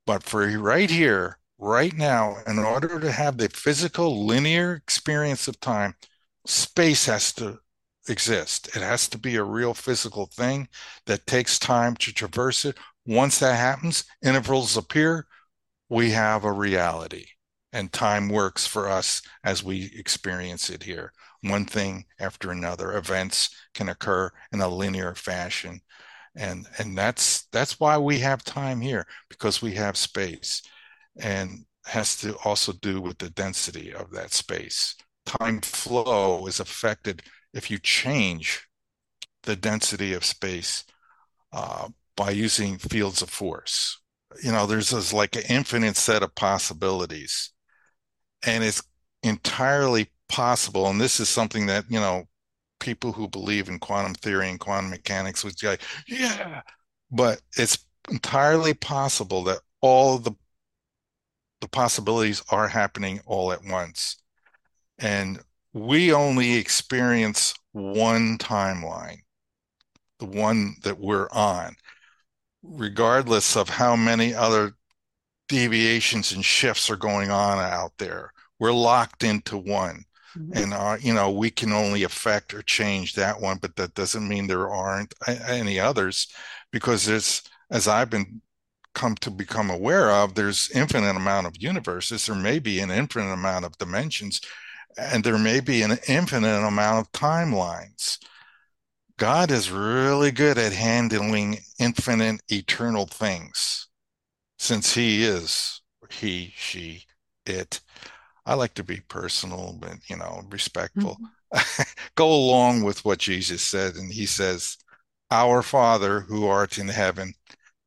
But 0.08 0.24
for 0.24 0.48
right 0.58 0.90
here, 0.90 1.38
right 1.58 1.94
now, 1.94 2.38
in 2.48 2.60
order 2.60 2.98
to 2.98 3.12
have 3.12 3.38
the 3.38 3.50
physical 3.50 4.26
linear 4.26 4.74
experience 4.74 5.50
of 5.50 5.60
time, 5.60 5.96
space 6.46 7.08
has 7.08 7.34
to 7.34 7.60
exist. 8.08 8.70
It 8.74 8.82
has 8.82 9.10
to 9.10 9.18
be 9.18 9.36
a 9.36 9.44
real 9.44 9.74
physical 9.74 10.28
thing 10.28 10.70
that 11.08 11.28
takes 11.28 11.60
time 11.60 11.98
to 11.98 12.14
traverse 12.14 12.64
it. 12.64 12.78
Once 13.06 13.40
that 13.40 13.58
happens, 13.58 14.06
intervals 14.24 14.78
appear, 14.78 15.28
we 15.90 16.12
have 16.12 16.46
a 16.46 16.54
reality. 16.54 17.26
And 17.74 17.92
time 17.92 18.30
works 18.30 18.66
for 18.66 18.88
us 18.88 19.22
as 19.44 19.62
we 19.62 19.92
experience 19.94 20.70
it 20.70 20.84
here. 20.84 21.12
One 21.42 21.66
thing 21.66 22.06
after 22.18 22.50
another, 22.50 22.94
events 22.94 23.50
can 23.74 23.90
occur 23.90 24.32
in 24.54 24.62
a 24.62 24.70
linear 24.70 25.16
fashion 25.16 25.82
and 26.38 26.68
and 26.78 26.98
that's 26.98 27.48
that's 27.52 27.80
why 27.80 27.98
we 27.98 28.20
have 28.20 28.44
time 28.44 28.82
here 28.82 29.06
because 29.30 29.62
we 29.62 29.74
have 29.74 29.98
space. 29.98 30.62
And 31.20 31.66
has 31.88 32.18
to 32.18 32.36
also 32.44 32.74
do 32.74 33.02
with 33.02 33.18
the 33.18 33.30
density 33.30 33.94
of 33.94 34.12
that 34.12 34.34
space. 34.34 34.96
Time 35.26 35.62
flow 35.62 36.46
is 36.48 36.60
affected 36.60 37.24
if 37.54 37.72
you 37.72 37.80
change 37.80 38.68
the 39.44 39.56
density 39.56 40.14
of 40.14 40.26
space 40.26 40.84
uh, 41.54 41.88
by 42.16 42.32
using 42.32 42.78
fields 42.78 43.22
of 43.22 43.30
force. 43.30 44.00
You 44.44 44.52
know 44.52 44.66
there's 44.66 44.90
this 44.90 45.14
like 45.14 45.36
an 45.36 45.44
infinite 45.50 45.98
set 45.98 46.24
of 46.24 46.36
possibilities. 46.36 47.52
And 48.46 48.64
it's 48.64 48.84
entirely 49.24 50.12
possible 50.30 50.88
and 50.88 51.00
this 51.02 51.20
is 51.20 51.30
something 51.30 51.68
that 51.68 51.86
you 51.90 52.00
know 52.00 52.26
people 52.80 53.12
who 53.12 53.28
believe 53.28 53.70
in 53.70 53.80
quantum 53.80 54.14
theory 54.14 54.50
and 54.50 54.60
quantum 54.60 54.90
mechanics 54.90 55.44
would 55.44 55.58
say, 55.58 55.78
yeah, 56.08 56.62
but 57.12 57.42
it's 57.58 57.86
entirely 58.10 58.74
possible 58.74 59.44
that 59.44 59.60
all 59.82 60.18
the 60.18 60.32
the 61.62 61.68
possibilities 61.68 62.44
are 62.50 62.68
happening 62.68 63.20
all 63.26 63.52
at 63.52 63.64
once. 63.66 64.18
And 65.00 65.40
we 65.74 66.14
only 66.14 66.56
experience 66.56 67.54
one 67.72 68.38
timeline, 68.38 69.20
the 70.20 70.26
one 70.26 70.76
that 70.84 71.00
we're 71.00 71.30
on, 71.32 71.76
regardless 72.64 73.56
of 73.56 73.70
how 73.70 73.96
many 73.96 74.34
other 74.34 74.74
deviations 75.48 76.32
and 76.32 76.44
shifts 76.44 76.90
are 76.90 76.96
going 76.96 77.32
on 77.32 77.60
out 77.60 77.94
there. 77.98 78.32
We're 78.60 78.74
locked 78.74 79.24
into 79.24 79.58
one. 79.58 80.04
And, 80.54 80.74
uh, 80.74 80.98
you 81.00 81.14
know, 81.14 81.32
we 81.32 81.50
can 81.50 81.72
only 81.72 82.04
affect 82.04 82.54
or 82.54 82.62
change 82.62 83.14
that 83.14 83.40
one, 83.40 83.58
but 83.58 83.76
that 83.76 83.94
doesn't 83.96 84.28
mean 84.28 84.48
there 84.48 84.70
aren't 84.70 85.14
any 85.28 85.80
others 85.80 86.28
because 86.72 87.08
it's, 87.08 87.44
as 87.70 87.88
I've 87.88 88.10
been 88.10 88.42
come 88.94 89.16
to 89.16 89.30
become 89.30 89.70
aware 89.70 90.12
of, 90.12 90.34
there's 90.34 90.72
infinite 90.72 91.16
amount 91.16 91.48
of 91.48 91.62
universes. 91.62 92.26
There 92.26 92.36
may 92.36 92.60
be 92.60 92.80
an 92.80 92.90
infinite 92.90 93.34
amount 93.34 93.66
of 93.66 93.78
dimensions 93.78 94.42
and 94.98 95.24
there 95.24 95.38
may 95.38 95.60
be 95.60 95.84
an 95.84 96.00
infinite 96.08 96.66
amount 96.66 97.00
of 97.00 97.12
timelines. 97.12 98.18
God 99.18 99.52
is 99.52 99.72
really 99.72 100.32
good 100.32 100.58
at 100.58 100.74
handling 100.74 101.60
infinite, 101.80 102.42
eternal 102.50 103.06
things 103.06 103.88
since 104.58 104.94
he 104.94 105.24
is 105.24 105.82
he, 106.12 106.54
she, 106.58 107.04
it. 107.46 107.82
I 108.48 108.54
like 108.54 108.74
to 108.76 108.84
be 108.84 109.02
personal, 109.10 109.78
but 109.80 109.98
you 110.10 110.16
know, 110.16 110.42
respectful. 110.50 111.18
Mm-hmm. 111.54 111.84
Go 112.16 112.34
along 112.34 112.84
with 112.84 113.04
what 113.04 113.20
Jesus 113.20 113.62
said, 113.62 113.96
and 113.96 114.12
He 114.12 114.26
says, 114.26 114.78
"Our 115.30 115.62
Father 115.62 116.22
who 116.22 116.48
art 116.48 116.78
in 116.78 116.88
heaven." 116.88 117.34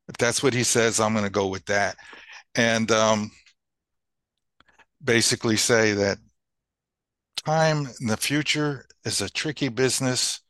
If 0.09 0.17
that's 0.19 0.43
what 0.43 0.55
He 0.55 0.65
says, 0.65 1.01
I'm 1.01 1.13
going 1.13 1.25
to 1.25 1.31
go 1.31 1.47
with 1.47 1.65
that, 1.67 1.97
and 2.55 2.91
um, 2.91 3.31
basically 5.03 5.57
say 5.57 5.93
that 5.95 6.19
time 7.47 7.89
in 8.01 8.07
the 8.09 8.17
future 8.17 8.87
is 9.05 9.21
a 9.21 9.31
tricky 9.31 9.69
business, 9.69 10.41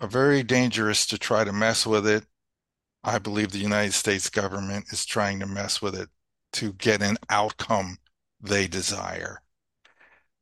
a 0.00 0.06
very 0.06 0.42
dangerous 0.42 1.06
to 1.06 1.18
try 1.18 1.44
to 1.44 1.52
mess 1.52 1.86
with 1.86 2.06
it. 2.06 2.24
I 3.04 3.18
believe 3.18 3.50
the 3.50 3.58
United 3.58 3.92
States 3.92 4.30
government 4.30 4.86
is 4.90 5.04
trying 5.04 5.40
to 5.40 5.46
mess 5.46 5.82
with 5.82 5.94
it 5.96 6.08
to 6.54 6.72
get 6.74 7.02
an 7.02 7.18
outcome 7.28 7.98
they 8.42 8.66
desire. 8.66 9.40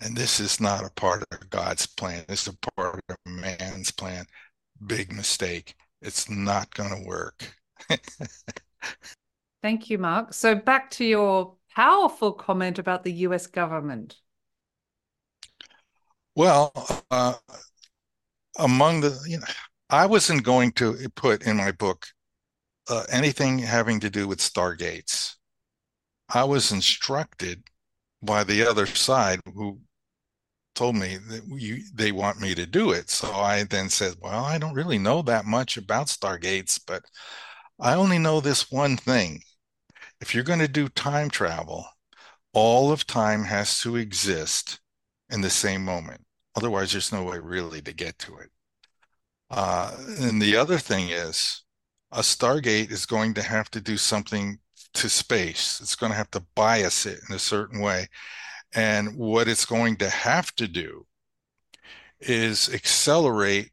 And 0.01 0.17
this 0.17 0.41
is 0.41 0.61
not 0.61 0.85
a 0.85 0.91
part 0.91 1.25
of 1.31 1.51
God's 1.51 1.87
plan. 1.87 2.25
It's 2.29 2.47
a 2.47 2.57
part 2.75 3.01
of 3.09 3.17
man's 3.27 3.91
plan. 3.91 4.25
Big 4.87 5.13
mistake. 5.13 5.75
It's 6.01 6.31
not 6.31 6.73
going 6.75 6.91
to 6.91 7.07
work. 7.07 7.55
Thank 9.63 9.91
you, 9.91 9.99
Mark. 9.99 10.33
So 10.33 10.55
back 10.55 10.91
to 10.93 11.05
your 11.05 11.55
powerful 11.75 12.33
comment 12.33 12.79
about 12.79 13.05
the 13.05 13.13
US 13.13 13.47
government. 13.47 14.17
Well, 16.35 16.73
uh, 17.11 17.35
among 18.59 19.03
the, 19.03 19.19
you 19.27 19.39
know, 19.39 19.47
I 19.91 20.07
wasn't 20.07 20.45
going 20.45 20.73
to 20.73 20.97
put 21.15 21.43
in 21.43 21.59
my 21.59 21.73
book 21.73 22.07
uh, 22.89 23.05
anything 23.11 23.59
having 23.59 24.01
to 24.01 24.09
do 24.09 24.27
with 24.27 24.39
stargates. 24.39 25.35
I 26.33 26.45
was 26.45 26.73
instructed 26.73 27.65
by 28.23 28.45
the 28.45 28.67
other 28.67 28.87
side 28.87 29.41
who 29.55 29.81
told 30.75 30.97
me 30.97 31.17
that 31.29 31.43
you, 31.49 31.83
they 31.95 32.13
want 32.13 32.41
me 32.41 32.55
to 32.55 32.67
do 32.67 32.93
it. 32.93 33.11
So 33.11 33.33
I 33.33 33.65
then 33.65 33.89
said, 33.89 34.15
well, 34.21 34.45
I 34.45 34.59
don't 34.59 34.75
really 34.75 34.99
know 34.99 35.23
that 35.23 35.45
much 35.45 35.77
about 35.77 36.07
stargates, 36.07 36.81
but 36.87 37.03
I 37.79 37.95
only 37.95 38.19
know 38.19 38.41
this 38.41 38.71
one 38.71 38.97
thing. 38.97 39.43
If 40.21 40.35
you're 40.35 40.45
going 40.45 40.59
to 40.61 40.69
do 40.69 40.89
time 40.89 41.31
travel, 41.31 41.87
all 42.53 42.93
of 42.93 43.07
time 43.07 43.45
has 43.45 43.81
to 43.81 43.97
exist 43.97 44.81
in 45.31 45.41
the 45.41 45.51
same 45.51 45.85
moment. 45.85 46.23
Otherwise, 46.57 46.93
there's 46.93 47.13
no 47.13 47.25
way 47.25 47.39
really 47.39 47.81
to 47.83 47.93
get 47.93 48.19
to 48.19 48.37
it. 48.39 48.51
Uh, 49.51 49.97
and 50.21 50.41
the 50.41 50.57
other 50.57 50.79
thing 50.79 51.09
is, 51.09 51.63
a 52.13 52.21
Stargate 52.21 52.91
is 52.91 53.07
going 53.07 53.35
to 53.35 53.43
have 53.43 53.71
to 53.71 53.81
do 53.81 53.97
something 53.97 54.59
to 54.95 55.09
space. 55.09 55.81
It's 55.81 55.97
going 55.97 56.13
to 56.13 56.19
have 56.19 56.31
to 56.33 56.45
bias 56.55 57.07
it 57.07 57.21
in 57.29 57.35
a 57.35 57.39
certain 57.39 57.81
way. 57.81 58.09
And 58.75 59.17
what 59.17 59.49
it's 59.49 59.65
going 59.65 59.97
to 59.97 60.11
have 60.11 60.55
to 60.57 60.69
do 60.69 61.07
is 62.21 62.73
accelerate 62.73 63.71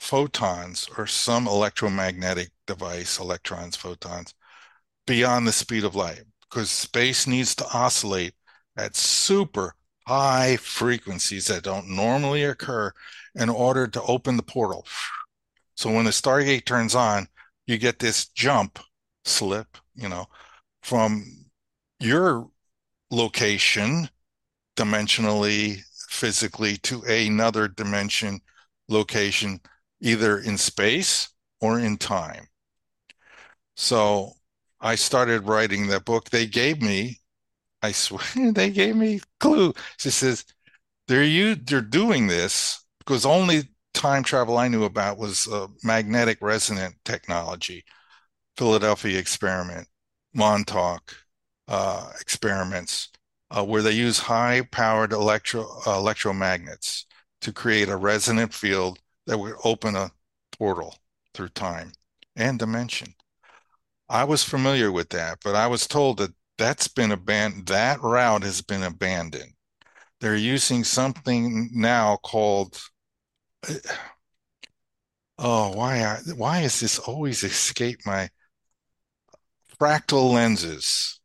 photons 0.00 0.88
or 0.96 1.06
some 1.06 1.46
electromagnetic 1.46 2.50
device, 2.66 3.18
electrons, 3.18 3.76
photons, 3.76 4.34
beyond 5.06 5.46
the 5.46 5.52
speed 5.52 5.84
of 5.84 5.94
light 5.94 6.22
because 6.48 6.70
space 6.70 7.26
needs 7.26 7.54
to 7.54 7.66
oscillate 7.72 8.34
at 8.76 8.96
super 8.96 9.74
high 10.06 10.56
frequencies 10.56 11.46
that 11.46 11.62
don't 11.62 11.88
normally 11.88 12.44
occur 12.44 12.90
in 13.34 13.48
order 13.48 13.86
to 13.86 14.02
open 14.02 14.36
the 14.36 14.42
portal. 14.42 14.86
So 15.76 15.92
when 15.92 16.04
the 16.06 16.10
Stargate 16.10 16.64
turns 16.64 16.94
on, 16.94 17.28
you 17.66 17.76
get 17.76 17.98
this 17.98 18.26
jump 18.28 18.78
slip, 19.24 19.76
you 19.98 20.08
know, 20.08 20.26
from 20.82 21.24
your 22.00 22.48
location 23.10 24.08
dimensionally, 24.76 25.80
physically 26.10 26.76
to 26.78 27.02
another 27.04 27.68
dimension 27.68 28.40
location, 28.88 29.60
either 30.00 30.38
in 30.38 30.58
space 30.58 31.30
or 31.60 31.78
in 31.80 31.96
time. 31.98 32.48
So 33.76 34.32
I 34.80 34.94
started 34.94 35.46
writing 35.46 35.86
that 35.88 36.04
book. 36.04 36.30
They 36.30 36.46
gave 36.46 36.82
me, 36.82 37.20
I 37.82 37.92
swear, 37.92 38.22
they 38.52 38.70
gave 38.70 38.96
me 38.96 39.20
clue. 39.40 39.74
She 39.98 40.10
says, 40.10 40.44
they're 41.08 41.24
you 41.24 41.54
they're 41.56 41.80
doing 41.80 42.26
this 42.28 42.84
because 43.00 43.26
only 43.26 43.64
time 43.94 44.22
travel 44.22 44.58
I 44.58 44.68
knew 44.68 44.84
about 44.84 45.18
was 45.18 45.48
uh, 45.48 45.68
magnetic 45.82 46.38
resonant 46.42 46.96
technology, 47.04 47.84
Philadelphia 48.58 49.18
experiment, 49.18 49.86
Montauk 50.34 51.14
uh, 51.68 52.10
experiments, 52.20 53.08
uh, 53.52 53.64
where 53.64 53.82
they 53.82 53.92
use 53.92 54.18
high 54.18 54.62
powered 54.62 55.12
electro 55.12 55.62
uh, 55.86 55.96
electromagnets 55.96 57.04
to 57.40 57.52
create 57.52 57.88
a 57.88 57.96
resonant 57.96 58.52
field 58.52 58.98
that 59.26 59.38
would 59.38 59.54
open 59.62 59.94
a 59.94 60.10
portal 60.58 60.96
through 61.34 61.50
time 61.50 61.92
and 62.34 62.58
dimension. 62.58 63.14
I 64.08 64.24
was 64.24 64.42
familiar 64.42 64.90
with 64.90 65.10
that, 65.10 65.38
but 65.44 65.54
I 65.54 65.68
was 65.68 65.86
told 65.86 66.18
that 66.18 66.34
that's 66.56 66.88
been 66.88 67.12
abandoned. 67.12 67.66
That 67.68 68.02
route 68.02 68.42
has 68.42 68.60
been 68.60 68.82
abandoned. 68.82 69.52
They're 70.20 70.36
using 70.36 70.82
something 70.82 71.70
now 71.72 72.16
called. 72.16 72.80
Oh, 75.40 75.72
why? 75.76 76.18
Why 76.36 76.60
is 76.62 76.80
this 76.80 76.98
always 76.98 77.44
escape 77.44 78.00
my 78.04 78.28
fractal 79.80 80.32
lenses? 80.32 81.20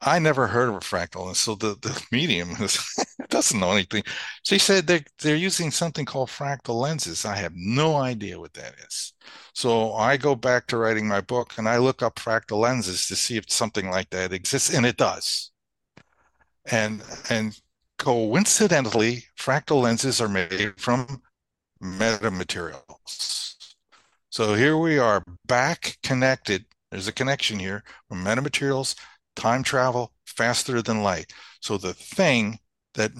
I 0.00 0.20
never 0.20 0.46
heard 0.46 0.68
of 0.68 0.76
a 0.76 0.80
fractal, 0.80 1.26
and 1.26 1.36
so 1.36 1.56
the, 1.56 1.76
the 1.80 2.00
medium 2.12 2.50
is, 2.60 2.78
doesn't 3.30 3.58
know 3.58 3.72
anything. 3.72 4.04
She 4.44 4.58
said 4.58 4.86
they're, 4.86 5.04
they're 5.20 5.34
using 5.34 5.72
something 5.72 6.04
called 6.04 6.28
fractal 6.28 6.80
lenses. 6.80 7.24
I 7.24 7.34
have 7.36 7.52
no 7.56 7.96
idea 7.96 8.38
what 8.38 8.54
that 8.54 8.74
is. 8.86 9.12
So 9.54 9.94
I 9.94 10.16
go 10.16 10.36
back 10.36 10.68
to 10.68 10.76
writing 10.76 11.08
my 11.08 11.20
book 11.20 11.54
and 11.58 11.68
I 11.68 11.78
look 11.78 12.02
up 12.02 12.16
fractal 12.16 12.60
lenses 12.60 13.08
to 13.08 13.16
see 13.16 13.36
if 13.36 13.50
something 13.50 13.90
like 13.90 14.10
that 14.10 14.32
exists, 14.32 14.72
and 14.72 14.86
it 14.86 14.96
does. 14.96 15.50
And 16.70 17.02
and 17.28 17.58
coincidentally, 17.98 19.24
fractal 19.36 19.82
lenses 19.82 20.20
are 20.20 20.28
made 20.28 20.74
from 20.80 21.22
metamaterials. 21.82 23.56
So 24.30 24.54
here 24.54 24.76
we 24.76 24.98
are 24.98 25.24
back 25.46 25.98
connected. 26.02 26.64
There's 26.90 27.08
a 27.08 27.12
connection 27.12 27.58
here 27.58 27.84
metamaterials 28.12 28.94
time 29.36 29.62
travel 29.62 30.12
faster 30.24 30.82
than 30.82 31.02
light. 31.02 31.32
So 31.60 31.78
the 31.78 31.94
thing 31.94 32.58
that 32.94 33.12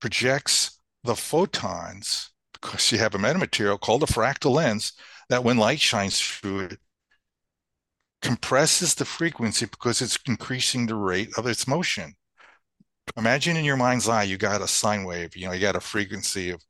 projects 0.00 0.78
the 1.04 1.14
photons, 1.14 2.30
because 2.52 2.90
you 2.92 2.98
have 2.98 3.14
a 3.14 3.18
metamaterial 3.18 3.80
called 3.80 4.02
a 4.02 4.06
fractal 4.06 4.52
lens, 4.52 4.92
that 5.28 5.44
when 5.44 5.56
light 5.56 5.80
shines 5.80 6.20
through 6.20 6.60
it, 6.60 6.78
compresses 8.20 8.94
the 8.94 9.04
frequency 9.04 9.66
because 9.66 10.00
it's 10.00 10.18
increasing 10.26 10.86
the 10.86 10.94
rate 10.94 11.30
of 11.36 11.46
its 11.46 11.66
motion. 11.66 12.14
Imagine 13.16 13.56
in 13.56 13.64
your 13.64 13.76
mind's 13.76 14.08
eye, 14.08 14.22
you 14.22 14.36
got 14.38 14.62
a 14.62 14.68
sine 14.68 15.04
wave, 15.04 15.36
you 15.36 15.46
know, 15.46 15.52
you 15.52 15.60
got 15.60 15.76
a 15.76 15.80
frequency 15.80 16.50
of 16.50 16.62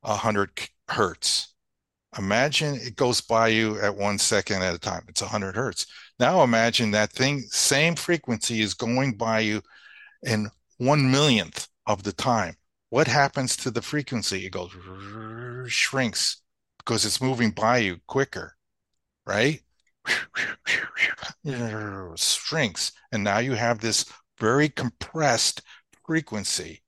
100 0.00 0.50
hertz. 0.88 1.54
Imagine 2.18 2.76
it 2.76 2.96
goes 2.96 3.20
by 3.20 3.48
you 3.48 3.78
at 3.80 3.94
one 3.94 4.18
second 4.18 4.62
at 4.62 4.74
a 4.74 4.78
time. 4.78 5.04
It's 5.08 5.20
100 5.20 5.56
hertz. 5.56 5.86
Now 6.18 6.42
imagine 6.42 6.90
that 6.92 7.12
thing, 7.12 7.40
same 7.50 7.94
frequency 7.94 8.62
is 8.62 8.74
going 8.74 9.16
by 9.16 9.40
you 9.40 9.62
in 10.22 10.48
one 10.78 11.10
millionth 11.10 11.68
of 11.86 12.02
the 12.02 12.12
time. 12.12 12.56
What 12.90 13.06
happens 13.06 13.56
to 13.58 13.70
the 13.70 13.82
frequency? 13.82 14.46
It 14.46 14.50
goes 14.50 14.72
shrinks 15.70 16.40
because 16.78 17.04
it's 17.04 17.20
moving 17.20 17.50
by 17.50 17.78
you 17.78 17.98
quicker, 18.06 18.54
right? 19.26 19.60
shrinks. 22.16 22.92
And 23.12 23.24
now 23.24 23.38
you 23.38 23.54
have 23.54 23.80
this 23.80 24.04
very 24.38 24.68
compressed 24.68 25.62
frequency 26.06 26.82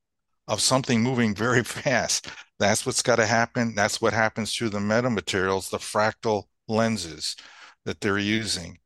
of 0.49 0.61
something 0.61 1.03
moving 1.03 1.35
very 1.35 1.63
fast. 1.65 2.29
That's 2.59 2.85
what's 2.85 3.03
got 3.03 3.17
to 3.17 3.27
happen. 3.27 3.75
That's 3.75 4.01
what 4.01 4.13
happens 4.13 4.53
through 4.53 4.71
the 4.71 4.79
metamaterials, 4.79 5.71
the 5.71 5.79
fractal 5.79 6.45
lenses 6.67 7.37
that 7.85 8.01
they're 8.01 8.19
using 8.19 8.79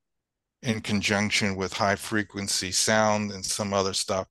in 0.63 0.81
conjunction 0.81 1.57
with 1.57 1.73
high 1.73 1.97
frequency 1.97 2.71
sound 2.71 3.33
and 3.33 3.45
some 3.45 3.73
other 3.73 3.95
stuff. 3.95 4.29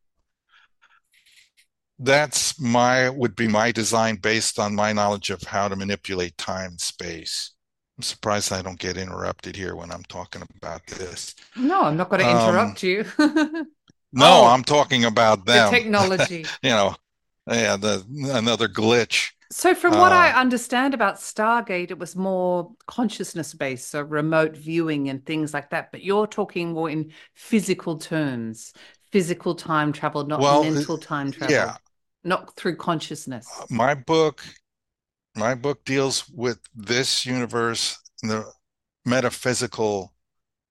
That's 2.00 2.60
my 2.60 3.10
would 3.10 3.36
be 3.36 3.48
my 3.48 3.72
design 3.72 4.16
based 4.16 4.58
on 4.58 4.74
my 4.74 4.92
knowledge 4.92 5.30
of 5.30 5.44
how 5.44 5.68
to 5.68 5.76
manipulate 5.76 6.38
time 6.38 6.72
and 6.72 6.82
space. 6.82 7.52
I'm 7.98 8.04
surprised 8.04 8.52
I 8.52 8.62
don't 8.62 8.80
get 8.80 8.98
interrupted 8.98 9.56
here 9.56 9.76
when 9.76 9.92
I'm 9.92 10.04
talking 10.04 10.42
about 10.58 10.86
this. 10.88 11.36
No, 11.56 11.84
I'm 11.84 11.98
not 11.98 12.10
going 12.10 12.22
to 12.22 12.30
interrupt 12.30 12.84
um, 12.84 12.90
you. 12.90 13.06
no, 14.14 14.26
oh, 14.26 14.46
I'm 14.48 14.64
talking 14.64 15.06
about 15.06 15.46
them. 15.46 15.72
The 15.72 15.78
technology. 15.78 16.46
you 16.64 16.70
know, 16.72 16.96
yeah, 17.52 17.78
the 17.78 18.06
another 18.34 18.68
glitch. 18.68 19.32
So, 19.52 19.76
from 19.76 19.98
what 19.98 20.14
uh, 20.14 20.16
I 20.16 20.40
understand 20.40 20.94
about 20.94 21.16
Stargate, 21.16 21.92
it 21.92 22.00
was 22.00 22.16
more 22.16 22.72
consciousness 22.88 23.54
based, 23.54 23.90
so 23.90 24.02
remote 24.02 24.56
viewing 24.56 25.10
and 25.10 25.26
things 25.26 25.54
like 25.54 25.70
that. 25.72 25.92
But 25.92 26.04
you're 26.04 26.28
talking 26.28 26.72
more 26.72 26.90
in 26.90 27.12
physical 27.36 27.98
terms, 27.98 28.72
physical 29.12 29.54
time 29.54 29.92
travel, 29.92 30.26
not 30.26 30.40
well, 30.40 30.64
mental 30.64 30.98
time 30.98 31.32
travel. 31.32 31.54
Yeah. 31.54 31.76
Not 32.24 32.56
through 32.56 32.78
consciousness. 32.78 33.48
Uh, 33.60 33.66
my 33.70 33.94
book, 33.94 34.42
my 35.36 35.54
book 35.56 35.84
deals 35.84 36.30
with 36.30 36.60
this 36.74 37.26
universe, 37.26 37.98
the 38.22 38.46
metaphysical 39.06 40.14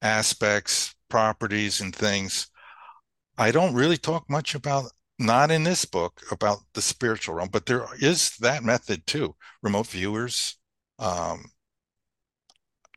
aspects, 0.00 0.94
properties, 1.10 1.82
and 1.82 1.94
things. 1.94 2.46
I 3.36 3.50
don't 3.50 3.74
really 3.74 3.98
talk 3.98 4.30
much 4.30 4.54
about 4.54 4.92
not 5.20 5.50
in 5.50 5.62
this 5.64 5.84
book 5.84 6.22
about 6.30 6.60
the 6.74 6.82
spiritual 6.82 7.34
realm, 7.34 7.50
but 7.52 7.66
there 7.66 7.86
is 8.00 8.36
that 8.38 8.64
method 8.64 9.06
too. 9.06 9.36
Remote 9.62 9.86
viewers. 9.88 10.56
Um, 10.98 11.44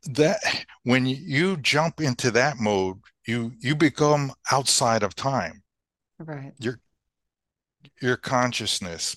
that 0.06 0.38
when 0.82 1.06
you 1.06 1.56
jump 1.58 2.00
into 2.00 2.30
that 2.32 2.58
mode, 2.58 2.98
you 3.26 3.52
you 3.60 3.74
become 3.74 4.32
outside 4.50 5.02
of 5.02 5.14
time. 5.14 5.62
Right. 6.18 6.52
Your 6.58 6.80
your 8.00 8.16
consciousness 8.16 9.16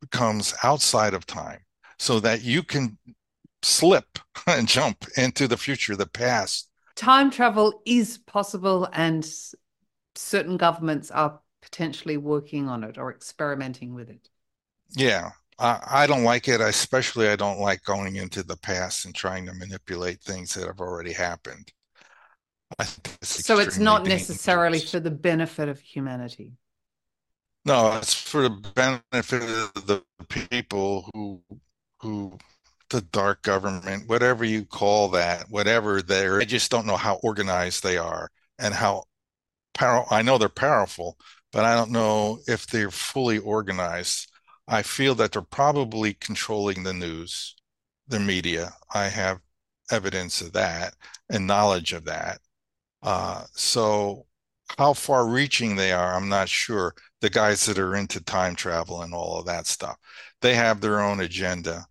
becomes 0.00 0.54
outside 0.62 1.14
of 1.14 1.26
time, 1.26 1.60
so 1.98 2.20
that 2.20 2.42
you 2.42 2.62
can 2.62 2.98
slip 3.62 4.18
and 4.46 4.68
jump 4.68 5.06
into 5.16 5.48
the 5.48 5.56
future, 5.56 5.96
the 5.96 6.06
past. 6.06 6.68
Time 6.94 7.30
travel 7.30 7.82
is 7.84 8.18
possible, 8.18 8.88
and 8.92 9.26
certain 10.14 10.56
governments 10.56 11.10
are 11.10 11.40
potentially 11.66 12.16
working 12.16 12.68
on 12.68 12.84
it 12.84 12.96
or 12.96 13.10
experimenting 13.10 13.92
with 13.92 14.08
it? 14.08 14.30
Yeah, 14.96 15.30
I, 15.58 15.80
I 15.90 16.06
don't 16.06 16.22
like 16.22 16.46
it. 16.46 16.60
Especially, 16.60 17.28
I 17.28 17.34
don't 17.36 17.58
like 17.58 17.82
going 17.82 18.16
into 18.16 18.44
the 18.44 18.56
past 18.56 19.04
and 19.04 19.14
trying 19.14 19.46
to 19.46 19.54
manipulate 19.54 20.20
things 20.20 20.54
that 20.54 20.66
have 20.66 20.80
already 20.80 21.12
happened. 21.12 21.72
It's 22.78 23.44
so 23.44 23.58
it's 23.58 23.78
not 23.78 24.04
dangerous. 24.04 24.28
necessarily 24.28 24.80
for 24.80 25.00
the 25.00 25.10
benefit 25.10 25.68
of 25.68 25.80
humanity. 25.80 26.52
No, 27.64 27.96
it's 27.96 28.14
for 28.14 28.42
the 28.42 28.50
benefit 28.50 29.42
of 29.42 29.86
the 29.86 30.02
people 30.28 31.10
who 31.12 31.42
who 32.00 32.38
the 32.90 33.00
dark 33.00 33.42
government, 33.42 34.08
whatever 34.08 34.44
you 34.44 34.64
call 34.64 35.08
that, 35.08 35.46
whatever 35.50 36.02
they're, 36.02 36.40
I 36.40 36.44
just 36.44 36.70
don't 36.70 36.86
know 36.86 36.96
how 36.96 37.16
organized 37.24 37.82
they 37.82 37.96
are 37.98 38.30
and 38.58 38.72
how 38.74 39.04
power. 39.74 40.04
I 40.10 40.22
know 40.22 40.38
they're 40.38 40.48
powerful, 40.48 41.18
but 41.56 41.64
I 41.64 41.74
don't 41.74 41.90
know 41.90 42.40
if 42.46 42.66
they're 42.66 42.90
fully 42.90 43.38
organized. 43.38 44.30
I 44.68 44.82
feel 44.82 45.14
that 45.14 45.32
they're 45.32 45.40
probably 45.40 46.12
controlling 46.12 46.82
the 46.82 46.92
news, 46.92 47.56
the 48.06 48.20
media. 48.20 48.74
I 48.92 49.06
have 49.06 49.40
evidence 49.90 50.42
of 50.42 50.52
that 50.52 50.92
and 51.30 51.46
knowledge 51.46 51.94
of 51.94 52.04
that. 52.04 52.40
Uh, 53.02 53.44
so, 53.54 54.26
how 54.76 54.92
far 54.92 55.26
reaching 55.26 55.76
they 55.76 55.92
are, 55.92 56.14
I'm 56.14 56.28
not 56.28 56.50
sure. 56.50 56.94
The 57.22 57.30
guys 57.30 57.64
that 57.64 57.78
are 57.78 57.96
into 57.96 58.22
time 58.22 58.54
travel 58.54 59.00
and 59.00 59.14
all 59.14 59.38
of 59.38 59.46
that 59.46 59.66
stuff, 59.66 59.96
they 60.42 60.54
have 60.56 60.82
their 60.82 61.00
own 61.00 61.20
agenda. 61.20 61.86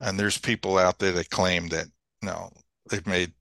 And 0.00 0.18
there's 0.18 0.38
people 0.38 0.78
out 0.78 0.98
there 0.98 1.12
that 1.12 1.28
claim 1.28 1.68
that 1.68 1.84
you 2.22 2.28
know 2.28 2.50
they've 2.88 3.06
made 3.06 3.34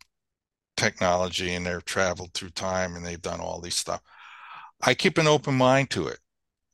technology 0.75 1.53
and 1.53 1.65
they've 1.65 1.85
traveled 1.85 2.33
through 2.33 2.49
time 2.49 2.97
and 2.97 3.05
they've 3.05 3.21
done 3.21 3.39
all 3.39 3.61
these 3.61 3.75
stuff. 3.75 4.01
I 4.83 4.93
keep 4.93 5.17
an 5.17 5.27
open 5.27 5.55
mind 5.55 5.89
to 5.91 6.07
it. 6.07 6.19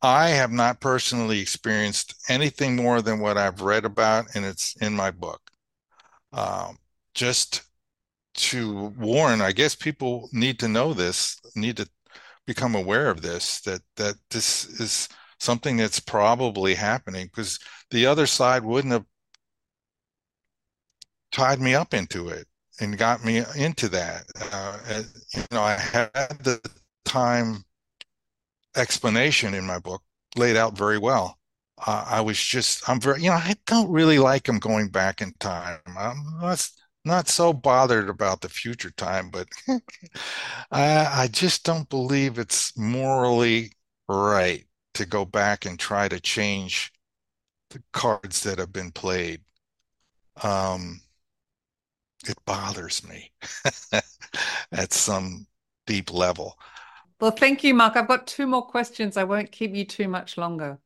I 0.02 0.30
have 0.30 0.52
not 0.52 0.80
personally 0.82 1.40
experienced 1.40 2.16
anything 2.30 2.76
more 2.76 3.02
than 3.02 3.20
what 3.20 3.38
I've 3.38 3.62
read 3.62 3.86
about, 3.86 4.36
and 4.36 4.46
it's 4.46 4.76
in 4.78 4.94
my 4.94 5.12
book. 5.12 5.42
Um, 6.34 6.78
just 7.14 7.64
to 8.36 8.94
warn, 8.98 9.42
I 9.42 9.52
guess 9.52 9.76
people 9.76 10.30
need 10.32 10.60
to 10.60 10.68
know 10.68 10.94
this, 10.94 11.40
need 11.56 11.78
to 11.78 11.90
become 12.46 12.76
aware 12.76 13.10
of 13.10 13.22
this, 13.22 13.62
that 13.62 13.82
that 13.98 14.16
this 14.32 14.66
is 14.80 15.10
something 15.40 15.78
that's 15.78 16.00
probably 16.00 16.76
happening 16.76 17.28
because 17.28 17.60
the 17.92 18.06
other 18.06 18.28
side 18.28 18.64
wouldn't 18.64 18.94
have 18.94 19.06
tied 21.32 21.60
me 21.60 21.76
up 21.76 21.94
into 21.94 22.30
it 22.30 22.48
and 22.80 22.98
got 22.98 23.24
me 23.24 23.44
into 23.56 23.90
that. 23.90 24.26
Uh, 24.52 25.04
you 25.36 25.44
know, 25.52 25.62
I 25.62 25.74
had 25.74 26.40
the 26.44 26.62
time 27.06 27.64
explanation 28.78 29.54
in 29.54 29.66
my 29.66 29.80
book 29.80 30.04
laid 30.36 30.56
out 30.58 30.78
very 30.78 30.98
well. 30.98 31.40
Uh, 31.86 32.06
I 32.08 32.22
was 32.22 32.40
just, 32.44 32.88
I'm 32.90 33.00
very, 33.00 33.22
you 33.24 33.30
know, 33.30 33.36
I 33.36 33.56
don't 33.68 33.92
really 33.92 34.20
like 34.20 34.48
him 34.50 34.60
going 34.60 34.90
back 34.90 35.22
in 35.22 35.34
time. 35.40 35.80
I'm 35.98 36.24
not, 36.42 36.68
not 37.06 37.30
so 37.30 37.54
bothered 37.54 38.10
about 38.10 38.42
the 38.42 38.50
future 38.50 38.92
time, 38.92 39.30
but 39.30 39.48
I, 40.72 41.24
I 41.24 41.28
just 41.32 41.64
don't 41.64 41.90
believe 41.90 42.38
it's 42.40 42.78
morally 42.78 43.74
right 44.08 44.66
to 44.96 45.06
go 45.06 45.26
back 45.26 45.66
and 45.66 45.80
try 45.80 46.08
to 46.08 46.20
change 46.20 46.92
the 47.72 47.84
cards 47.94 48.44
that 48.44 48.60
have 48.60 48.74
been 48.74 48.92
played. 48.92 49.42
Um, 50.44 51.02
it 52.28 52.38
bothers 52.46 53.04
me 53.08 53.32
at 54.72 54.94
some 54.94 55.48
deep 55.86 56.12
level. 56.12 56.58
Well, 57.20 57.32
thank 57.32 57.64
you, 57.64 57.74
Mark. 57.74 57.96
I've 57.96 58.08
got 58.08 58.28
two 58.28 58.46
more 58.46 58.66
questions. 58.66 59.18
I 59.18 59.24
won't 59.24 59.52
keep 59.52 59.76
you 59.76 59.86
too 59.86 60.08
much 60.08 60.38
longer. 60.38 60.78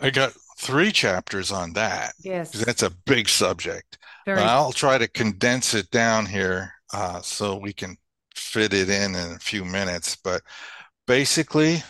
I 0.00 0.10
got 0.10 0.32
three 0.58 0.90
chapters 0.90 1.52
on 1.52 1.74
that. 1.74 2.14
Yes. 2.20 2.50
That's 2.52 2.82
a 2.82 2.90
big 2.90 3.28
subject. 3.28 3.98
Very 4.24 4.40
I'll 4.40 4.72
try 4.72 4.98
to 4.98 5.06
condense 5.06 5.74
it 5.74 5.90
down 5.90 6.26
here 6.26 6.72
uh, 6.92 7.20
so 7.20 7.56
we 7.56 7.72
can 7.72 7.96
fit 8.34 8.72
it 8.72 8.88
in 8.90 9.14
in 9.14 9.32
a 9.32 9.38
few 9.38 9.64
minutes. 9.64 10.16
But 10.16 10.42
basically, 11.06 11.82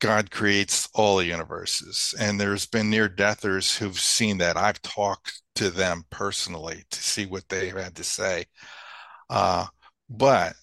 God 0.00 0.30
creates 0.30 0.88
all 0.94 1.18
the 1.18 1.26
universes, 1.26 2.14
and 2.18 2.40
there's 2.40 2.66
been 2.66 2.90
near 2.90 3.08
deathers 3.08 3.76
who've 3.76 3.98
seen 3.98 4.38
that. 4.38 4.56
I've 4.56 4.80
talked 4.82 5.42
to 5.56 5.70
them 5.70 6.04
personally 6.10 6.84
to 6.90 7.02
see 7.02 7.26
what 7.26 7.48
they've 7.48 7.76
had 7.76 7.96
to 7.96 8.04
say. 8.04 8.46
Uh, 9.28 9.66
but 10.08 10.54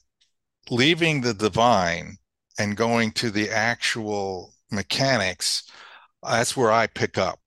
leaving 0.69 1.21
the 1.21 1.33
divine 1.33 2.17
and 2.59 2.77
going 2.77 3.11
to 3.13 3.31
the 3.31 3.49
actual 3.51 4.53
mechanics, 4.71 5.69
that's 6.23 6.57
where 6.57 6.71
I 6.71 6.87
pick 6.87 7.17
up 7.17 7.39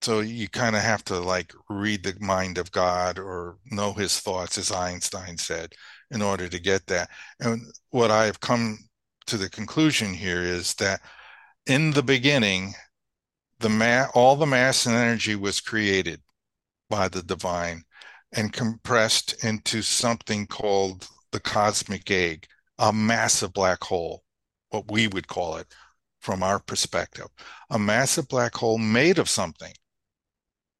so 0.00 0.20
you 0.20 0.48
kind 0.48 0.76
of 0.76 0.82
have 0.82 1.04
to 1.04 1.18
like 1.18 1.52
read 1.68 2.04
the 2.04 2.14
mind 2.20 2.58
of 2.58 2.70
God 2.72 3.18
or 3.18 3.58
know 3.70 3.92
his 3.92 4.20
thoughts, 4.20 4.58
as 4.58 4.70
Einstein 4.70 5.38
said, 5.38 5.74
in 6.10 6.22
order 6.22 6.48
to 6.48 6.58
get 6.58 6.86
that. 6.86 7.10
And 7.40 7.62
what 7.90 8.10
I 8.10 8.24
have 8.24 8.40
come 8.40 8.78
to 9.26 9.36
the 9.36 9.50
conclusion 9.50 10.14
here 10.14 10.42
is 10.42 10.74
that 10.74 11.00
in 11.66 11.90
the 11.90 12.02
beginning, 12.02 12.74
the 13.60 13.68
ma- 13.68 14.06
all 14.14 14.36
the 14.36 14.46
mass 14.46 14.86
and 14.86 14.94
energy 14.94 15.36
was 15.36 15.60
created 15.60 16.22
by 16.88 17.08
the 17.08 17.22
divine 17.22 17.82
and 18.32 18.52
compressed 18.52 19.44
into 19.44 19.82
something 19.82 20.46
called 20.46 21.08
the 21.32 21.40
cosmic 21.40 22.10
egg, 22.10 22.46
a 22.78 22.92
massive 22.92 23.52
black 23.52 23.82
hole, 23.82 24.22
what 24.70 24.90
we 24.90 25.08
would 25.08 25.26
call 25.28 25.56
it 25.56 25.66
from 26.20 26.42
our 26.42 26.58
perspective, 26.58 27.26
a 27.70 27.78
massive 27.78 28.28
black 28.28 28.54
hole 28.54 28.78
made 28.78 29.18
of 29.18 29.28
something 29.28 29.72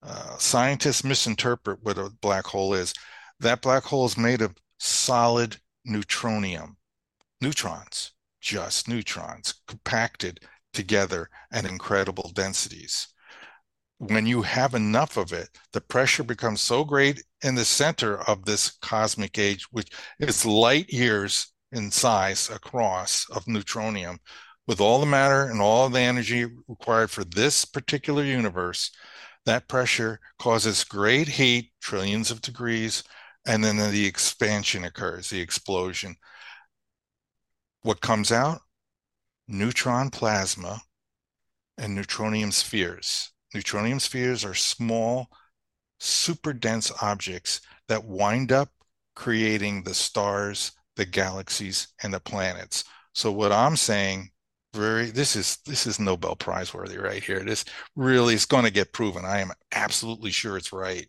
uh, 0.03 0.37
scientists 0.39 1.05
misinterpret 1.05 1.81
what 1.83 1.99
a 1.99 2.11
black 2.21 2.47
hole 2.47 2.75
is. 2.75 2.95
That 3.41 3.63
black 3.63 3.85
hole 3.85 4.07
is 4.07 4.17
made 4.17 4.43
of 4.43 4.55
solid 4.79 5.57
neutronium, 5.87 6.77
neutrons, 7.41 8.13
just 8.41 8.89
neutrons, 8.89 9.55
compacted 9.67 10.41
together 10.73 11.29
at 11.53 11.65
incredible 11.65 12.31
densities. 12.35 13.09
When 13.99 14.27
you 14.27 14.43
have 14.43 14.75
enough 14.75 15.17
of 15.17 15.33
it, 15.33 15.49
the 15.73 15.81
pressure 15.81 16.23
becomes 16.23 16.61
so 16.61 16.85
great 16.85 17.23
in 17.43 17.57
the 17.57 17.65
center 17.65 18.21
of 18.29 18.45
this 18.45 18.71
cosmic 18.81 19.37
egg, 19.39 19.61
which 19.73 19.91
is 20.21 20.47
light 20.47 20.89
years 20.93 21.53
in 21.73 21.91
size 21.91 22.49
across 22.49 23.29
of 23.31 23.45
neutronium, 23.47 24.19
with 24.69 24.81
all 24.81 25.01
the 25.01 25.07
matter 25.07 25.51
and 25.51 25.61
all 25.61 25.89
the 25.89 26.01
energy 26.01 26.47
required 26.69 27.11
for 27.11 27.25
this 27.25 27.65
particular 27.65 28.23
universe, 28.23 28.91
that 29.47 29.67
pressure 29.67 30.21
causes 30.39 30.85
great 30.85 31.27
heat, 31.27 31.73
trillions 31.81 32.31
of 32.31 32.43
degrees, 32.43 33.03
and 33.49 33.65
then 33.65 33.77
the 33.79 34.07
expansion 34.07 34.85
occurs, 34.85 35.31
the 35.31 35.41
explosion. 35.41 36.15
What 37.83 38.03
comes 38.03 38.31
out? 38.31 38.61
Neutron 39.49 40.11
plasma 40.11 40.83
and 41.79 41.97
neutronium 41.97 42.53
spheres. 42.53 43.33
Neutronium 43.55 44.01
spheres 44.01 44.45
are 44.45 44.55
small, 44.55 45.29
super 45.99 46.53
dense 46.53 46.93
objects 47.01 47.63
that 47.89 48.05
wind 48.05 48.53
up 48.53 48.69
creating 49.17 49.83
the 49.83 49.95
stars, 49.95 50.73
the 50.97 51.07
galaxies, 51.07 51.89
and 52.03 52.13
the 52.13 52.21
planets. 52.21 52.85
So, 53.15 53.33
what 53.33 53.51
I'm 53.51 53.77
saying 53.77 54.29
very 54.75 55.07
this 55.07 55.35
is 55.35 55.57
this 55.65 55.87
is 55.87 55.99
Nobel 55.99 56.37
Prize 56.37 56.75
worthy 56.75 56.99
right 56.99 57.25
here. 57.25 57.43
This 57.43 57.65
really 57.97 58.35
is 58.35 58.45
going 58.45 58.65
to 58.65 58.71
get 58.71 58.93
proven. 58.93 59.25
I 59.25 59.41
am 59.41 59.53
absolutely 59.73 60.31
sure 60.31 60.59
it's 60.59 60.73
right 60.73 61.09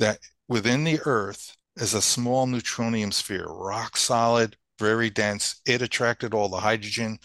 that 0.00 0.18
within 0.52 0.84
the 0.84 1.00
Earth 1.06 1.56
is 1.76 1.94
a 1.94 2.02
small 2.02 2.46
neutronium 2.46 3.10
sphere, 3.10 3.46
rock 3.48 3.96
solid, 3.96 4.54
very 4.78 5.08
dense. 5.08 5.62
It 5.66 5.80
attracted 5.80 6.34
all 6.34 6.50
the 6.50 6.58
hydrogen. 6.58 7.18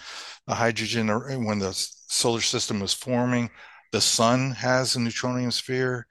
The 0.47 0.55
hydrogen 0.55 1.09
uh, 1.09 1.19
when 1.19 1.59
the 1.59 1.73
solar 1.73 2.39
system 2.39 2.80
was 2.80 2.93
forming, 2.93 3.49
the 3.91 3.99
sun 3.99 4.51
has 4.51 4.95
a 4.95 4.99
neutronium 4.99 5.51
sphere. 5.51 6.07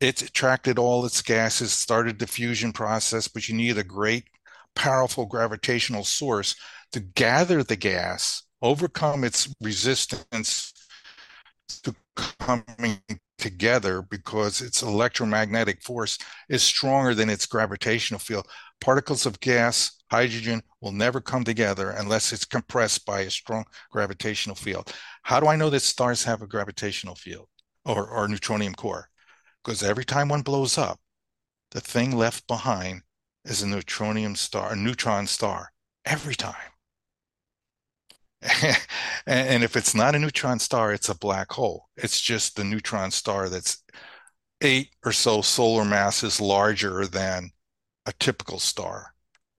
It 0.00 0.22
attracted 0.22 0.78
all 0.78 1.04
its 1.04 1.22
gases, 1.22 1.72
started 1.72 2.20
the 2.20 2.28
fusion 2.28 2.72
process, 2.72 3.26
but 3.26 3.48
you 3.48 3.56
need 3.56 3.76
a 3.76 3.82
great, 3.82 4.28
powerful 4.76 5.26
gravitational 5.26 6.04
source 6.04 6.54
to 6.92 7.00
gather 7.00 7.64
the 7.64 7.74
gas 7.74 8.44
overcome 8.62 9.24
its 9.24 9.52
resistance 9.60 10.72
to 11.82 11.96
coming 12.38 13.00
together 13.40 14.02
because 14.02 14.60
its 14.60 14.82
electromagnetic 14.82 15.82
force 15.82 16.18
is 16.48 16.62
stronger 16.62 17.14
than 17.14 17.30
its 17.30 17.46
gravitational 17.46 18.20
field. 18.20 18.46
Particles 18.80 19.26
of 19.26 19.40
gas, 19.40 20.02
hydrogen, 20.10 20.62
will 20.80 20.92
never 20.92 21.20
come 21.20 21.44
together 21.44 21.90
unless 21.90 22.32
it's 22.32 22.44
compressed 22.44 23.04
by 23.04 23.20
a 23.20 23.30
strong 23.30 23.64
gravitational 23.90 24.56
field. 24.56 24.92
How 25.22 25.40
do 25.40 25.46
I 25.46 25.56
know 25.56 25.70
that 25.70 25.80
stars 25.80 26.24
have 26.24 26.42
a 26.42 26.46
gravitational 26.46 27.14
field 27.14 27.48
or, 27.84 28.06
or 28.06 28.28
neutronium 28.28 28.76
core? 28.76 29.08
Because 29.62 29.82
every 29.82 30.04
time 30.04 30.28
one 30.28 30.42
blows 30.42 30.78
up, 30.78 31.00
the 31.72 31.80
thing 31.80 32.16
left 32.16 32.46
behind 32.46 33.02
is 33.44 33.62
a 33.62 33.66
neutronium 33.66 34.36
star, 34.36 34.72
a 34.72 34.76
neutron 34.76 35.26
star, 35.26 35.70
every 36.04 36.34
time. 36.34 36.69
and 39.26 39.62
if 39.62 39.76
it's 39.76 39.94
not 39.94 40.14
a 40.14 40.18
neutron 40.18 40.58
star, 40.58 40.92
it's 40.92 41.08
a 41.08 41.14
black 41.18 41.52
hole. 41.52 41.88
It's 41.96 42.20
just 42.20 42.56
the 42.56 42.64
neutron 42.64 43.10
star 43.10 43.48
that's 43.48 43.82
eight 44.62 44.90
or 45.04 45.12
so 45.12 45.42
solar 45.42 45.84
masses 45.84 46.40
larger 46.40 47.06
than 47.06 47.50
a 48.06 48.12
typical 48.14 48.58
star. 48.58 49.14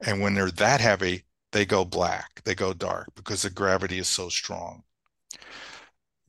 And 0.06 0.22
when 0.22 0.34
they're 0.34 0.52
that 0.52 0.82
heavy, 0.82 1.26
they 1.52 1.66
go 1.66 1.86
black, 1.86 2.42
they 2.44 2.56
go 2.56 2.74
dark 2.74 3.10
because 3.16 3.44
the 3.44 3.50
gravity 3.50 4.00
is 4.00 4.10
so 4.10 4.30
strong. 4.30 4.84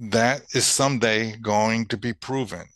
That 0.01 0.43
is 0.55 0.67
someday 0.67 1.37
going 1.39 1.87
to 1.87 1.97
be 1.97 2.13
proven. 2.13 2.69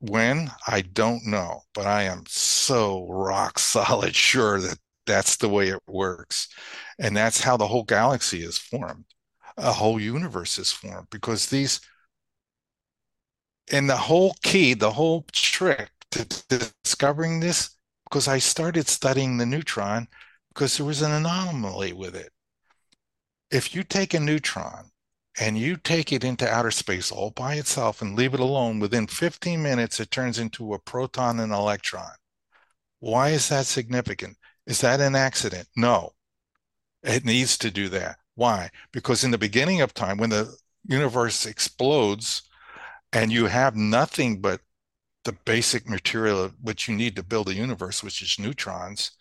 When? 0.00 0.50
I 0.66 0.80
don't 0.82 1.24
know, 1.26 1.62
but 1.74 1.86
I 1.86 2.04
am 2.04 2.24
so 2.26 3.06
rock 3.08 3.58
solid 3.60 4.14
sure 4.16 4.60
that 4.60 4.78
that's 5.08 5.36
the 5.36 5.48
way 5.48 5.68
it 5.68 5.82
works. 5.88 6.48
And 6.98 7.16
that's 7.16 7.40
how 7.40 7.56
the 7.56 7.66
whole 7.66 7.82
galaxy 7.84 8.42
is 8.42 8.58
formed. 8.58 9.06
A 9.56 9.72
whole 9.72 9.98
universe 10.00 10.58
is 10.58 10.70
formed 10.70 11.08
because 11.10 11.46
these, 11.46 11.80
and 13.72 13.90
the 13.90 13.96
whole 13.96 14.36
key, 14.44 14.74
the 14.74 14.92
whole 14.92 15.26
trick 15.32 15.90
to 16.12 16.24
discovering 16.84 17.40
this, 17.40 17.70
because 18.04 18.28
I 18.28 18.38
started 18.38 18.88
studying 18.88 19.36
the 19.36 19.46
neutron 19.46 20.08
because 20.48 20.76
there 20.76 20.86
was 20.86 21.02
an 21.02 21.12
anomaly 21.12 21.92
with 21.92 22.14
it. 22.16 22.32
If 23.50 23.74
you 23.74 23.82
take 23.82 24.14
a 24.14 24.20
neutron 24.20 24.90
and 25.40 25.58
you 25.58 25.76
take 25.76 26.12
it 26.12 26.24
into 26.24 26.48
outer 26.48 26.70
space 26.70 27.12
all 27.12 27.30
by 27.30 27.54
itself 27.54 28.02
and 28.02 28.16
leave 28.16 28.34
it 28.34 28.40
alone, 28.40 28.78
within 28.78 29.06
15 29.06 29.62
minutes, 29.62 30.00
it 30.00 30.10
turns 30.10 30.38
into 30.38 30.74
a 30.74 30.78
proton 30.78 31.40
and 31.40 31.52
electron. 31.52 32.12
Why 33.00 33.30
is 33.30 33.48
that 33.48 33.66
significant? 33.66 34.36
Is 34.68 34.82
that 34.82 35.00
an 35.00 35.16
accident? 35.16 35.66
No. 35.76 36.12
It 37.02 37.24
needs 37.24 37.56
to 37.58 37.70
do 37.70 37.88
that. 37.88 38.18
Why? 38.34 38.70
Because 38.92 39.24
in 39.24 39.30
the 39.30 39.38
beginning 39.38 39.80
of 39.80 39.94
time, 39.94 40.18
when 40.18 40.28
the 40.28 40.54
universe 40.86 41.46
explodes 41.46 42.42
and 43.10 43.32
you 43.32 43.46
have 43.46 43.74
nothing 43.74 44.42
but 44.42 44.60
the 45.24 45.32
basic 45.32 45.88
material 45.88 46.50
which 46.60 46.86
you 46.86 46.94
need 46.94 47.16
to 47.16 47.22
build 47.22 47.48
a 47.48 47.54
universe, 47.54 48.04
which 48.04 48.20
is 48.20 48.38
neutrons, 48.38 49.12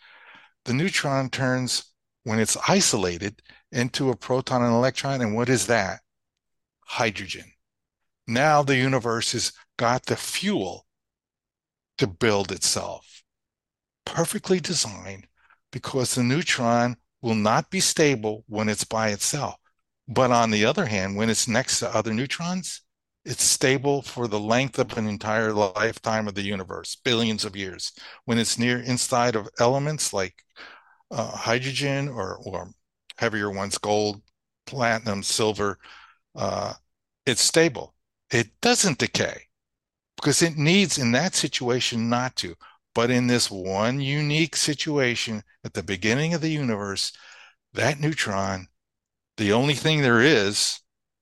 the 0.66 0.74
neutron 0.74 1.30
turns, 1.30 1.94
when 2.26 2.40
it's 2.40 2.58
isolated, 2.68 3.42
into 3.72 4.10
a 4.10 4.18
proton 4.18 4.62
and 4.62 4.74
electron. 4.74 5.22
And 5.22 5.34
what 5.34 5.48
is 5.48 5.68
that? 5.68 6.02
Hydrogen. 6.82 7.54
Now 8.28 8.64
the 8.64 8.76
universe 8.76 9.32
has 9.32 9.54
got 9.78 10.08
the 10.08 10.18
fuel 10.18 10.86
to 12.00 12.06
build 12.06 12.52
itself. 12.52 13.24
Perfectly 14.06 14.60
designed 14.60 15.26
because 15.78 16.16
the 16.16 16.24
neutron 16.24 16.98
will 17.22 17.36
not 17.36 17.70
be 17.70 17.80
stable 17.80 18.44
when 18.48 18.68
it's 18.68 18.84
by 18.84 19.10
itself. 19.10 19.54
But 20.08 20.32
on 20.32 20.50
the 20.50 20.66
other 20.66 20.88
hand, 20.88 21.16
when 21.16 21.30
it's 21.30 21.48
next 21.48 21.80
to 21.80 21.96
other 21.96 22.16
neutrons, 22.16 22.82
it's 23.24 23.44
stable 23.44 24.02
for 24.02 24.28
the 24.28 24.40
length 24.40 24.80
of 24.80 24.98
an 24.98 25.06
entire 25.08 25.54
lifetime 25.54 26.28
of 26.28 26.34
the 26.34 26.42
universe, 26.42 26.98
billions 27.06 27.46
of 27.46 27.56
years. 27.56 27.92
When 28.26 28.40
it's 28.40 28.58
near 28.58 28.80
inside 28.80 29.36
of 29.36 29.50
elements 29.60 30.14
like 30.14 30.34
uh, 31.12 31.30
hydrogen 31.30 32.08
or, 32.08 32.40
or 32.44 32.72
heavier 33.20 33.52
ones, 33.52 33.78
gold, 33.78 34.24
platinum, 34.66 35.22
silver, 35.22 35.78
uh, 36.36 36.74
it's 37.28 37.42
stable. 37.42 37.94
It 38.32 38.48
doesn't 38.62 38.98
decay 38.98 39.44
because 40.16 40.42
it 40.42 40.58
needs, 40.58 40.98
in 40.98 41.12
that 41.12 41.36
situation, 41.36 42.10
not 42.10 42.36
to. 42.38 42.56
But 42.98 43.12
in 43.12 43.28
this 43.28 43.52
one 43.52 44.02
unique 44.02 44.56
situation 44.56 45.44
at 45.64 45.76
the 45.76 45.84
beginning 45.84 46.34
of 46.34 46.42
the 46.42 46.50
universe, 46.50 47.12
that 47.74 48.00
neutron, 48.00 48.70
the 49.38 49.54
only 49.54 49.76
thing 49.76 50.02
there 50.02 50.20
is, 50.20 50.80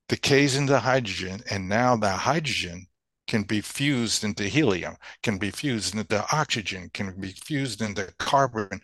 decays 0.08 0.56
into 0.56 0.80
hydrogen, 0.80 1.42
and 1.52 1.68
now 1.68 1.98
the 1.98 2.12
hydrogen 2.12 2.88
can 3.28 3.44
be 3.44 3.60
fused 3.60 4.24
into 4.24 4.46
helium, 4.46 4.96
can 5.22 5.38
be 5.38 5.52
fused 5.52 5.94
into 5.94 6.26
oxygen, 6.34 6.92
can 6.94 7.20
be 7.20 7.34
fused 7.34 7.82
into 7.82 8.06
carbon, 8.20 8.80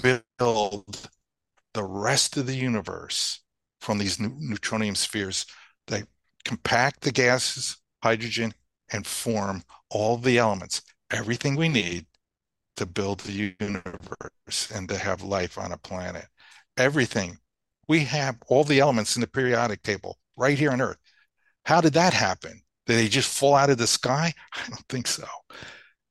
build 0.00 1.10
the 1.74 1.84
rest 1.84 2.38
of 2.38 2.46
the 2.46 2.56
universe 2.56 3.40
from 3.82 3.98
these 3.98 4.16
neutronium 4.16 4.96
spheres 4.96 5.44
that 5.88 6.08
compact 6.46 7.02
the 7.02 7.12
gases, 7.12 7.76
hydrogen, 8.02 8.54
and 8.90 9.06
form 9.06 9.62
all 9.90 10.16
the 10.16 10.38
elements, 10.38 10.80
everything 11.10 11.54
we 11.54 11.68
need 11.68 12.06
to 12.76 12.86
build 12.86 13.20
the 13.20 13.54
universe 13.60 14.70
and 14.74 14.88
to 14.88 14.96
have 14.96 15.22
life 15.22 15.58
on 15.58 15.72
a 15.72 15.78
planet. 15.78 16.26
Everything. 16.76 17.38
We 17.88 18.00
have 18.00 18.36
all 18.48 18.64
the 18.64 18.80
elements 18.80 19.16
in 19.16 19.20
the 19.20 19.26
periodic 19.26 19.82
table 19.82 20.18
right 20.36 20.58
here 20.58 20.70
on 20.70 20.80
Earth. 20.80 20.98
How 21.64 21.80
did 21.80 21.92
that 21.94 22.14
happen? 22.14 22.62
Did 22.86 22.96
they 22.96 23.08
just 23.08 23.36
fall 23.36 23.54
out 23.54 23.70
of 23.70 23.78
the 23.78 23.86
sky? 23.86 24.32
I 24.52 24.68
don't 24.68 24.88
think 24.88 25.06
so. 25.06 25.26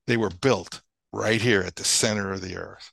They 0.06 0.16
were 0.16 0.30
built 0.30 0.82
right 1.12 1.40
here 1.40 1.62
at 1.62 1.76
the 1.76 1.84
center 1.84 2.32
of 2.32 2.40
the 2.40 2.56
Earth. 2.56 2.92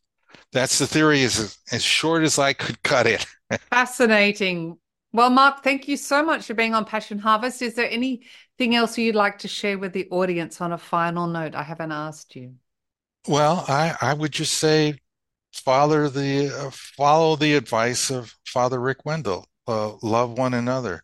That's 0.51 0.79
the 0.79 0.87
theory, 0.87 1.23
as, 1.23 1.57
as 1.71 1.81
short 1.81 2.23
as 2.23 2.37
I 2.37 2.53
could 2.53 2.81
cut 2.83 3.07
it. 3.07 3.25
Fascinating. 3.69 4.77
Well, 5.13 5.29
Mark, 5.29 5.63
thank 5.63 5.87
you 5.87 5.97
so 5.97 6.23
much 6.23 6.45
for 6.45 6.53
being 6.53 6.73
on 6.73 6.85
Passion 6.85 7.19
Harvest. 7.19 7.61
Is 7.61 7.75
there 7.75 7.89
anything 7.89 8.75
else 8.75 8.97
you'd 8.97 9.15
like 9.15 9.39
to 9.39 9.47
share 9.47 9.77
with 9.77 9.93
the 9.93 10.07
audience 10.09 10.61
on 10.61 10.71
a 10.71 10.77
final 10.77 11.27
note? 11.27 11.55
I 11.55 11.63
haven't 11.63 11.91
asked 11.91 12.35
you. 12.35 12.55
Well, 13.27 13.65
I, 13.67 13.95
I 14.01 14.13
would 14.13 14.31
just 14.31 14.55
say 14.55 14.99
follow 15.53 16.07
the 16.07 16.49
uh, 16.49 16.71
follow 16.71 17.35
the 17.35 17.53
advice 17.55 18.09
of 18.09 18.35
Father 18.45 18.79
Rick 18.79 19.05
Wendell. 19.05 19.47
Uh, 19.67 19.93
love 20.01 20.37
one 20.37 20.53
another. 20.53 21.03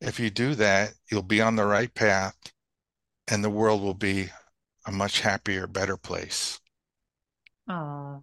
If 0.00 0.20
you 0.20 0.30
do 0.30 0.54
that, 0.56 0.92
you'll 1.10 1.22
be 1.22 1.40
on 1.40 1.56
the 1.56 1.64
right 1.64 1.92
path, 1.92 2.36
and 3.28 3.42
the 3.42 3.50
world 3.50 3.82
will 3.82 3.94
be 3.94 4.28
a 4.86 4.92
much 4.92 5.20
happier, 5.20 5.66
better 5.66 5.96
place. 5.96 6.60
Oh, 7.68 8.22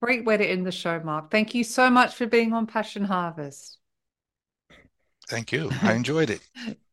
great 0.00 0.24
way 0.24 0.36
to 0.36 0.46
end 0.46 0.66
the 0.66 0.72
show, 0.72 1.00
Mark. 1.00 1.30
Thank 1.30 1.54
you 1.54 1.64
so 1.64 1.90
much 1.90 2.14
for 2.14 2.26
being 2.26 2.52
on 2.52 2.66
Passion 2.66 3.04
Harvest. 3.04 3.78
Thank 5.28 5.52
you. 5.52 5.70
I 5.82 5.92
enjoyed 5.92 6.30
it. 6.30 6.40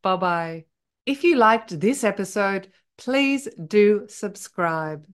bye 0.02 0.16
bye. 0.16 0.64
If 1.06 1.24
you 1.24 1.36
liked 1.36 1.80
this 1.80 2.04
episode, 2.04 2.68
please 2.98 3.48
do 3.66 4.06
subscribe. 4.08 5.06